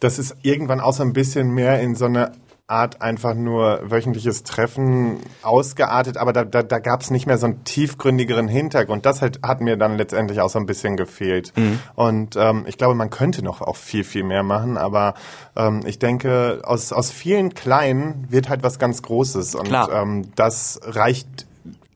das 0.00 0.18
ist 0.18 0.36
irgendwann 0.42 0.80
auch 0.80 0.92
so 0.92 1.02
ein 1.02 1.12
bisschen 1.12 1.50
mehr 1.50 1.80
in 1.80 1.94
so 1.94 2.06
eine 2.06 2.32
Art 2.68 3.00
einfach 3.00 3.34
nur 3.34 3.80
wöchentliches 3.84 4.42
Treffen 4.42 5.20
ausgeartet, 5.42 6.16
aber 6.16 6.32
da, 6.32 6.44
da, 6.44 6.64
da 6.64 6.80
gab 6.80 7.00
es 7.00 7.10
nicht 7.10 7.26
mehr 7.26 7.38
so 7.38 7.46
einen 7.46 7.62
tiefgründigeren 7.62 8.48
Hintergrund. 8.48 9.06
Das 9.06 9.22
halt, 9.22 9.38
hat 9.44 9.60
mir 9.60 9.76
dann 9.76 9.96
letztendlich 9.96 10.40
auch 10.40 10.50
so 10.50 10.58
ein 10.58 10.66
bisschen 10.66 10.96
gefehlt. 10.96 11.52
Und 11.94 12.34
ähm, 12.34 12.64
ich 12.66 12.76
glaube, 12.76 12.96
man 12.96 13.10
könnte 13.10 13.44
noch 13.44 13.60
auch 13.60 13.76
viel, 13.76 14.02
viel 14.02 14.24
mehr 14.24 14.42
machen, 14.42 14.78
aber 14.78 15.14
ähm, 15.54 15.82
ich 15.86 16.00
denke, 16.00 16.62
aus, 16.64 16.92
aus 16.92 17.12
vielen 17.12 17.54
Kleinen 17.54 18.26
wird 18.30 18.48
halt 18.48 18.64
was 18.64 18.80
ganz 18.80 19.00
Großes 19.00 19.54
und 19.54 19.68
Klar. 19.68 19.92
ähm, 19.92 20.32
das 20.34 20.80
reicht 20.82 21.45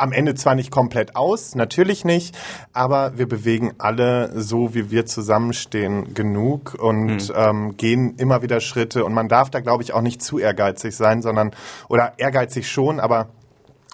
am 0.00 0.12
Ende 0.12 0.34
zwar 0.34 0.54
nicht 0.54 0.70
komplett 0.70 1.14
aus, 1.16 1.54
natürlich 1.54 2.04
nicht, 2.04 2.36
aber 2.72 3.18
wir 3.18 3.28
bewegen 3.28 3.72
alle 3.78 4.32
so, 4.40 4.74
wie 4.74 4.90
wir 4.90 5.06
zusammenstehen, 5.06 6.14
genug 6.14 6.74
und 6.78 7.32
ähm, 7.36 7.76
gehen 7.76 8.16
immer 8.16 8.42
wieder 8.42 8.61
Schritte. 8.61 9.05
Und 9.05 9.12
man 9.12 9.28
darf 9.28 9.51
da, 9.51 9.61
glaube 9.61 9.82
ich, 9.82 9.92
auch 9.92 10.03
nicht 10.03 10.22
zu 10.22 10.38
ehrgeizig 10.38 10.96
sein, 10.96 11.22
sondern, 11.22 11.51
oder 11.88 12.14
ehrgeizig 12.18 12.68
schon, 12.68 12.98
aber 12.98 13.28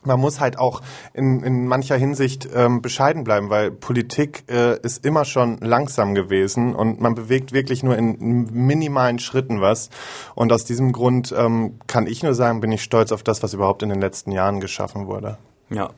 man 0.07 0.20
muss 0.20 0.40
halt 0.40 0.59
auch 0.59 0.82
in, 1.12 1.42
in 1.42 1.66
mancher 1.66 1.96
Hinsicht 1.96 2.48
ähm, 2.54 2.80
bescheiden 2.80 3.24
bleiben, 3.24 3.50
weil 3.50 3.72
Politik 3.72 4.44
äh, 4.48 4.78
ist 4.80 5.04
immer 5.04 5.24
schon 5.24 5.59
langsam 5.59 6.14
gewesen 6.14 6.74
und 6.74 7.00
man 7.00 7.14
bewegt 7.14 7.52
wirklich 7.52 7.82
nur 7.82 7.96
in 7.96 8.48
minimalen 8.52 9.18
Schritten 9.18 9.61
was. 9.61 9.90
Und 10.34 10.52
aus 10.52 10.64
diesem 10.64 10.92
Grund 10.92 11.34
ähm, 11.36 11.80
kann 11.88 12.07
ich 12.07 12.22
nur 12.22 12.34
sagen, 12.34 12.61
bin 12.61 12.70
ich 12.72 12.82
stolz 12.82 13.11
auf 13.11 13.24
das, 13.24 13.42
was 13.42 13.54
überhaupt 13.54 13.82
in 13.82 13.88
den 13.88 14.00
letzten 14.00 14.30
Jahren 14.30 14.61
geschaffen 14.61 15.07
wurde. 15.09 15.38
Ja. 15.70 15.90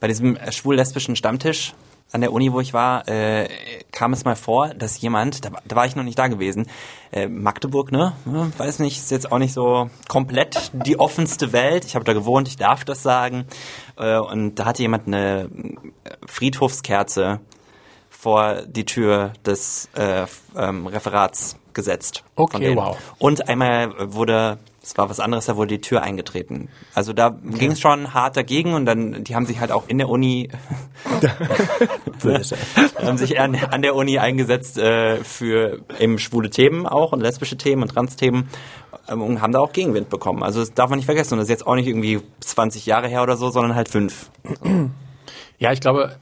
Bei 0.00 0.08
diesem 0.08 0.36
äh, 0.36 0.50
schwul-lesbischen 0.52 1.16
Stammtisch 1.16 1.74
an 2.12 2.20
der 2.20 2.32
Uni, 2.32 2.52
wo 2.52 2.60
ich 2.60 2.74
war, 2.74 3.08
äh, 3.08 3.48
kam 3.90 4.12
es 4.12 4.24
mal 4.24 4.36
vor, 4.36 4.74
dass 4.74 5.00
jemand, 5.00 5.44
da, 5.44 5.50
da 5.64 5.76
war 5.76 5.86
ich 5.86 5.96
noch 5.96 6.02
nicht 6.04 6.18
da 6.18 6.28
gewesen, 6.28 6.66
äh, 7.10 7.26
Magdeburg, 7.26 7.90
ne? 7.90 8.12
Weiß 8.58 8.80
nicht, 8.80 8.98
ist 8.98 9.10
jetzt 9.10 9.32
auch 9.32 9.38
nicht 9.38 9.54
so 9.54 9.88
komplett 10.08 10.70
die 10.74 10.98
offenste 10.98 11.52
Welt. 11.52 11.84
Ich 11.86 11.94
habe 11.94 12.04
da 12.04 12.12
gewohnt, 12.12 12.48
ich 12.48 12.56
darf 12.56 12.84
das 12.84 13.02
sagen. 13.02 13.46
Äh, 13.96 14.18
und 14.18 14.56
da 14.56 14.66
hatte 14.66 14.82
jemand 14.82 15.06
eine 15.06 15.48
Friedhofskerze 16.26 17.40
vor 18.10 18.62
die 18.66 18.84
Tür 18.84 19.32
des 19.44 19.88
äh, 19.94 20.26
ähm, 20.54 20.86
Referats 20.86 21.56
gesetzt. 21.72 22.22
Okay, 22.36 22.76
wow. 22.76 22.96
Und 23.18 23.48
einmal 23.48 24.12
wurde, 24.12 24.58
es 24.82 24.98
war 24.98 25.08
was 25.08 25.20
anderes, 25.20 25.46
da 25.46 25.56
wurde 25.56 25.68
die 25.68 25.80
Tür 25.80 26.02
eingetreten. 26.02 26.68
Also 26.94 27.12
da 27.12 27.30
ging 27.30 27.72
es 27.72 27.80
schon 27.80 28.14
hart 28.14 28.36
dagegen 28.36 28.74
und 28.74 28.84
dann, 28.84 29.22
die 29.22 29.34
haben 29.34 29.46
sich 29.46 29.60
halt 29.60 29.70
auch 29.70 29.84
in 29.86 29.98
der 29.98 30.08
Uni, 30.08 30.48
haben 33.00 33.18
sich 33.18 33.38
an, 33.38 33.54
an 33.54 33.82
der 33.82 33.94
Uni 33.94 34.18
eingesetzt 34.18 34.78
äh, 34.78 35.22
für 35.22 35.80
eben 36.00 36.18
schwule 36.18 36.50
Themen 36.50 36.86
auch 36.86 37.12
und 37.12 37.20
lesbische 37.20 37.56
Themen 37.56 37.82
und 37.82 37.88
Trans-Themen 37.88 38.48
ähm, 39.08 39.22
und 39.22 39.40
haben 39.40 39.52
da 39.52 39.60
auch 39.60 39.72
Gegenwind 39.72 40.08
bekommen. 40.08 40.42
Also 40.42 40.60
das 40.60 40.74
darf 40.74 40.90
man 40.90 40.98
nicht 40.98 41.06
vergessen 41.06 41.34
und 41.34 41.38
das 41.38 41.46
ist 41.46 41.50
jetzt 41.50 41.66
auch 41.66 41.76
nicht 41.76 41.86
irgendwie 41.86 42.20
20 42.40 42.84
Jahre 42.86 43.08
her 43.08 43.22
oder 43.22 43.36
so, 43.36 43.50
sondern 43.50 43.76
halt 43.76 43.88
fünf. 43.88 44.30
Ja, 45.58 45.72
ich 45.72 45.80
glaube, 45.80 46.16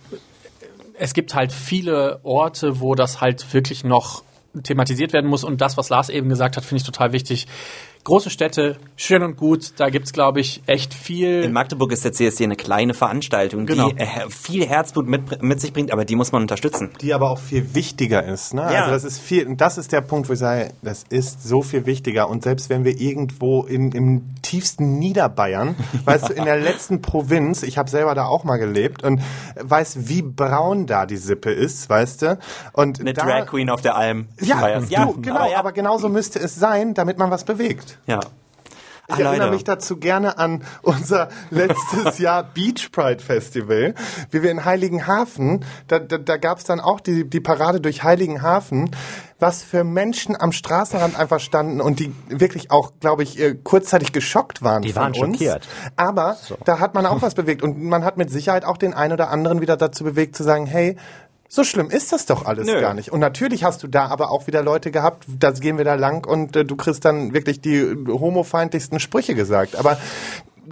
es 0.99 1.15
gibt 1.15 1.35
halt 1.35 1.51
viele 1.51 2.21
Orte, 2.25 2.81
wo 2.81 2.95
das 2.95 3.23
halt 3.23 3.55
wirklich 3.55 3.85
noch 3.85 4.23
thematisiert 4.63 5.13
werden 5.13 5.31
muss. 5.31 5.45
Und 5.45 5.61
das, 5.61 5.77
was 5.77 5.89
Lars 5.89 6.09
eben 6.09 6.29
gesagt 6.29 6.57
hat, 6.57 6.65
finde 6.65 6.81
ich 6.81 6.87
total 6.87 7.13
wichtig. 7.13 7.47
Große 8.03 8.31
Städte, 8.31 8.77
schön 8.97 9.23
und 9.23 9.37
gut, 9.37 9.73
da 9.77 9.91
gibt's 9.91 10.15
glaube 10.15 10.41
ich, 10.41 10.63
echt 10.67 10.95
viel. 10.95 11.43
In 11.43 11.53
Magdeburg 11.53 11.93
ist 11.93 12.03
der 12.03 12.13
CSD 12.13 12.45
eine 12.45 12.57
kleine 12.57 12.95
Veranstaltung, 12.95 13.67
Genau. 13.67 13.91
die 13.91 13.99
äh, 13.99 14.07
viel 14.31 14.67
Herzblut 14.67 15.07
mit, 15.07 15.43
mit 15.43 15.61
sich 15.61 15.75
bringt, 15.75 15.93
aber 15.93 16.07
die 16.07 16.17
muss 16.17 16.33
man 16.33 16.41
unterstützen. 16.41 16.91
Die 17.03 17.13
aber 17.13 17.31
auch 17.31 17.39
viel 17.39 17.75
wichtiger 17.75 18.25
ist. 18.25 18.55
Ne? 18.55 18.63
Ja. 18.63 18.85
Also 18.85 18.93
das 18.93 19.05
ist 19.05 19.19
viel, 19.21 19.47
und 19.47 19.61
das 19.61 19.77
ist 19.77 19.93
der 19.93 20.01
Punkt, 20.01 20.31
wo 20.31 20.33
ich 20.33 20.39
sage, 20.39 20.71
das 20.81 21.05
ist 21.11 21.47
so 21.47 21.61
viel 21.61 21.85
wichtiger. 21.85 22.31
Und 22.31 22.43
selbst 22.43 22.71
wenn 22.71 22.85
wir 22.85 22.99
irgendwo 22.99 23.65
in, 23.65 23.93
im 23.93 24.35
tiefsten 24.41 24.99
Niederbayern, 24.99 25.77
weißt 26.07 26.31
du, 26.31 26.33
in 26.33 26.47
der 26.47 26.57
letzten 26.59 27.03
Provinz, 27.03 27.63
ich 27.63 27.77
habe 27.77 27.91
selber 27.91 28.15
da 28.15 28.25
auch 28.25 28.45
mal 28.45 28.57
gelebt 28.57 29.05
und 29.05 29.21
weiß, 29.61 30.09
wie 30.09 30.23
braun 30.23 30.87
da 30.87 31.05
die 31.05 31.19
Sippe 31.19 31.51
ist, 31.51 31.91
weißt 31.91 32.23
du? 32.23 32.39
Und 32.73 32.99
Eine 32.99 33.13
da, 33.13 33.25
Drag 33.27 33.47
Queen 33.47 33.69
auf 33.69 33.83
der 33.83 33.95
Alm. 33.97 34.29
Ja, 34.41 34.81
du, 34.81 35.21
genau, 35.21 35.37
aber, 35.37 35.51
ja. 35.51 35.59
aber 35.59 35.73
genauso 35.73 36.09
müsste 36.09 36.39
es 36.39 36.55
sein, 36.55 36.95
damit 36.95 37.19
man 37.19 37.31
was 37.31 37.45
bewegt. 37.45 37.90
Ja. 38.07 38.21
Ich 39.13 39.17
Ah, 39.27 39.31
erinnere 39.31 39.51
mich 39.51 39.65
dazu 39.65 39.97
gerne 39.97 40.39
an 40.39 40.63
unser 40.83 41.31
letztes 41.51 42.19
Jahr 42.19 42.45
Beach 42.45 42.93
Pride 42.93 43.21
Festival, 43.21 43.95
wie 44.31 44.43
wir 44.45 44.53
in 44.53 44.65
Heiligenhafen, 44.65 45.65
da, 45.89 45.99
da, 45.99 46.17
da 46.19 46.37
gab 46.37 46.59
es 46.59 46.65
dann 46.65 46.79
auch 46.79 47.01
die, 47.01 47.29
die 47.29 47.41
Parade 47.41 47.81
durch 47.81 48.05
Heiligenhafen, 48.05 48.91
was 49.41 49.65
für 49.65 49.83
Menschen 49.83 50.41
am 50.41 50.53
Straßenrand 50.53 51.19
einfach 51.19 51.41
standen 51.41 51.81
und 51.81 51.99
die 51.99 52.15
wirklich 52.29 52.71
auch, 52.71 52.93
glaube 53.01 53.25
ich, 53.25 53.41
äh, 53.41 53.57
kurzzeitig 53.57 54.13
geschockt 54.13 54.63
waren 54.63 54.83
Die 54.83 54.95
waren 54.95 55.09
uns. 55.09 55.19
schockiert. 55.19 55.67
Aber 55.97 56.37
da 56.65 56.79
hat 56.79 56.95
man 56.95 57.05
auch 57.05 57.21
was 57.21 57.35
bewegt 57.35 57.65
und 57.65 57.83
man 57.83 58.05
hat 58.05 58.17
mit 58.17 58.31
Sicherheit 58.31 58.65
auch 58.65 58.77
den 58.77 58.95
einen 58.95 59.15
oder 59.15 59.31
anderen 59.31 59.61
wieder 59.61 59.77
dazu 59.77 60.05
bewegt 60.05 60.37
zu 60.37 60.45
sagen, 60.45 60.67
hey, 60.67 60.97
so 61.53 61.65
schlimm 61.65 61.91
ist 61.91 62.13
das 62.13 62.27
doch 62.27 62.47
alles 62.47 62.69
Nö. 62.69 62.81
gar 62.81 62.95
nicht. 62.95 63.11
Und 63.11 63.19
natürlich 63.19 63.65
hast 63.65 63.83
du 63.83 63.89
da 63.89 64.07
aber 64.07 64.31
auch 64.31 64.47
wieder 64.47 64.63
Leute 64.63 64.93
gehabt, 64.93 65.27
da 65.27 65.51
gehen 65.51 65.79
wir 65.79 65.85
da 65.85 65.97
lang 65.97 66.25
und 66.25 66.55
äh, 66.55 66.65
du 66.65 66.77
kriegst 66.77 67.05
dann 67.05 67.35
wirklich 67.35 67.61
die 67.61 67.75
äh, 67.75 68.07
homofeindlichsten 68.07 69.01
Sprüche 69.01 69.35
gesagt. 69.35 69.75
Aber 69.75 69.99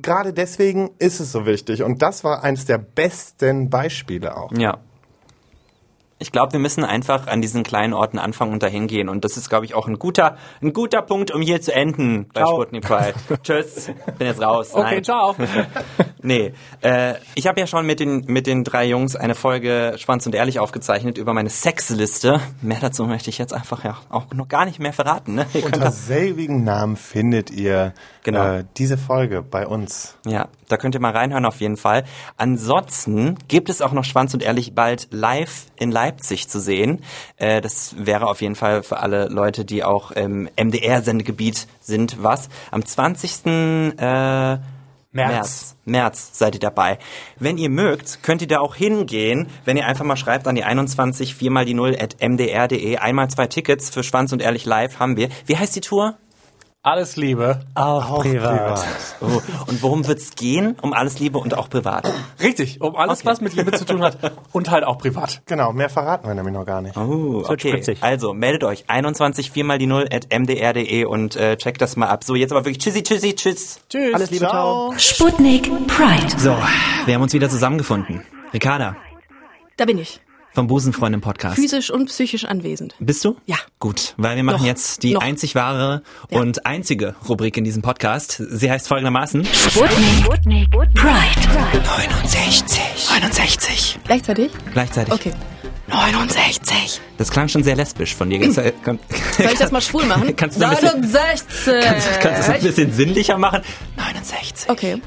gerade 0.00 0.32
deswegen 0.32 0.90
ist 1.00 1.18
es 1.18 1.32
so 1.32 1.46
wichtig. 1.46 1.82
Und 1.82 2.00
das 2.00 2.22
war 2.22 2.44
eines 2.44 2.64
der 2.64 2.78
besten 2.78 3.70
Beispiele 3.70 4.36
auch. 4.36 4.52
Ja. 4.52 4.78
Ich 6.20 6.32
glaube, 6.32 6.52
wir 6.52 6.58
müssen 6.60 6.84
einfach 6.84 7.28
an 7.28 7.40
diesen 7.40 7.62
kleinen 7.62 7.92
Orten 7.92 8.18
anfangen 8.18 8.52
und 8.52 8.62
dahin 8.62 8.88
gehen. 8.88 9.08
Und 9.08 9.24
das 9.24 9.36
ist, 9.36 9.48
glaube 9.48 9.64
ich, 9.66 9.74
auch 9.74 9.86
ein 9.86 9.98
guter, 10.00 10.36
ein 10.60 10.72
guter 10.72 11.00
Punkt, 11.02 11.30
um 11.30 11.40
hier 11.40 11.60
zu 11.60 11.72
enden 11.72 12.26
bei 12.34 12.40
Ciao. 12.40 12.56
Sputnik 12.56 12.82
Pride. 12.84 13.14
Tschüss, 13.44 13.90
bin 14.18 14.26
jetzt 14.26 14.42
raus. 14.42 14.70
okay, 14.74 14.94
Nein. 14.96 15.04
ciao. 15.04 15.36
Nee, 16.20 16.52
äh, 16.80 17.14
ich 17.36 17.46
habe 17.46 17.60
ja 17.60 17.68
schon 17.68 17.86
mit 17.86 18.00
den, 18.00 18.24
mit 18.26 18.48
den 18.48 18.64
drei 18.64 18.86
Jungs 18.86 19.14
eine 19.14 19.36
Folge 19.36 19.94
Schwanz 19.98 20.26
und 20.26 20.34
Ehrlich 20.34 20.58
aufgezeichnet 20.58 21.16
über 21.16 21.32
meine 21.32 21.48
Sexliste. 21.48 22.40
Mehr 22.60 22.78
dazu 22.80 23.04
möchte 23.06 23.30
ich 23.30 23.38
jetzt 23.38 23.54
einfach 23.54 23.84
ja 23.84 23.96
auch 24.10 24.26
noch 24.34 24.48
gar 24.48 24.64
nicht 24.64 24.80
mehr 24.80 24.92
verraten. 24.92 25.36
Ne? 25.36 25.46
Unter 25.64 25.92
selbigen 25.92 26.64
Namen 26.64 26.96
findet 26.96 27.52
ihr 27.52 27.94
Genau. 28.24 28.56
äh, 28.56 28.64
diese 28.76 28.98
Folge 28.98 29.42
bei 29.42 29.66
uns. 29.66 30.16
ja, 30.26 30.48
da 30.68 30.76
könnt 30.76 30.94
ihr 30.94 31.00
mal 31.00 31.12
reinhören 31.12 31.44
auf 31.44 31.60
jeden 31.60 31.76
Fall. 31.76 32.04
Ansonsten 32.36 33.36
gibt 33.48 33.68
es 33.70 33.82
auch 33.82 33.92
noch 33.92 34.04
Schwanz 34.04 34.34
und 34.34 34.42
Ehrlich 34.42 34.74
bald 34.74 35.08
live 35.10 35.66
in 35.76 35.90
Leipzig 35.90 36.48
zu 36.48 36.60
sehen. 36.60 37.02
Äh, 37.36 37.60
das 37.60 37.94
wäre 37.98 38.26
auf 38.28 38.40
jeden 38.40 38.54
Fall 38.54 38.82
für 38.82 38.98
alle 38.98 39.28
Leute, 39.28 39.64
die 39.64 39.84
auch 39.84 40.10
im 40.10 40.48
MDR-Sendegebiet 40.56 41.66
sind, 41.80 42.22
was. 42.22 42.48
Am 42.70 42.84
20. 42.84 43.46
Äh, 43.98 44.58
März. 45.10 45.76
März 45.84 46.30
seid 46.38 46.54
ihr 46.54 46.60
dabei. 46.60 46.98
Wenn 47.38 47.56
ihr 47.56 47.70
mögt, 47.70 48.22
könnt 48.22 48.42
ihr 48.42 48.48
da 48.48 48.60
auch 48.60 48.74
hingehen, 48.74 49.48
wenn 49.64 49.76
ihr 49.76 49.86
einfach 49.86 50.04
mal 50.04 50.16
schreibt 50.16 50.46
an 50.46 50.54
die 50.54 50.64
21 50.64 51.34
4 51.34 51.50
mal 51.50 51.64
die 51.64 51.74
0 51.74 51.96
at 51.98 52.16
mdr.de. 52.20 52.98
Einmal 52.98 53.28
zwei 53.30 53.46
Tickets 53.46 53.90
für 53.90 54.02
Schwanz 54.02 54.32
und 54.32 54.42
Ehrlich 54.42 54.66
live 54.66 54.98
haben 54.98 55.16
wir. 55.16 55.30
Wie 55.46 55.56
heißt 55.56 55.74
die 55.74 55.80
Tour? 55.80 56.18
Alles 56.84 57.16
Liebe. 57.16 57.60
Auch, 57.74 58.20
privat. 58.22 58.84
Oh, 59.20 59.40
und 59.66 59.82
worum 59.82 60.06
wird's 60.06 60.36
gehen? 60.36 60.76
Um 60.80 60.92
alles 60.92 61.18
Liebe 61.18 61.38
und 61.38 61.52
auch 61.58 61.68
privat. 61.68 62.10
Richtig, 62.40 62.80
um 62.80 62.94
alles, 62.94 63.18
Okay. 63.20 63.28
was 63.28 63.40
mit 63.40 63.54
Liebe 63.54 63.72
zu 63.72 63.84
tun 63.84 64.00
hat 64.02 64.16
und 64.52 64.70
halt 64.70 64.84
auch 64.84 64.96
privat. 64.98 65.42
Genau, 65.46 65.72
mehr 65.72 65.90
verraten 65.90 66.28
wir 66.28 66.34
nämlich 66.34 66.54
noch 66.54 66.64
gar 66.64 66.80
nicht. 66.80 66.96
Oh, 66.96 67.42
okay. 67.46 67.70
spritzig. 67.70 67.98
Also 68.02 68.32
meldet 68.32 68.62
euch 68.62 68.84
21 68.86 69.50
4 69.50 69.64
mal 69.64 69.78
die 69.78 69.88
0 69.88 70.06
at 70.12 70.28
mdr.de 70.32 71.04
und 71.04 71.34
äh, 71.34 71.56
checkt 71.56 71.82
das 71.82 71.96
mal 71.96 72.06
ab. 72.06 72.22
So, 72.22 72.36
jetzt 72.36 72.52
aber 72.52 72.60
wirklich 72.64 72.78
tschüssi, 72.78 73.02
tschüssi, 73.02 73.34
tschüss. 73.34 73.80
Tschüss. 73.90 74.14
Alles 74.14 74.30
Liebe, 74.30 74.46
ciao. 74.46 74.94
Sputnik 74.96 75.64
Pride. 75.88 76.38
So, 76.38 76.56
wir 77.06 77.14
haben 77.14 77.22
uns 77.22 77.32
wieder 77.32 77.50
zusammengefunden. 77.50 78.22
Ricarda, 78.54 78.94
Da 79.76 79.84
bin 79.84 79.98
ich. 79.98 80.20
Vom 80.58 80.66
Busenfreundin 80.66 81.20
Podcast. 81.20 81.54
Physisch 81.54 81.88
und 81.88 82.06
psychisch 82.06 82.44
anwesend. 82.44 82.96
Bist 82.98 83.24
du? 83.24 83.36
Ja. 83.46 83.54
Gut, 83.78 84.14
weil 84.16 84.34
wir 84.34 84.42
machen 84.42 84.58
Noch. 84.62 84.66
jetzt 84.66 85.04
die 85.04 85.12
Noch. 85.14 85.22
einzig 85.22 85.54
wahre 85.54 86.02
Ja. 86.30 86.40
und 86.40 86.66
einzige 86.66 87.14
Rubrik 87.28 87.56
in 87.56 87.62
diesem 87.62 87.80
Podcast. 87.80 88.42
Sie 88.50 88.68
heißt 88.68 88.88
folgendermaßen 88.88 89.44
Sputnik 89.44 90.68
Pride. 90.72 91.80
69. 91.84 92.80
69. 93.08 93.98
Gleichzeitig? 94.04 94.50
Gleichzeitig. 94.72 95.14
Okay. 95.14 95.32
69. 95.86 97.00
Das 97.18 97.30
klang 97.30 97.46
schon 97.46 97.62
sehr 97.62 97.76
lesbisch 97.76 98.16
von 98.16 98.28
dir. 98.28 98.52
Soll 98.52 98.72
Soll 98.82 98.98
ich 99.52 99.58
das 99.60 99.70
mal 99.70 99.80
schwul 99.80 100.06
machen? 100.06 100.34
Kannst 100.36 100.60
du 100.60 100.64
ein 100.66 100.70
bisschen- 100.70 101.00
69. 101.02 101.74
Kannst, 101.84 102.20
kannst 102.20 102.24
du 102.24 102.42
es 102.42 102.48
ein 102.48 102.62
bisschen 102.62 102.92
sinnlicher 102.92 103.38
machen? 103.38 103.62
69. 103.96 104.68
Okay. 104.70 105.00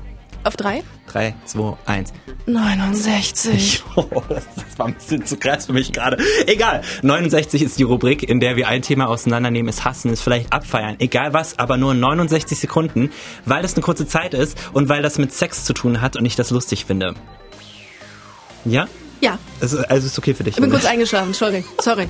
Auf 0.44 0.58
drei? 0.58 0.84
3, 1.08 1.36
2, 1.46 1.78
1. 1.86 2.14
69. 2.48 3.84
Oh, 3.96 4.06
das, 4.30 4.46
das 4.56 4.80
war 4.80 4.88
ein 4.88 4.96
bisschen 4.96 5.26
zu 5.26 5.38
krass 5.38 5.66
für 5.68 5.74
mich 5.74 5.92
gerade. 5.92 6.18
Egal. 6.48 6.82
69 7.04 7.62
ist 7.62 7.78
die 7.78 7.84
Rubrik, 7.84 8.24
in 8.28 8.40
der 8.40 8.56
wir 8.56 8.68
ein 8.68 8.82
Thema 8.82 9.08
auseinandernehmen, 9.08 9.70
es 9.70 9.84
hassen, 9.86 10.12
es 10.12 10.22
vielleicht 10.22 10.52
abfeiern. 10.54 10.96
Egal 11.00 11.34
was, 11.34 11.60
aber 11.60 11.78
nur 11.78 11.94
69 11.94 12.58
Sekunden, 12.58 13.12
weil 13.46 13.64
es 13.66 13.74
eine 13.76 13.84
kurze 13.84 14.08
Zeit 14.08 14.34
ist 14.34 14.58
und 14.74 14.90
weil 14.90 15.02
das 15.04 15.18
mit 15.18 15.34
Sex 15.34 15.66
zu 15.66 15.74
tun 15.74 16.02
hat 16.02 16.16
und 16.16 16.26
ich 16.26 16.36
das 16.36 16.50
lustig 16.50 16.86
finde. 16.86 17.14
Ja? 18.66 18.88
Ja, 19.20 19.38
Also, 19.60 19.80
also 19.88 20.08
ist 20.08 20.18
okay 20.18 20.34
für 20.34 20.44
dich. 20.44 20.56
ich 20.56 20.62
bin 20.62 20.72
kurz 20.72 20.86
eingeschlafen. 20.86 21.34
Sorry. 21.34 21.64
Sorry. 21.80 22.08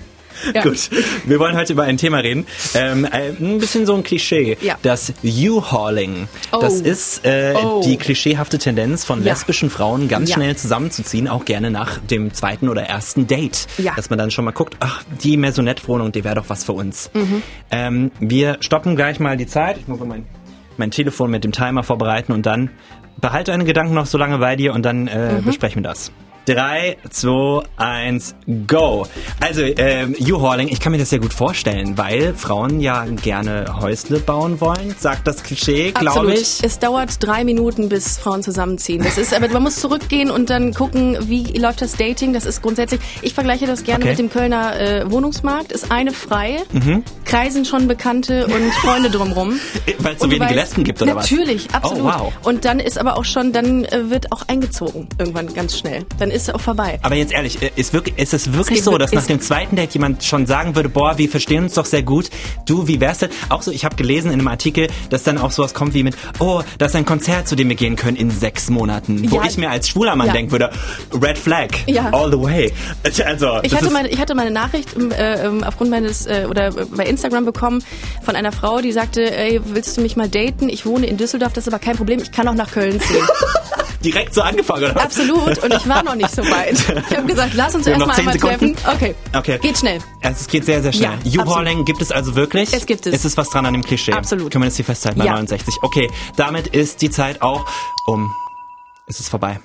Ja. 0.54 0.64
Gut, 0.64 0.90
wir 1.26 1.40
wollen 1.40 1.56
heute 1.56 1.74
über 1.74 1.84
ein 1.84 1.98
Thema 1.98 2.18
reden. 2.20 2.46
Ähm, 2.74 3.06
äh, 3.06 3.30
ein 3.40 3.60
bisschen 3.60 3.86
so 3.86 3.94
ein 3.96 4.04
Klischee. 4.04 4.58
Ja. 4.62 4.78
Das 4.82 5.14
U-Hauling. 5.24 6.28
Oh. 6.52 6.60
Das 6.60 6.82
ist 6.82 7.26
äh, 7.26 7.54
Oh. 7.56 7.82
die 7.86 7.98
klischeehafte 7.98 8.58
Tendenz 8.58 9.04
von 9.06 9.20
Ja. 9.24 9.32
lesbischen 9.34 9.70
Frauen, 9.70 10.08
ganz 10.08 10.32
schnell 10.34 10.56
zusammenzuziehen, 10.56 11.28
auch 11.28 11.46
gerne 11.46 11.70
nach 11.72 12.00
dem 12.00 12.34
zweiten 12.34 12.70
oder 12.70 12.84
ersten 12.84 13.28
Date. 13.28 13.68
Dass 13.96 14.10
man 14.10 14.18
dann 14.20 14.32
schon 14.32 14.46
mal 14.46 14.52
guckt, 14.52 14.78
ach, 14.80 15.04
die 15.24 15.38
Maisonette-Wohnung, 15.38 16.12
die 16.12 16.24
wäre 16.24 16.36
doch 16.36 16.50
was 16.50 16.64
für 16.64 16.74
uns. 16.74 17.10
Mhm. 17.14 17.42
Ähm, 17.72 18.12
wir 18.20 18.58
stoppen 18.62 18.96
gleich 18.96 19.20
mal 19.20 19.38
die 19.38 19.48
Zeit. 19.48 19.78
Ich 19.78 19.88
muss 19.88 20.00
mal 20.00 20.06
mein, 20.08 20.26
mein 20.78 20.92
Telefon 20.92 21.30
mit 21.32 21.44
dem 21.44 21.52
Timer 21.52 21.84
vorbereiten 21.84 22.32
und 22.32 22.46
dann 22.46 22.70
behalte 23.20 23.52
deine 23.52 23.66
Gedanken 23.66 23.94
noch 23.94 24.06
so 24.08 24.18
lange 24.18 24.38
bei 24.40 24.56
dir 24.56 24.74
und 24.74 24.84
dann 24.84 25.08
äh, 25.08 25.34
Mhm. 25.34 25.46
besprechen 25.46 25.84
wir 25.84 25.90
das. 25.90 26.12
Drei, 26.56 26.98
zwei, 27.10 27.64
eins, 27.78 28.36
go. 28.68 29.08
Also, 29.40 29.62
ähm, 29.62 30.14
U-Hauling, 30.20 30.68
ich 30.68 30.82
kann 30.82 30.92
mir 30.92 30.98
das 30.98 31.10
sehr 31.10 31.20
gut 31.20 31.34
vorstellen, 31.34 31.98
weil 31.98 32.34
Frauen 32.34 32.82
ja 32.82 33.06
gerne 33.06 33.78
Häusle 33.80 34.20
bauen 34.20 34.60
wollen, 34.60 34.94
sagt 35.00 35.28
das 35.28 35.44
Klischee, 35.44 35.92
glaube 35.94 36.34
ich. 36.34 36.60
Es 36.62 36.78
dauert 36.80 37.24
drei 37.26 37.46
Minuten, 37.46 37.88
bis 37.88 38.18
Frauen 38.18 38.44
zusammenziehen. 38.44 39.02
Das 39.02 39.18
ist, 39.18 39.34
aber 39.34 39.48
man 39.48 39.64
muss 39.64 39.78
zurückgehen 39.78 40.30
und 40.30 40.50
dann 40.50 40.74
gucken, 40.74 41.18
wie 41.30 41.44
läuft 41.58 41.82
das 41.82 41.94
Dating. 41.94 42.34
Das 42.34 42.46
ist 42.46 42.62
grundsätzlich. 42.62 43.00
Ich 43.22 43.34
vergleiche 43.34 43.66
das 43.66 43.84
gerne 43.84 44.02
Okay. 44.04 44.10
mit 44.10 44.20
dem 44.20 44.30
Kölner 44.30 44.80
äh, 44.80 45.10
Wohnungsmarkt. 45.12 45.72
Ist 45.72 45.90
eine 45.92 46.12
frei, 46.12 46.58
kreisen 47.24 47.64
schon 47.64 47.88
Bekannte 47.88 48.46
und 48.48 48.74
Freunde 48.82 49.10
drumrum. 49.10 49.60
Weil 50.00 50.16
es 50.16 50.20
so 50.22 50.30
wenige 50.30 50.54
Lesben 50.54 50.84
gibt, 50.84 51.02
oder 51.02 51.16
was? 51.16 51.32
Natürlich, 51.32 51.68
absolut. 51.74 52.04
Oh, 52.04 52.20
wow. 52.20 52.34
Und 52.44 52.66
dann 52.66 52.80
ist 52.80 52.98
aber 52.98 53.16
auch 53.18 53.26
schon, 53.26 53.54
dann 53.54 53.86
äh, 53.86 54.10
wird 54.10 54.32
auch 54.34 54.42
eingezogen 54.48 55.08
irgendwann 55.18 55.54
ganz 55.54 55.78
schnell. 55.78 56.04
Dann 56.20 56.32
ist 56.32 56.41
es 56.50 56.54
auch 56.54 56.62
vorbei. 56.62 57.00
Aber 57.02 57.16
jetzt 57.16 57.34
ehrlich, 57.34 57.62
äh, 57.62 57.72
ist, 57.76 57.94
wirklich, 57.94 58.18
ist 58.18 58.34
es 58.34 58.54
wirklich 58.54 58.84
so, 58.84 58.98
dass 58.98 59.12
nach 59.12 59.22
ist- 59.22 59.30
dem 59.30 59.42
zweiten 59.42 59.76
Date 59.76 59.94
jemand 59.94 60.24
schon 60.24 60.46
sagen 60.46 60.76
würde, 60.76 60.90
boah, 60.90 61.18
wir 61.18 61.30
verstehen 61.30 61.64
uns 61.64 61.74
doch 61.74 61.86
sehr 61.86 62.04
gut. 62.04 62.30
Du, 62.66 62.88
wie 62.88 63.00
wär's 63.00 63.20
denn? 63.20 63.30
Auch 63.50 63.62
so, 63.62 63.72
ich 63.72 63.86
habe 63.86 63.96
gelesen 63.96 64.28
in 64.32 64.40
einem 64.40 64.48
Artikel, 64.48 64.88
dass 65.10 65.24
dann 65.24 65.38
auch 65.38 65.52
sowas 65.52 65.74
kommt 65.74 65.94
wie 65.94 66.04
mit, 66.04 66.16
oh, 66.40 66.62
das 66.78 66.92
ist 66.92 66.96
ein 66.96 67.06
Konzert, 67.06 67.48
zu 67.48 67.56
dem 67.56 67.70
wir 67.70 67.76
gehen 67.76 67.96
können 67.96 68.18
in 68.18 68.32
sechs 68.32 68.70
Monaten. 68.70 69.30
Wo 69.32 69.38
Ja. 69.38 69.44
ich 69.48 69.58
mir 69.58 69.70
als 69.70 69.88
schwuler 69.90 70.16
Mann 70.16 70.28
Ja. 70.28 70.34
denken 70.34 70.52
würde, 70.52 70.70
Red 71.22 71.38
Flag, 71.38 71.70
Ja. 71.88 72.10
all 72.12 72.32
the 72.32 72.40
way. 72.40 72.72
Also, 73.26 73.60
Ich 73.64 73.74
hatte, 73.74 73.86
ist- 73.86 73.92
meine, 73.94 74.08
ich 74.10 74.20
hatte 74.20 74.36
meine 74.36 74.52
Nachricht 74.52 74.90
äh, 74.98 75.50
aufgrund 75.66 75.90
meines 75.92 76.26
äh, 76.26 76.46
oder 76.50 76.68
äh, 76.68 76.86
bei 76.96 77.06
Instagram 77.06 77.46
bekommen 77.46 77.84
von 78.24 78.36
einer 78.36 78.52
Frau, 78.52 78.82
die 78.82 78.92
sagte, 78.92 79.36
ey, 79.36 79.60
willst 79.66 79.98
du 79.98 80.02
mich 80.02 80.16
mal 80.16 80.30
daten? 80.30 80.70
Ich 80.70 80.86
wohne 80.86 81.06
in 81.08 81.18
Düsseldorf, 81.18 81.54
das 81.54 81.68
ist 81.68 81.74
aber 81.74 81.80
kein 81.84 81.96
Problem, 81.98 82.20
ich 82.22 82.32
kann 82.32 82.48
auch 82.48 82.54
nach 82.54 82.72
Köln 82.72 83.00
ziehen. 83.00 83.22
direkt 84.04 84.34
so 84.34 84.42
angefangen, 84.42 84.84
oder? 84.92 85.02
Absolut. 85.02 85.58
Und 85.64 85.74
ich 85.74 85.88
war 85.88 86.04
noch 86.04 86.16
nicht 86.16 86.30
so 86.34 86.42
weit. 86.44 86.78
Ich 87.12 87.18
habe 87.18 87.28
gesagt, 87.28 87.54
lass 87.56 87.76
uns 87.76 87.86
Wir 87.86 87.94
haben 87.94 88.02
erst 88.02 88.18
noch 88.20 88.26
mal 88.26 88.34
zehn 88.34 88.42
einmal 88.42 88.58
Sekunden. 88.58 88.76
treffen. 88.76 88.96
Okay. 88.96 89.16
Okay. 89.38 89.60
Geht 89.62 89.78
schnell. 89.78 90.00
Also 90.24 90.38
es 90.42 90.48
geht 90.48 90.66
sehr, 90.66 90.82
sehr 90.82 90.94
schnell. 90.94 91.12
Ja, 91.24 91.44
U-Hauling 91.46 91.86
gibt 91.86 92.02
es 92.02 92.12
also 92.12 92.36
wirklich? 92.36 92.74
Es 92.74 92.86
gibt 92.86 93.06
es. 93.08 93.14
Ist 93.14 93.26
es 93.26 93.38
was 93.38 93.50
dran 93.50 93.66
an 93.66 93.74
dem 93.74 93.84
Klischee? 93.84 94.14
Absolut. 94.14 94.52
Können 94.52 94.64
wir 94.64 94.68
das 94.68 94.76
hier 94.76 94.86
festhalten 94.86 95.20
bei 95.20 95.26
Ja. 95.26 95.32
69? 95.34 95.76
Okay, 95.82 96.10
damit 96.36 96.68
ist 96.68 97.02
die 97.02 97.10
Zeit 97.10 97.42
auch 97.42 97.66
um. 98.08 98.32
Es 99.08 99.20
ist 99.20 99.30
vorbei. 99.30 99.60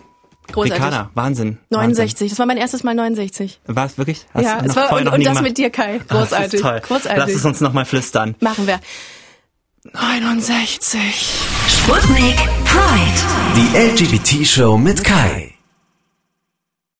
Großartig. 0.53 0.75
Ricarda, 0.75 1.11
Wahnsinn. 1.15 1.59
69. 1.71 2.31
Das 2.31 2.39
war 2.39 2.47
mein 2.47 2.57
erstes 2.57 2.85
Mal 2.85 2.95
69. 2.95 3.61
Wahnsinn. 3.65 3.77
War 3.77 3.87
es 3.87 3.99
wirklich? 3.99 4.27
Hast 4.33 4.45
ja, 4.45 4.61
es 4.65 4.77
war 4.77 4.93
und, 4.93 5.09
und 5.09 5.21
das 5.25 5.25
gemacht? 5.25 5.43
mit 5.43 5.59
dir, 5.59 5.71
Kai. 5.71 5.97
Ah, 5.97 5.99
das 6.09 6.19
Großartig. 6.31 6.55
ist 6.55 6.63
toll. 6.63 6.81
Großartig. 6.87 7.19
Lass 7.19 7.31
es 7.33 7.45
uns 7.45 7.61
nochmal 7.61 7.85
flüstern. 7.85 8.35
Machen 8.41 8.67
wir. 8.67 8.81
69. 9.93 11.56
Sputnik 11.87 12.35
Pride. 12.65 13.21
Die 13.55 13.79
LGBT-Show 13.79 14.77
mit 14.77 15.05
Kai. 15.05 15.56